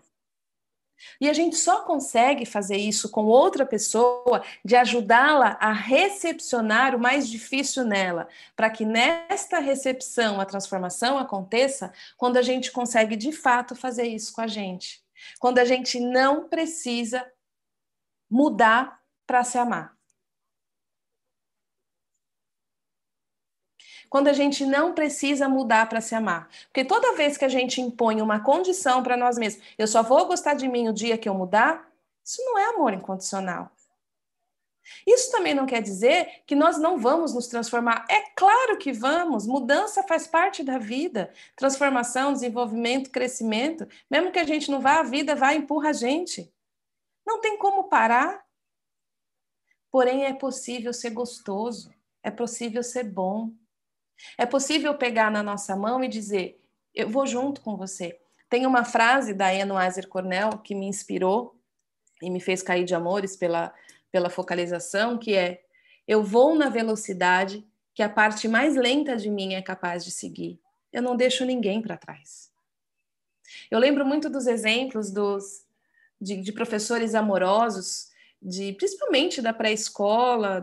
E 1.19 1.31
a 1.31 1.33
gente 1.33 1.57
só 1.57 1.81
consegue 1.81 2.45
fazer 2.45 2.77
isso 2.77 3.11
com 3.11 3.25
outra 3.25 3.65
pessoa, 3.65 4.45
de 4.63 4.77
ajudá-la 4.77 5.57
a 5.59 5.73
recepcionar 5.73 6.95
o 6.95 7.01
mais 7.01 7.27
difícil 7.27 7.85
nela, 7.85 8.29
para 8.55 8.69
que 8.69 8.85
nesta 8.85 9.61
recepção 9.61 10.43
a 10.43 10.45
transformação 10.45 11.17
aconteça 11.17 11.91
quando 12.19 12.37
a 12.37 12.43
gente 12.43 12.71
consegue 12.71 13.17
de 13.17 13.33
fato 13.33 13.75
fazer 13.75 14.07
isso 14.09 14.31
com 14.31 14.43
a 14.43 14.47
gente. 14.47 15.03
Quando 15.41 15.57
a 15.59 15.65
gente 15.65 15.99
não 15.99 16.51
precisa 16.51 17.27
mudar 18.31 19.01
para 19.27 19.43
se 19.43 19.57
amar. 19.57 19.94
Quando 24.15 24.29
a 24.29 24.33
gente 24.33 24.65
não 24.65 24.95
precisa 24.95 25.49
mudar 25.49 25.89
para 25.89 26.01
se 26.01 26.15
amar. 26.15 26.49
Porque 26.67 26.85
toda 26.85 27.17
vez 27.17 27.37
que 27.37 27.45
a 27.45 27.49
gente 27.49 27.81
impõe 27.81 28.23
uma 28.23 28.39
condição 28.39 29.03
para 29.03 29.17
nós 29.17 29.37
mesmos, 29.37 29.65
eu 29.77 29.89
só 29.89 30.05
vou 30.05 30.25
gostar 30.27 30.55
de 30.55 30.69
mim 30.69 30.89
o 30.89 30.93
dia 30.93 31.19
que 31.19 31.29
eu 31.29 31.35
mudar, 31.35 31.91
isso 32.25 32.41
não 32.45 32.57
é 32.57 32.67
amor 32.67 32.93
incondicional. 32.93 33.73
Isso 35.05 35.33
também 35.33 35.53
não 35.53 35.67
quer 35.67 35.83
dizer 35.83 36.45
que 36.47 36.55
nós 36.55 36.79
não 36.79 36.97
vamos 36.97 37.35
nos 37.35 37.49
transformar. 37.49 38.07
É 38.09 38.21
claro 38.37 38.79
que 38.79 38.93
vamos. 38.93 39.49
Mudança 39.49 40.01
faz 40.05 40.29
parte 40.29 40.63
da 40.63 40.79
vida. 40.79 41.33
Transformação, 41.57 42.33
desenvolvimento, 42.33 43.11
crescimento. 43.11 43.85
Mesmo 44.09 44.31
que 44.31 44.39
a 44.39 44.45
gente 44.45 44.71
não 44.71 44.81
vá, 44.81 45.01
a 45.01 45.03
vida 45.03 45.35
vai 45.35 45.57
e 45.57 45.59
empurra 45.59 45.89
a 45.89 45.93
gente. 45.93 46.55
Não 47.27 47.41
tem 47.41 47.59
como 47.59 47.89
parar. 47.89 48.47
Porém, 49.91 50.25
é 50.25 50.33
possível 50.33 50.93
ser 50.93 51.11
gostoso. 51.11 51.93
É 52.23 52.31
possível 52.31 52.81
ser 52.85 53.03
bom. 53.03 53.51
É 54.39 54.47
possível 54.47 54.95
pegar 54.95 55.31
na 55.31 55.43
nossa 55.43 55.77
mão 55.77 56.03
e 56.03 56.09
dizer: 56.09 56.61
Eu 56.95 57.09
vou 57.09 57.27
junto 57.27 57.61
com 57.61 57.77
você. 57.77 58.19
Tem 58.49 58.67
uma 58.67 58.85
frase 58.85 59.35
da 59.35 59.47
Weiser 59.49 60.09
Cornell 60.09 60.59
que 60.59 60.75
me 60.75 60.87
inspirou 60.87 61.59
e 62.23 62.31
me 62.31 62.41
fez 62.41 62.63
cair 62.63 62.85
de 62.85 62.95
amores 62.95 63.37
pela, 63.37 63.75
pela 64.11 64.31
focalização, 64.31 65.19
que 65.19 65.35
é: 65.35 65.65
Eu 66.07 66.23
vou 66.23 66.55
na 66.55 66.69
velocidade 66.69 67.67
que 67.95 68.03
a 68.03 68.09
parte 68.09 68.49
mais 68.49 68.75
lenta 68.75 69.17
de 69.17 69.31
mim 69.31 69.55
é 69.55 69.63
capaz 69.63 70.05
de 70.05 70.11
seguir. 70.11 70.61
Eu 70.93 71.03
não 71.03 71.17
deixo 71.17 71.45
ninguém 71.45 71.81
para 71.81 71.97
trás. 71.97 72.53
Eu 73.71 73.79
lembro 73.79 74.05
muito 74.05 74.29
dos 74.29 74.47
exemplos 74.47 75.11
dos, 75.11 75.65
de, 76.21 76.41
de 76.41 76.53
professores 76.53 77.15
amorosos, 77.15 78.09
de 78.41 78.73
principalmente 78.75 79.41
da 79.41 79.53
pré-escola, 79.53 80.63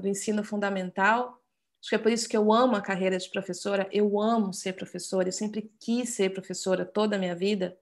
do 0.00 0.08
ensino 0.08 0.42
fundamental, 0.42 1.39
Acho 1.80 1.88
que 1.88 1.94
é 1.94 1.98
por 1.98 2.12
isso 2.12 2.28
que 2.28 2.36
eu 2.36 2.52
amo 2.52 2.76
a 2.76 2.82
carreira 2.82 3.16
de 3.16 3.30
professora, 3.30 3.88
eu 3.90 4.20
amo 4.20 4.52
ser 4.52 4.74
professora, 4.74 5.28
eu 5.28 5.32
sempre 5.32 5.72
quis 5.80 6.10
ser 6.10 6.30
professora 6.30 6.84
toda 6.84 7.16
a 7.16 7.18
minha 7.18 7.34
vida. 7.34 7.78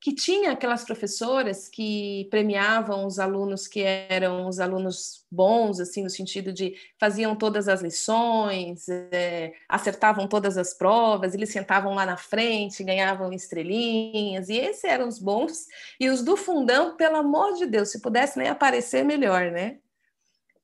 Que 0.00 0.14
tinha 0.14 0.52
aquelas 0.52 0.84
professoras 0.84 1.68
que 1.68 2.28
premiavam 2.30 3.06
os 3.06 3.18
alunos 3.18 3.66
que 3.66 3.82
eram 3.82 4.46
os 4.48 4.60
alunos 4.60 5.26
bons, 5.30 5.80
assim, 5.80 6.02
no 6.02 6.10
sentido 6.10 6.52
de 6.52 6.76
faziam 6.98 7.34
todas 7.34 7.66
as 7.68 7.82
lições, 7.82 8.88
é, 8.88 9.52
acertavam 9.68 10.28
todas 10.28 10.56
as 10.56 10.72
provas, 10.72 11.34
eles 11.34 11.50
sentavam 11.50 11.94
lá 11.94 12.06
na 12.06 12.16
frente, 12.16 12.84
ganhavam 12.84 13.32
estrelinhas, 13.32 14.48
e 14.48 14.56
esses 14.56 14.84
eram 14.84 15.08
os 15.08 15.18
bons. 15.18 15.66
E 15.98 16.08
os 16.08 16.22
do 16.22 16.36
fundão, 16.36 16.96
pelo 16.96 17.16
amor 17.16 17.54
de 17.54 17.66
Deus, 17.66 17.90
se 17.90 18.00
pudesse 18.00 18.38
nem 18.38 18.48
aparecer, 18.48 19.04
melhor, 19.04 19.50
né? 19.50 19.78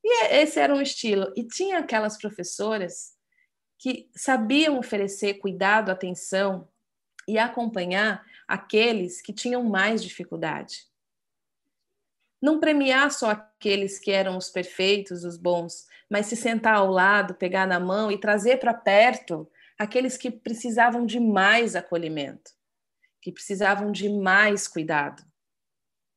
E 0.03 0.23
é, 0.23 0.41
esse 0.41 0.59
era 0.59 0.73
um 0.73 0.81
estilo. 0.81 1.31
E 1.35 1.47
tinha 1.47 1.79
aquelas 1.79 2.17
professoras 2.17 3.13
que 3.77 4.09
sabiam 4.15 4.77
oferecer 4.77 5.35
cuidado, 5.35 5.89
atenção 5.89 6.67
e 7.27 7.37
acompanhar 7.37 8.25
aqueles 8.47 9.21
que 9.21 9.33
tinham 9.33 9.63
mais 9.63 10.03
dificuldade. 10.03 10.85
Não 12.41 12.59
premiar 12.59 13.09
só 13.11 13.31
aqueles 13.31 13.97
que 13.97 14.11
eram 14.11 14.37
os 14.37 14.49
perfeitos, 14.49 15.23
os 15.23 15.37
bons, 15.37 15.87
mas 16.09 16.25
se 16.25 16.35
sentar 16.35 16.75
ao 16.75 16.91
lado, 16.91 17.35
pegar 17.35 17.65
na 17.65 17.79
mão 17.79 18.11
e 18.11 18.19
trazer 18.19 18.57
para 18.57 18.73
perto 18.73 19.49
aqueles 19.79 20.17
que 20.17 20.29
precisavam 20.29 21.05
de 21.05 21.19
mais 21.19 21.75
acolhimento, 21.75 22.51
que 23.21 23.31
precisavam 23.31 23.91
de 23.91 24.09
mais 24.09 24.67
cuidado, 24.67 25.23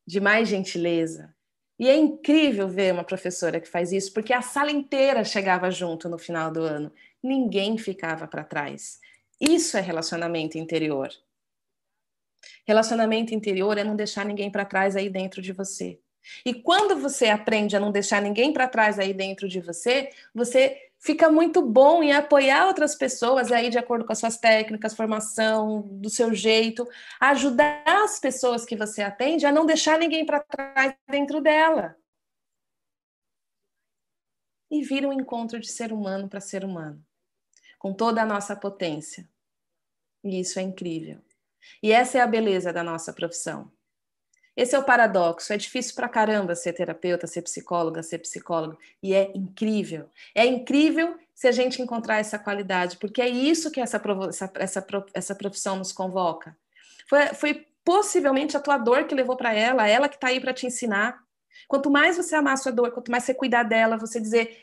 de 0.07 0.21
mais 0.21 0.49
gentileza, 0.49 1.36
e 1.79 1.89
é 1.89 1.97
incrível 1.97 2.69
ver 2.69 2.93
uma 2.93 3.05
professora 3.05 3.61
que 3.61 3.69
faz 3.69 3.93
isso, 3.93 4.13
porque 4.13 4.33
a 4.33 4.41
sala 4.41 4.71
inteira 4.71 5.25
chegava 5.25 5.71
junto 5.71 6.09
no 6.09 6.19
final 6.19 6.51
do 6.51 6.61
ano. 6.61 6.91
Ninguém 7.23 7.77
ficava 7.77 8.27
para 8.27 8.45
trás. 8.45 8.99
Isso 9.41 9.77
é 9.77 9.81
relacionamento 9.81 10.57
interior. 10.57 11.11
Relacionamento 12.67 13.35
interior 13.35 13.77
é 13.77 13.85
não 13.85 13.95
deixar 13.95 14.25
ninguém 14.25 14.51
para 14.51 14.65
trás 14.65 14.97
aí 14.97 15.11
dentro 15.11 15.43
de 15.43 15.53
você. 15.53 16.01
E 16.45 16.55
quando 16.55 16.97
você 16.97 17.27
aprende 17.27 17.77
a 17.77 17.81
não 17.81 17.93
deixar 17.93 18.21
ninguém 18.21 18.53
para 18.53 18.67
trás 18.67 18.99
aí 18.99 19.13
dentro 19.13 19.49
de 19.49 19.61
você, 19.61 20.11
você 20.35 20.86
fica 21.07 21.31
muito 21.31 21.63
bom 21.63 22.03
em 22.03 22.13
apoiar 22.13 22.67
outras 22.67 22.97
pessoas 22.97 23.53
aí 23.53 23.71
de 23.71 23.79
acordo 23.79 24.05
com 24.05 24.13
as 24.13 24.19
suas 24.19 24.37
técnicas, 24.39 24.93
formação, 24.93 25.83
do 25.83 26.11
seu 26.11 26.35
jeito, 26.35 26.85
ajudar 27.21 27.85
as 27.87 28.19
pessoas 28.19 28.65
que 28.65 28.77
você 28.77 29.03
atende 29.03 29.47
a 29.47 29.53
não 29.53 29.65
deixar 29.65 30.01
ninguém 30.01 30.27
para 30.27 30.41
trás 30.41 30.97
dentro 31.09 31.41
dela. 31.41 31.97
E 34.69 34.83
vira 34.83 35.09
um 35.09 35.13
encontro 35.13 35.61
de 35.61 35.69
ser 35.69 35.93
humano 35.93 36.29
para 36.29 36.41
ser 36.41 36.65
humano, 36.65 37.01
com 37.79 37.95
toda 37.95 38.23
a 38.23 38.27
nossa 38.27 38.57
potência. 38.57 39.29
E 40.25 40.41
isso 40.41 40.59
é 40.59 40.63
incrível. 40.63 41.23
E 41.81 41.93
essa 41.93 42.19
é 42.19 42.21
a 42.21 42.27
beleza 42.27 42.73
da 42.73 42.83
nossa 42.83 43.13
profissão. 43.13 43.73
Esse 44.57 44.75
é 44.75 44.79
o 44.79 44.85
paradoxo. 44.85 45.53
É 45.53 45.57
difícil 45.57 45.95
pra 45.95 46.09
caramba 46.09 46.55
ser 46.55 46.73
terapeuta, 46.73 47.27
ser 47.27 47.43
psicóloga, 47.43 48.03
ser 48.03 48.19
psicólogo. 48.19 48.79
E 49.03 49.13
é 49.13 49.31
incrível. 49.35 50.09
É 50.35 50.47
incrível 50.47 51.17
se 51.35 51.47
a 51.47 51.53
gente 51.53 51.83
encontrar 51.83 52.19
essa 52.19 52.39
qualidade, 52.39 52.97
porque 52.97 53.21
é 53.21 53.29
isso 53.29 53.71
que 53.71 53.81
essa, 53.81 54.01
essa, 54.59 54.87
essa, 55.13 55.35
profissão 55.35 55.77
nos 55.77 55.93
convoca. 55.93 56.57
Foi, 57.09 57.27
foi 57.35 57.67
possivelmente 57.85 58.57
a 58.57 58.61
tua 58.61 58.79
dor 58.79 59.05
que 59.05 59.15
levou 59.15 59.37
para 59.37 59.53
ela, 59.53 59.87
ela 59.87 60.09
que 60.09 60.15
está 60.15 60.29
aí 60.29 60.41
para 60.41 60.55
te 60.55 60.67
ensinar. 60.67 61.19
Quanto 61.69 61.91
mais 61.91 62.17
você 62.17 62.35
amar 62.35 62.55
a 62.55 62.57
sua 62.57 62.73
dor, 62.73 62.91
quanto 62.93 63.11
mais 63.11 63.25
você 63.25 63.35
cuidar 63.35 63.65
dela, 63.65 63.99
você 63.99 64.19
dizer, 64.19 64.57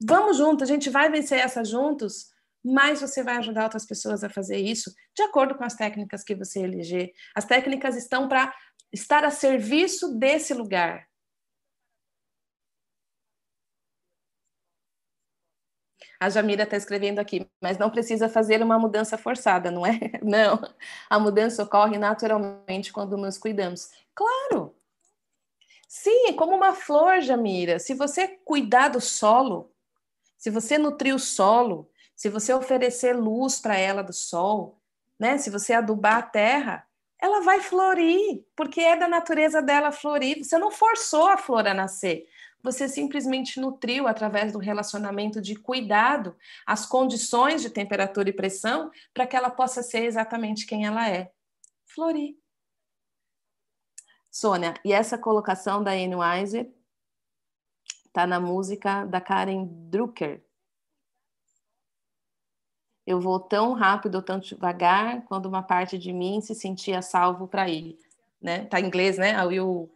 vamos 0.00 0.36
juntos, 0.36 0.62
a 0.62 0.72
gente 0.72 0.88
vai 0.88 1.10
vencer 1.10 1.40
essa 1.40 1.64
juntos, 1.64 2.28
mais 2.64 3.00
você 3.00 3.22
vai 3.22 3.36
ajudar 3.36 3.64
outras 3.64 3.86
pessoas 3.86 4.24
a 4.24 4.28
fazer 4.28 4.58
isso, 4.58 4.92
de 5.14 5.22
acordo 5.22 5.54
com 5.54 5.64
as 5.64 5.74
técnicas 5.74 6.22
que 6.22 6.34
você 6.34 6.60
eleger. 6.60 7.12
As 7.34 7.44
técnicas 7.44 7.96
estão 7.96 8.28
para 8.28 8.52
estar 8.92 9.24
a 9.24 9.30
serviço 9.30 10.16
desse 10.18 10.54
lugar. 10.54 11.06
A 16.18 16.30
Jamira 16.30 16.62
está 16.62 16.76
escrevendo 16.76 17.18
aqui, 17.18 17.46
mas 17.60 17.76
não 17.76 17.90
precisa 17.90 18.28
fazer 18.28 18.62
uma 18.62 18.78
mudança 18.78 19.18
forçada, 19.18 19.70
não 19.70 19.84
é? 19.84 19.98
Não. 20.22 20.60
A 21.10 21.18
mudança 21.18 21.62
ocorre 21.62 21.98
naturalmente 21.98 22.92
quando 22.92 23.16
nos 23.16 23.36
cuidamos. 23.36 23.90
Claro! 24.14 24.74
Sim, 25.88 26.28
é 26.28 26.32
como 26.32 26.54
uma 26.56 26.74
flor, 26.74 27.20
Jamira. 27.20 27.78
Se 27.78 27.94
você 27.94 28.28
cuidar 28.28 28.88
do 28.88 29.00
solo, 29.00 29.72
se 30.36 30.50
você 30.50 30.78
nutrir 30.78 31.14
o 31.14 31.18
solo, 31.18 31.90
se 32.14 32.28
você 32.28 32.52
oferecer 32.52 33.14
luz 33.14 33.60
para 33.60 33.76
ela 33.76 34.02
do 34.02 34.12
sol, 34.12 34.80
né? 35.18 35.38
Se 35.38 35.50
você 35.50 35.74
adubar 35.74 36.16
a 36.16 36.22
terra, 36.22 36.85
ela 37.20 37.40
vai 37.40 37.60
florir, 37.60 38.44
porque 38.54 38.80
é 38.80 38.96
da 38.96 39.08
natureza 39.08 39.62
dela 39.62 39.90
florir. 39.90 40.44
Você 40.44 40.58
não 40.58 40.70
forçou 40.70 41.28
a 41.28 41.36
flor 41.36 41.66
a 41.66 41.74
nascer. 41.74 42.26
Você 42.62 42.88
simplesmente 42.88 43.60
nutriu 43.60 44.06
através 44.06 44.52
do 44.52 44.58
relacionamento 44.58 45.40
de 45.40 45.54
cuidado 45.54 46.36
as 46.66 46.84
condições 46.84 47.62
de 47.62 47.70
temperatura 47.70 48.28
e 48.28 48.32
pressão 48.32 48.90
para 49.14 49.26
que 49.26 49.36
ela 49.36 49.50
possa 49.50 49.82
ser 49.82 50.04
exatamente 50.04 50.66
quem 50.66 50.84
ela 50.84 51.08
é. 51.08 51.30
Florir. 51.84 52.36
Sônia, 54.30 54.74
e 54.84 54.92
essa 54.92 55.16
colocação 55.16 55.82
da 55.82 55.92
Anne 55.92 56.16
Weiser 56.16 56.70
está 58.06 58.26
na 58.26 58.38
música 58.38 59.04
da 59.04 59.20
Karen 59.20 59.66
Drucker, 59.88 60.45
eu 63.06 63.20
vou 63.20 63.38
tão 63.38 63.72
rápido 63.72 64.16
ou 64.16 64.22
tão 64.22 64.38
devagar 64.38 65.24
quando 65.26 65.46
uma 65.46 65.62
parte 65.62 65.96
de 65.96 66.12
mim 66.12 66.40
se 66.40 66.54
sentia 66.54 67.00
salvo 67.00 67.46
para 67.46 67.68
ir, 67.68 67.96
né? 68.42 68.64
Tá 68.64 68.80
em 68.80 68.86
inglês, 68.86 69.16
né? 69.16 69.32
I 69.32 69.46
will, 69.46 69.88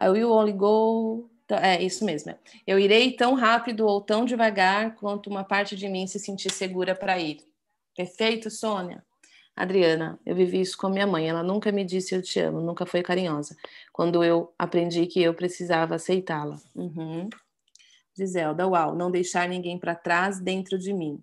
I 0.00 0.08
will 0.08 0.32
only 0.32 0.52
go. 0.52 1.30
É 1.48 1.80
isso 1.82 2.04
mesmo. 2.04 2.32
É. 2.32 2.38
Eu 2.66 2.78
irei 2.78 3.12
tão 3.12 3.34
rápido 3.34 3.86
ou 3.86 4.00
tão 4.00 4.24
devagar 4.24 4.94
quanto 4.96 5.28
uma 5.28 5.44
parte 5.44 5.76
de 5.76 5.88
mim 5.88 6.06
se 6.06 6.18
sentir 6.18 6.50
segura 6.50 6.94
para 6.94 7.18
ir. 7.18 7.38
Perfeito, 7.94 8.50
Sônia? 8.50 9.04
Adriana, 9.54 10.18
eu 10.26 10.34
vivi 10.34 10.60
isso 10.60 10.76
com 10.76 10.88
minha 10.88 11.06
mãe. 11.06 11.28
Ela 11.28 11.42
nunca 11.42 11.70
me 11.70 11.84
disse 11.84 12.14
eu 12.14 12.22
te 12.22 12.40
amo, 12.40 12.60
nunca 12.60 12.84
foi 12.84 13.02
carinhosa. 13.02 13.56
Quando 13.92 14.24
eu 14.24 14.52
aprendi 14.58 15.06
que 15.06 15.22
eu 15.22 15.32
precisava 15.32 15.94
aceitá-la. 15.94 16.58
Uhum. 16.74 17.28
Giselda, 18.16 18.66
uau, 18.66 18.94
não 18.94 19.10
deixar 19.10 19.48
ninguém 19.48 19.78
para 19.78 19.94
trás 19.94 20.40
dentro 20.40 20.76
de 20.76 20.92
mim. 20.92 21.22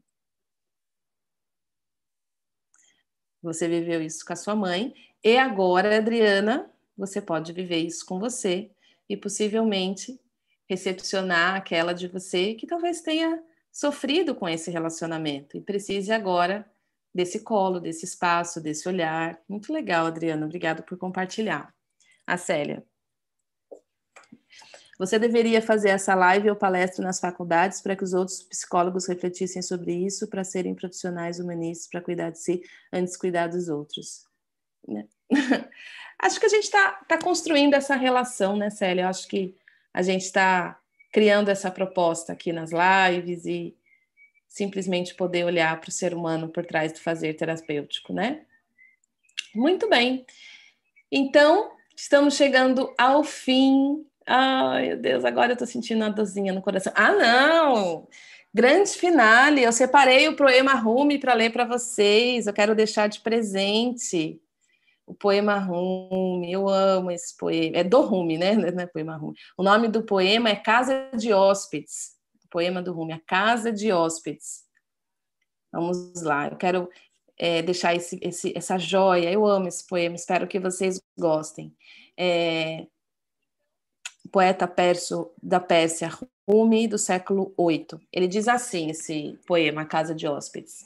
Você 3.41 3.67
viveu 3.67 4.01
isso 4.01 4.25
com 4.25 4.33
a 4.33 4.35
sua 4.35 4.55
mãe 4.55 4.93
E 5.23 5.37
agora, 5.37 5.97
Adriana, 5.97 6.69
você 6.97 7.21
pode 7.21 7.53
viver 7.53 7.77
isso 7.77 8.05
com 8.05 8.19
você 8.19 8.71
e 9.09 9.17
possivelmente 9.17 10.19
recepcionar 10.69 11.55
aquela 11.55 11.93
de 11.93 12.07
você 12.07 12.53
que 12.53 12.65
talvez 12.67 13.01
tenha 13.01 13.41
sofrido 13.71 14.35
com 14.35 14.47
esse 14.47 14.69
relacionamento 14.71 15.57
e 15.57 15.61
precise 15.61 16.11
agora 16.11 16.69
desse 17.13 17.41
colo, 17.41 17.79
desse 17.79 18.05
espaço, 18.05 18.61
desse 18.61 18.87
olhar. 18.87 19.39
Muito 19.47 19.73
legal, 19.73 20.05
Adriana. 20.05 20.45
Obrigada 20.45 20.81
por 20.81 20.97
compartilhar. 20.97 21.73
A 22.25 22.37
Célia. 22.37 22.85
Você 25.01 25.17
deveria 25.17 25.63
fazer 25.63 25.89
essa 25.89 26.13
live 26.13 26.51
ou 26.51 26.55
palestra 26.55 27.03
nas 27.03 27.19
faculdades 27.19 27.81
para 27.81 27.95
que 27.95 28.03
os 28.03 28.13
outros 28.13 28.43
psicólogos 28.43 29.07
refletissem 29.07 29.59
sobre 29.59 29.95
isso, 29.95 30.27
para 30.27 30.43
serem 30.43 30.75
profissionais 30.75 31.39
humanistas, 31.39 31.87
para 31.89 32.01
cuidar 32.01 32.29
de 32.29 32.37
si 32.37 32.61
antes 32.93 33.13
de 33.13 33.17
cuidar 33.17 33.47
dos 33.47 33.67
outros. 33.67 34.27
Né? 34.87 35.07
acho 36.19 36.39
que 36.39 36.45
a 36.45 36.49
gente 36.49 36.65
está 36.65 36.91
tá 37.07 37.17
construindo 37.17 37.73
essa 37.73 37.95
relação, 37.95 38.55
né, 38.55 38.69
Célia? 38.69 39.01
Eu 39.01 39.07
acho 39.07 39.27
que 39.27 39.57
a 39.91 40.03
gente 40.03 40.21
está 40.21 40.79
criando 41.11 41.49
essa 41.49 41.71
proposta 41.71 42.31
aqui 42.31 42.53
nas 42.53 42.69
lives 42.69 43.47
e 43.47 43.75
simplesmente 44.47 45.15
poder 45.15 45.45
olhar 45.45 45.81
para 45.81 45.89
o 45.89 45.91
ser 45.91 46.13
humano 46.13 46.47
por 46.47 46.63
trás 46.63 46.93
do 46.93 46.99
fazer 46.99 47.33
terapêutico, 47.33 48.13
né? 48.13 48.45
Muito 49.55 49.89
bem. 49.89 50.27
Então, 51.11 51.71
estamos 51.95 52.35
chegando 52.35 52.93
ao 52.99 53.23
fim. 53.23 54.05
Ai, 54.33 54.87
meu 54.89 54.97
Deus, 54.97 55.25
agora 55.25 55.51
eu 55.51 55.53
estou 55.53 55.67
sentindo 55.67 56.03
uma 56.03 56.09
dorzinha 56.09 56.53
no 56.53 56.61
coração. 56.61 56.93
Ah, 56.95 57.11
não! 57.11 58.07
Grande 58.53 58.91
finale. 58.91 59.63
Eu 59.63 59.71
separei 59.71 60.27
o 60.27 60.35
poema 60.35 60.73
Rumi 60.73 61.19
para 61.19 61.33
ler 61.33 61.51
para 61.51 61.65
vocês. 61.65 62.47
Eu 62.47 62.53
quero 62.53 62.75
deixar 62.75 63.07
de 63.07 63.19
presente 63.21 64.39
o 65.05 65.13
poema 65.13 65.57
Rumi. 65.57 66.51
Eu 66.51 66.69
amo 66.69 67.11
esse 67.11 67.35
poema. 67.37 67.77
É 67.77 67.83
do 67.83 68.01
Rumi, 68.01 68.37
né? 68.37 68.53
Não 68.55 68.83
é 68.83 68.87
poema 68.87 69.15
Rumi. 69.15 69.35
O 69.57 69.63
nome 69.63 69.87
do 69.87 70.03
poema 70.03 70.49
é 70.49 70.55
Casa 70.55 71.09
de 71.15 71.33
Hóspedes 71.33 72.21
poema 72.51 72.81
do 72.81 72.91
Rumi, 72.91 73.13
A 73.13 73.19
Casa 73.19 73.71
de 73.71 73.91
Hóspedes. 73.91 74.65
Vamos 75.71 76.21
lá, 76.21 76.49
eu 76.49 76.57
quero 76.57 76.89
é, 77.37 77.61
deixar 77.61 77.95
esse, 77.95 78.19
esse, 78.21 78.55
essa 78.55 78.77
joia, 78.77 79.31
eu 79.31 79.47
amo 79.47 79.69
esse 79.69 79.87
poema, 79.87 80.15
espero 80.15 80.47
que 80.47 80.59
vocês 80.59 81.01
gostem. 81.17 81.73
É, 82.17 82.85
poeta 84.31 84.67
perso 84.67 85.31
da 85.41 85.59
Pérsia, 85.59 86.09
Rumi, 86.47 86.87
do 86.87 86.97
século 86.97 87.53
VIII. 87.57 87.99
Ele 88.11 88.27
diz 88.27 88.47
assim, 88.47 88.89
esse 88.89 89.39
poema, 89.45 89.85
Casa 89.85 90.15
de 90.15 90.27
Hóspedes. 90.27 90.85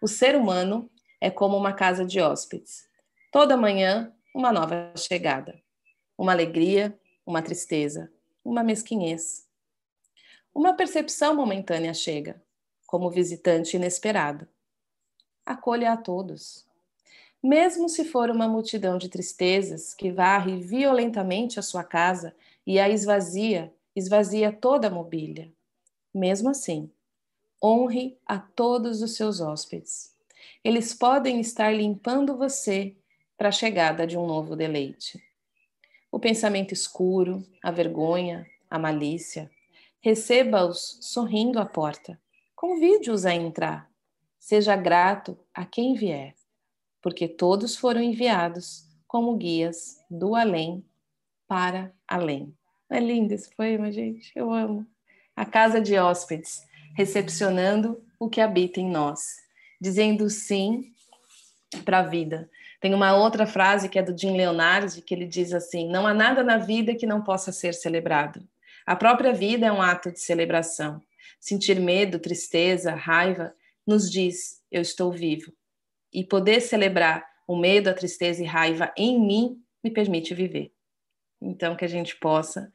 O 0.00 0.06
ser 0.06 0.36
humano 0.36 0.88
é 1.20 1.30
como 1.30 1.56
uma 1.56 1.72
casa 1.72 2.04
de 2.04 2.20
hóspedes. 2.20 2.88
Toda 3.32 3.56
manhã, 3.56 4.12
uma 4.34 4.52
nova 4.52 4.92
chegada. 4.96 5.60
Uma 6.16 6.32
alegria, 6.32 6.96
uma 7.26 7.42
tristeza, 7.42 8.10
uma 8.44 8.62
mesquinhez, 8.62 9.48
uma 10.54 10.74
percepção 10.74 11.36
momentânea 11.36 11.94
chega, 11.94 12.42
como 12.84 13.10
visitante 13.10 13.76
inesperado. 13.76 14.48
Acolha 15.46 15.92
a 15.92 15.96
todos. 15.96 16.66
Mesmo 17.40 17.88
se 17.88 18.04
for 18.04 18.28
uma 18.28 18.48
multidão 18.48 18.98
de 18.98 19.08
tristezas 19.08 19.94
que 19.94 20.10
varre 20.10 20.56
violentamente 20.56 21.60
a 21.60 21.62
sua 21.62 21.84
casa 21.84 22.34
e 22.68 22.78
a 22.78 22.90
esvazia, 22.90 23.74
esvazia 23.96 24.52
toda 24.52 24.88
a 24.88 24.90
mobília. 24.90 25.50
Mesmo 26.14 26.50
assim, 26.50 26.92
honre 27.64 28.18
a 28.26 28.38
todos 28.38 29.00
os 29.00 29.16
seus 29.16 29.40
hóspedes. 29.40 30.14
Eles 30.62 30.92
podem 30.92 31.40
estar 31.40 31.74
limpando 31.74 32.36
você 32.36 32.94
para 33.38 33.48
a 33.48 33.52
chegada 33.52 34.06
de 34.06 34.18
um 34.18 34.26
novo 34.26 34.54
deleite. 34.54 35.18
O 36.12 36.20
pensamento 36.20 36.74
escuro, 36.74 37.42
a 37.64 37.70
vergonha, 37.70 38.46
a 38.68 38.78
malícia, 38.78 39.50
Receba-os 40.00 40.98
sorrindo 41.00 41.58
à 41.58 41.66
porta. 41.66 42.20
Convide-os 42.54 43.26
a 43.26 43.34
entrar. 43.34 43.90
Seja 44.38 44.76
grato 44.76 45.36
a 45.52 45.64
quem 45.64 45.94
vier, 45.94 46.36
porque 47.02 47.26
todos 47.26 47.76
foram 47.76 48.00
enviados 48.00 48.86
como 49.08 49.36
guias 49.36 49.98
do 50.08 50.36
além 50.36 50.84
para 51.48 51.92
além. 52.06 52.57
É 52.90 53.00
lindo 53.00 53.34
esse 53.34 53.54
poema, 53.54 53.92
gente. 53.92 54.32
Eu 54.34 54.52
amo. 54.52 54.86
A 55.36 55.44
casa 55.44 55.80
de 55.80 55.96
hóspedes, 55.98 56.62
recepcionando 56.96 58.02
o 58.18 58.28
que 58.28 58.40
habita 58.40 58.80
em 58.80 58.90
nós, 58.90 59.36
dizendo 59.80 60.28
sim 60.28 60.92
para 61.84 62.00
a 62.00 62.02
vida. 62.02 62.50
Tem 62.80 62.94
uma 62.94 63.14
outra 63.14 63.46
frase 63.46 63.88
que 63.88 63.98
é 63.98 64.02
do 64.02 64.16
Jim 64.16 64.36
Leonardi, 64.36 65.02
que 65.02 65.14
ele 65.14 65.26
diz 65.26 65.52
assim: 65.52 65.88
Não 65.88 66.06
há 66.06 66.14
nada 66.14 66.42
na 66.42 66.58
vida 66.58 66.94
que 66.94 67.06
não 67.06 67.22
possa 67.22 67.52
ser 67.52 67.74
celebrado. 67.74 68.46
A 68.86 68.96
própria 68.96 69.32
vida 69.32 69.66
é 69.66 69.72
um 69.72 69.82
ato 69.82 70.10
de 70.10 70.20
celebração. 70.20 71.02
Sentir 71.38 71.78
medo, 71.78 72.18
tristeza, 72.18 72.94
raiva 72.94 73.54
nos 73.86 74.10
diz: 74.10 74.62
eu 74.70 74.82
estou 74.82 75.10
vivo. 75.10 75.52
E 76.12 76.24
poder 76.24 76.60
celebrar 76.60 77.26
o 77.46 77.56
medo, 77.56 77.88
a 77.88 77.94
tristeza 77.94 78.42
e 78.42 78.46
raiva 78.46 78.92
em 78.96 79.20
mim 79.20 79.62
me 79.82 79.90
permite 79.90 80.34
viver. 80.34 80.72
Então, 81.40 81.76
que 81.76 81.84
a 81.84 81.88
gente 81.88 82.16
possa 82.16 82.72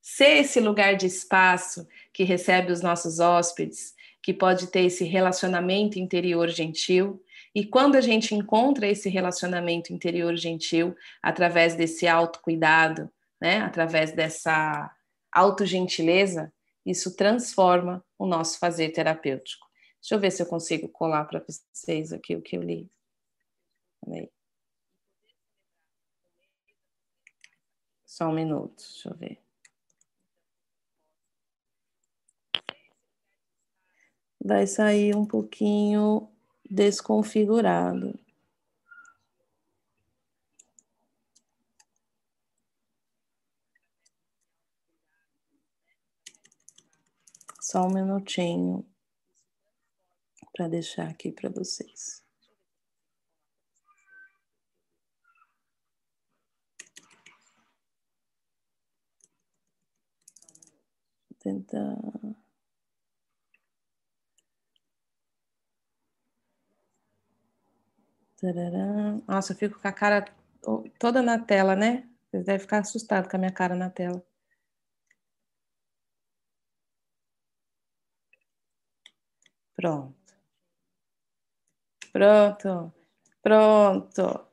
ser 0.00 0.38
esse 0.38 0.60
lugar 0.60 0.96
de 0.96 1.06
espaço 1.06 1.86
que 2.12 2.24
recebe 2.24 2.72
os 2.72 2.80
nossos 2.80 3.20
hóspedes, 3.20 3.94
que 4.22 4.32
pode 4.32 4.68
ter 4.68 4.82
esse 4.82 5.04
relacionamento 5.04 5.98
interior 5.98 6.48
gentil. 6.48 7.22
E 7.54 7.64
quando 7.64 7.96
a 7.96 8.00
gente 8.00 8.34
encontra 8.34 8.86
esse 8.86 9.08
relacionamento 9.08 9.92
interior 9.92 10.36
gentil, 10.36 10.96
através 11.22 11.74
desse 11.74 12.06
autocuidado, 12.06 13.10
né, 13.40 13.60
através 13.60 14.12
dessa 14.12 14.94
autogentileza, 15.32 16.52
isso 16.84 17.16
transforma 17.16 18.04
o 18.18 18.26
nosso 18.26 18.58
fazer 18.58 18.90
terapêutico. 18.90 19.66
Deixa 20.00 20.14
eu 20.14 20.20
ver 20.20 20.30
se 20.30 20.42
eu 20.42 20.46
consigo 20.46 20.88
colar 20.88 21.24
para 21.26 21.44
vocês 21.46 22.12
aqui 22.12 22.34
o 22.34 22.42
que 22.42 22.56
eu 22.56 22.62
li. 22.62 22.90
Só 28.10 28.26
um 28.26 28.32
minuto, 28.32 28.74
deixa 28.76 29.08
eu 29.08 29.16
ver. 29.16 29.40
Vai 34.44 34.66
sair 34.66 35.14
um 35.14 35.24
pouquinho 35.24 36.28
desconfigurado. 36.68 38.18
Só 47.60 47.86
um 47.86 47.94
minutinho 47.94 48.84
para 50.52 50.66
deixar 50.66 51.08
aqui 51.08 51.30
para 51.30 51.48
vocês. 51.48 52.19
Tentar. 61.40 61.96
Tarará. 68.40 69.18
Nossa, 69.28 69.52
eu 69.52 69.56
fico 69.56 69.80
com 69.80 69.88
a 69.88 69.92
cara 69.92 70.24
toda 70.98 71.22
na 71.22 71.38
tela, 71.38 71.76
né? 71.76 72.08
Vocês 72.30 72.44
devem 72.44 72.60
ficar 72.60 72.78
assustados 72.80 73.28
com 73.30 73.36
a 73.36 73.38
minha 73.40 73.52
cara 73.52 73.74
na 73.74 73.90
tela. 73.90 74.22
Pronto. 79.74 80.14
Pronto. 82.12 82.92
Pronto. 83.42 84.49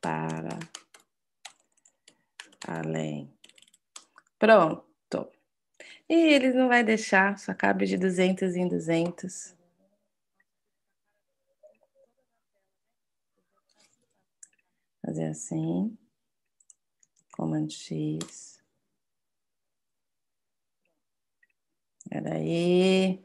Para 0.00 0.58
além. 2.66 3.32
Pronto. 4.38 5.30
E 6.08 6.14
ele 6.14 6.52
não 6.52 6.68
vai 6.68 6.82
deixar, 6.82 7.38
só 7.38 7.54
cabe 7.54 7.86
de 7.86 7.96
200 7.96 8.56
em 8.56 8.66
200. 8.66 9.54
Fazer 15.04 15.26
assim. 15.26 15.96
Comando 17.32 17.72
X. 17.72 18.60
Espera 22.04 22.34
aí. 22.34 23.22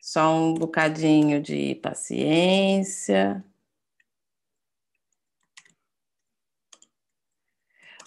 Só 0.00 0.34
um 0.36 0.54
bocadinho 0.54 1.42
de 1.42 1.74
paciência. 1.76 3.44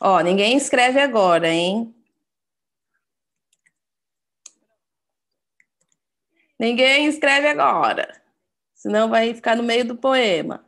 Ó, 0.01 0.19
ninguém 0.21 0.55
escreve 0.57 0.99
agora, 0.99 1.49
hein? 1.49 1.93
Ninguém 6.59 7.07
escreve 7.07 7.47
agora, 7.47 8.21
senão 8.75 9.09
vai 9.09 9.33
ficar 9.33 9.55
no 9.55 9.63
meio 9.63 9.85
do 9.85 9.97
poema. 9.97 10.65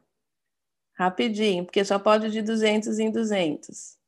Rapidinho, 0.94 1.66
porque 1.66 1.86
só 1.86 2.00
pode 2.00 2.32
de 2.32 2.42
200 2.42 3.00
em 3.00 3.12
200. 3.12 3.99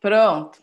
Pronto. 0.00 0.60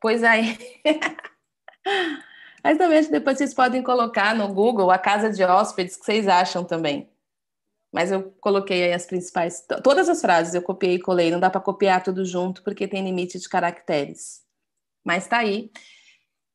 Pois 0.00 0.24
aí. 0.24 0.58
Mas 2.64 2.78
também 2.78 3.02
depois 3.10 3.36
vocês 3.36 3.52
podem 3.52 3.82
colocar 3.82 4.34
no 4.34 4.48
Google 4.52 4.90
a 4.90 4.98
casa 4.98 5.30
de 5.30 5.44
hóspedes 5.44 5.96
que 5.96 6.04
vocês 6.04 6.26
acham 6.26 6.64
também. 6.64 7.10
Mas 7.92 8.10
eu 8.10 8.34
coloquei 8.40 8.84
aí 8.84 8.92
as 8.92 9.06
principais, 9.06 9.64
todas 9.82 10.08
as 10.08 10.20
frases 10.20 10.54
eu 10.54 10.62
copiei 10.62 10.94
e 10.94 11.00
colei, 11.00 11.30
não 11.30 11.38
dá 11.38 11.48
para 11.48 11.60
copiar 11.60 12.02
tudo 12.02 12.24
junto 12.24 12.62
porque 12.62 12.88
tem 12.88 13.04
limite 13.04 13.38
de 13.38 13.48
caracteres. 13.48 14.42
Mas 15.04 15.26
tá 15.26 15.38
aí. 15.38 15.70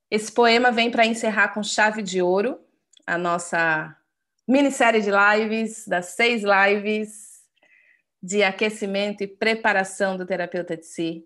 Esse 0.10 0.32
poema 0.32 0.72
vem 0.72 0.90
para 0.90 1.06
encerrar 1.06 1.54
com 1.54 1.62
chave 1.62 2.02
de 2.02 2.22
ouro 2.22 2.60
a 3.06 3.18
nossa 3.18 3.96
minissérie 4.48 5.02
de 5.02 5.12
lives, 5.12 5.88
das 5.88 6.08
seis 6.08 6.42
lives 6.44 7.40
de 8.22 8.44
aquecimento 8.44 9.24
e 9.24 9.28
preparação 9.28 10.18
do 10.18 10.26
terapeuta 10.26 10.76
de 10.76 10.86
si. 10.86 11.26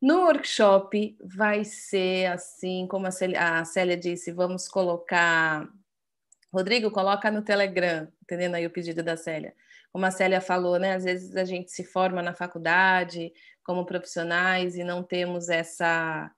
No 0.00 0.24
workshop 0.24 1.16
vai 1.22 1.64
ser 1.64 2.26
assim, 2.26 2.86
como 2.86 3.06
a 3.06 3.10
Célia, 3.10 3.60
a 3.60 3.64
Célia 3.64 3.96
disse, 3.96 4.30
vamos 4.30 4.68
colocar. 4.68 5.68
Rodrigo, 6.52 6.90
coloca 6.90 7.30
no 7.30 7.42
Telegram, 7.42 8.06
entendendo 8.22 8.54
aí 8.54 8.66
o 8.66 8.70
pedido 8.70 9.02
da 9.02 9.16
Célia. 9.16 9.54
Como 9.90 10.04
a 10.04 10.10
Célia 10.10 10.40
falou, 10.40 10.78
né? 10.78 10.94
Às 10.94 11.04
vezes 11.04 11.36
a 11.36 11.44
gente 11.44 11.70
se 11.70 11.84
forma 11.84 12.22
na 12.22 12.34
faculdade 12.34 13.32
como 13.64 13.86
profissionais 13.86 14.76
e 14.76 14.84
não 14.84 15.02
temos 15.02 15.48
essa 15.48 16.30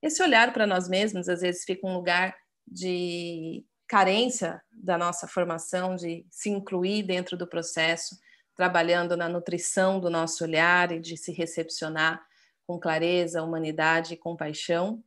esse 0.00 0.22
olhar 0.22 0.52
para 0.52 0.66
nós 0.66 0.88
mesmos, 0.88 1.28
às 1.28 1.40
vezes 1.40 1.64
fica 1.64 1.86
um 1.86 1.94
lugar 1.94 2.36
de 2.64 3.64
carência 3.88 4.62
da 4.70 4.96
nossa 4.96 5.26
formação, 5.26 5.96
de 5.96 6.24
se 6.30 6.50
incluir 6.50 7.02
dentro 7.02 7.36
do 7.36 7.48
processo, 7.48 8.16
trabalhando 8.54 9.16
na 9.16 9.28
nutrição 9.28 9.98
do 9.98 10.10
nosso 10.10 10.44
olhar 10.44 10.92
e 10.92 11.00
de 11.00 11.16
se 11.16 11.32
recepcionar 11.32 12.22
com 12.68 12.78
clareza, 12.78 13.42
humanidade 13.42 14.12
e 14.12 14.16
compaixão. 14.16 15.02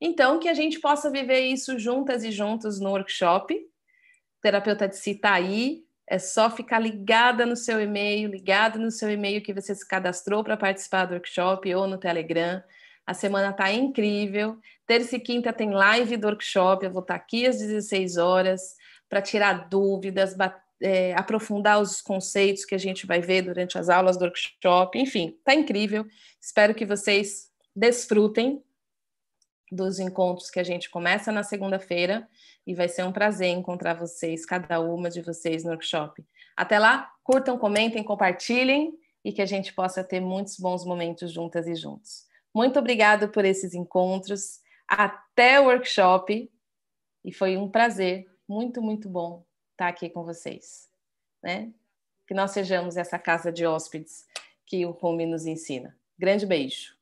Então, 0.00 0.40
que 0.40 0.48
a 0.48 0.54
gente 0.54 0.80
possa 0.80 1.10
viver 1.10 1.40
isso 1.40 1.78
juntas 1.78 2.24
e 2.24 2.32
juntos 2.32 2.80
no 2.80 2.88
workshop. 2.90 3.54
O 3.54 4.40
terapeuta 4.40 4.88
de 4.88 4.96
si 4.96 5.10
está 5.10 5.34
aí, 5.34 5.84
é 6.08 6.18
só 6.18 6.50
ficar 6.50 6.78
ligada 6.78 7.44
no 7.44 7.54
seu 7.54 7.80
e-mail, 7.80 8.30
ligado 8.30 8.78
no 8.78 8.90
seu 8.90 9.10
e-mail 9.10 9.42
que 9.42 9.52
você 9.52 9.74
se 9.74 9.86
cadastrou 9.86 10.42
para 10.42 10.56
participar 10.56 11.04
do 11.04 11.12
workshop 11.12 11.72
ou 11.74 11.86
no 11.86 11.98
Telegram. 11.98 12.62
A 13.06 13.12
semana 13.12 13.50
está 13.50 13.70
incrível. 13.70 14.58
Terça 14.86 15.16
e 15.16 15.20
quinta 15.20 15.52
tem 15.52 15.70
live 15.70 16.16
do 16.16 16.26
workshop. 16.28 16.84
Eu 16.84 16.92
vou 16.92 17.02
estar 17.02 17.18
tá 17.18 17.22
aqui 17.22 17.46
às 17.46 17.58
16 17.58 18.16
horas 18.16 18.74
para 19.08 19.20
tirar 19.20 19.68
dúvidas, 19.68 20.34
é, 20.82 21.14
aprofundar 21.14 21.80
os 21.80 22.02
conceitos 22.02 22.64
que 22.64 22.74
a 22.74 22.78
gente 22.78 23.06
vai 23.06 23.20
ver 23.20 23.42
durante 23.42 23.78
as 23.78 23.88
aulas 23.88 24.16
do 24.16 24.24
workshop. 24.24 24.98
Enfim, 24.98 25.38
tá 25.44 25.54
incrível. 25.54 26.04
Espero 26.40 26.74
que 26.74 26.84
vocês 26.84 27.50
desfrutem 27.74 28.62
dos 29.70 29.98
encontros 29.98 30.50
que 30.50 30.60
a 30.60 30.64
gente 30.64 30.90
começa 30.90 31.32
na 31.32 31.42
segunda-feira 31.42 32.28
e 32.66 32.74
vai 32.74 32.88
ser 32.88 33.04
um 33.04 33.12
prazer 33.12 33.48
encontrar 33.48 33.94
vocês, 33.94 34.44
cada 34.44 34.80
uma 34.80 35.08
de 35.08 35.22
vocês 35.22 35.64
no 35.64 35.70
workshop. 35.70 36.24
Até 36.56 36.78
lá, 36.78 37.10
curtam, 37.24 37.56
comentem, 37.56 38.02
compartilhem 38.02 38.92
e 39.24 39.32
que 39.32 39.40
a 39.40 39.46
gente 39.46 39.72
possa 39.72 40.04
ter 40.04 40.20
muitos 40.20 40.58
bons 40.58 40.84
momentos 40.84 41.32
juntas 41.32 41.66
e 41.66 41.74
juntos. 41.74 42.26
Muito 42.54 42.78
obrigado 42.78 43.28
por 43.28 43.44
esses 43.44 43.72
encontros. 43.72 44.60
Até 44.86 45.58
o 45.58 45.64
workshop 45.64 46.50
e 47.24 47.32
foi 47.32 47.56
um 47.56 47.70
prazer, 47.70 48.26
muito, 48.46 48.82
muito 48.82 49.08
bom 49.08 49.44
estar 49.72 49.88
aqui 49.88 50.08
com 50.08 50.22
vocês, 50.22 50.88
né? 51.42 51.72
Que 52.26 52.34
nós 52.34 52.52
sejamos 52.52 52.96
essa 52.96 53.18
casa 53.18 53.50
de 53.50 53.66
hóspedes 53.66 54.26
que 54.64 54.86
o 54.86 54.90
Rumi 54.90 55.26
nos 55.26 55.44
ensina. 55.46 55.96
Grande 56.18 56.46
beijo. 56.46 56.96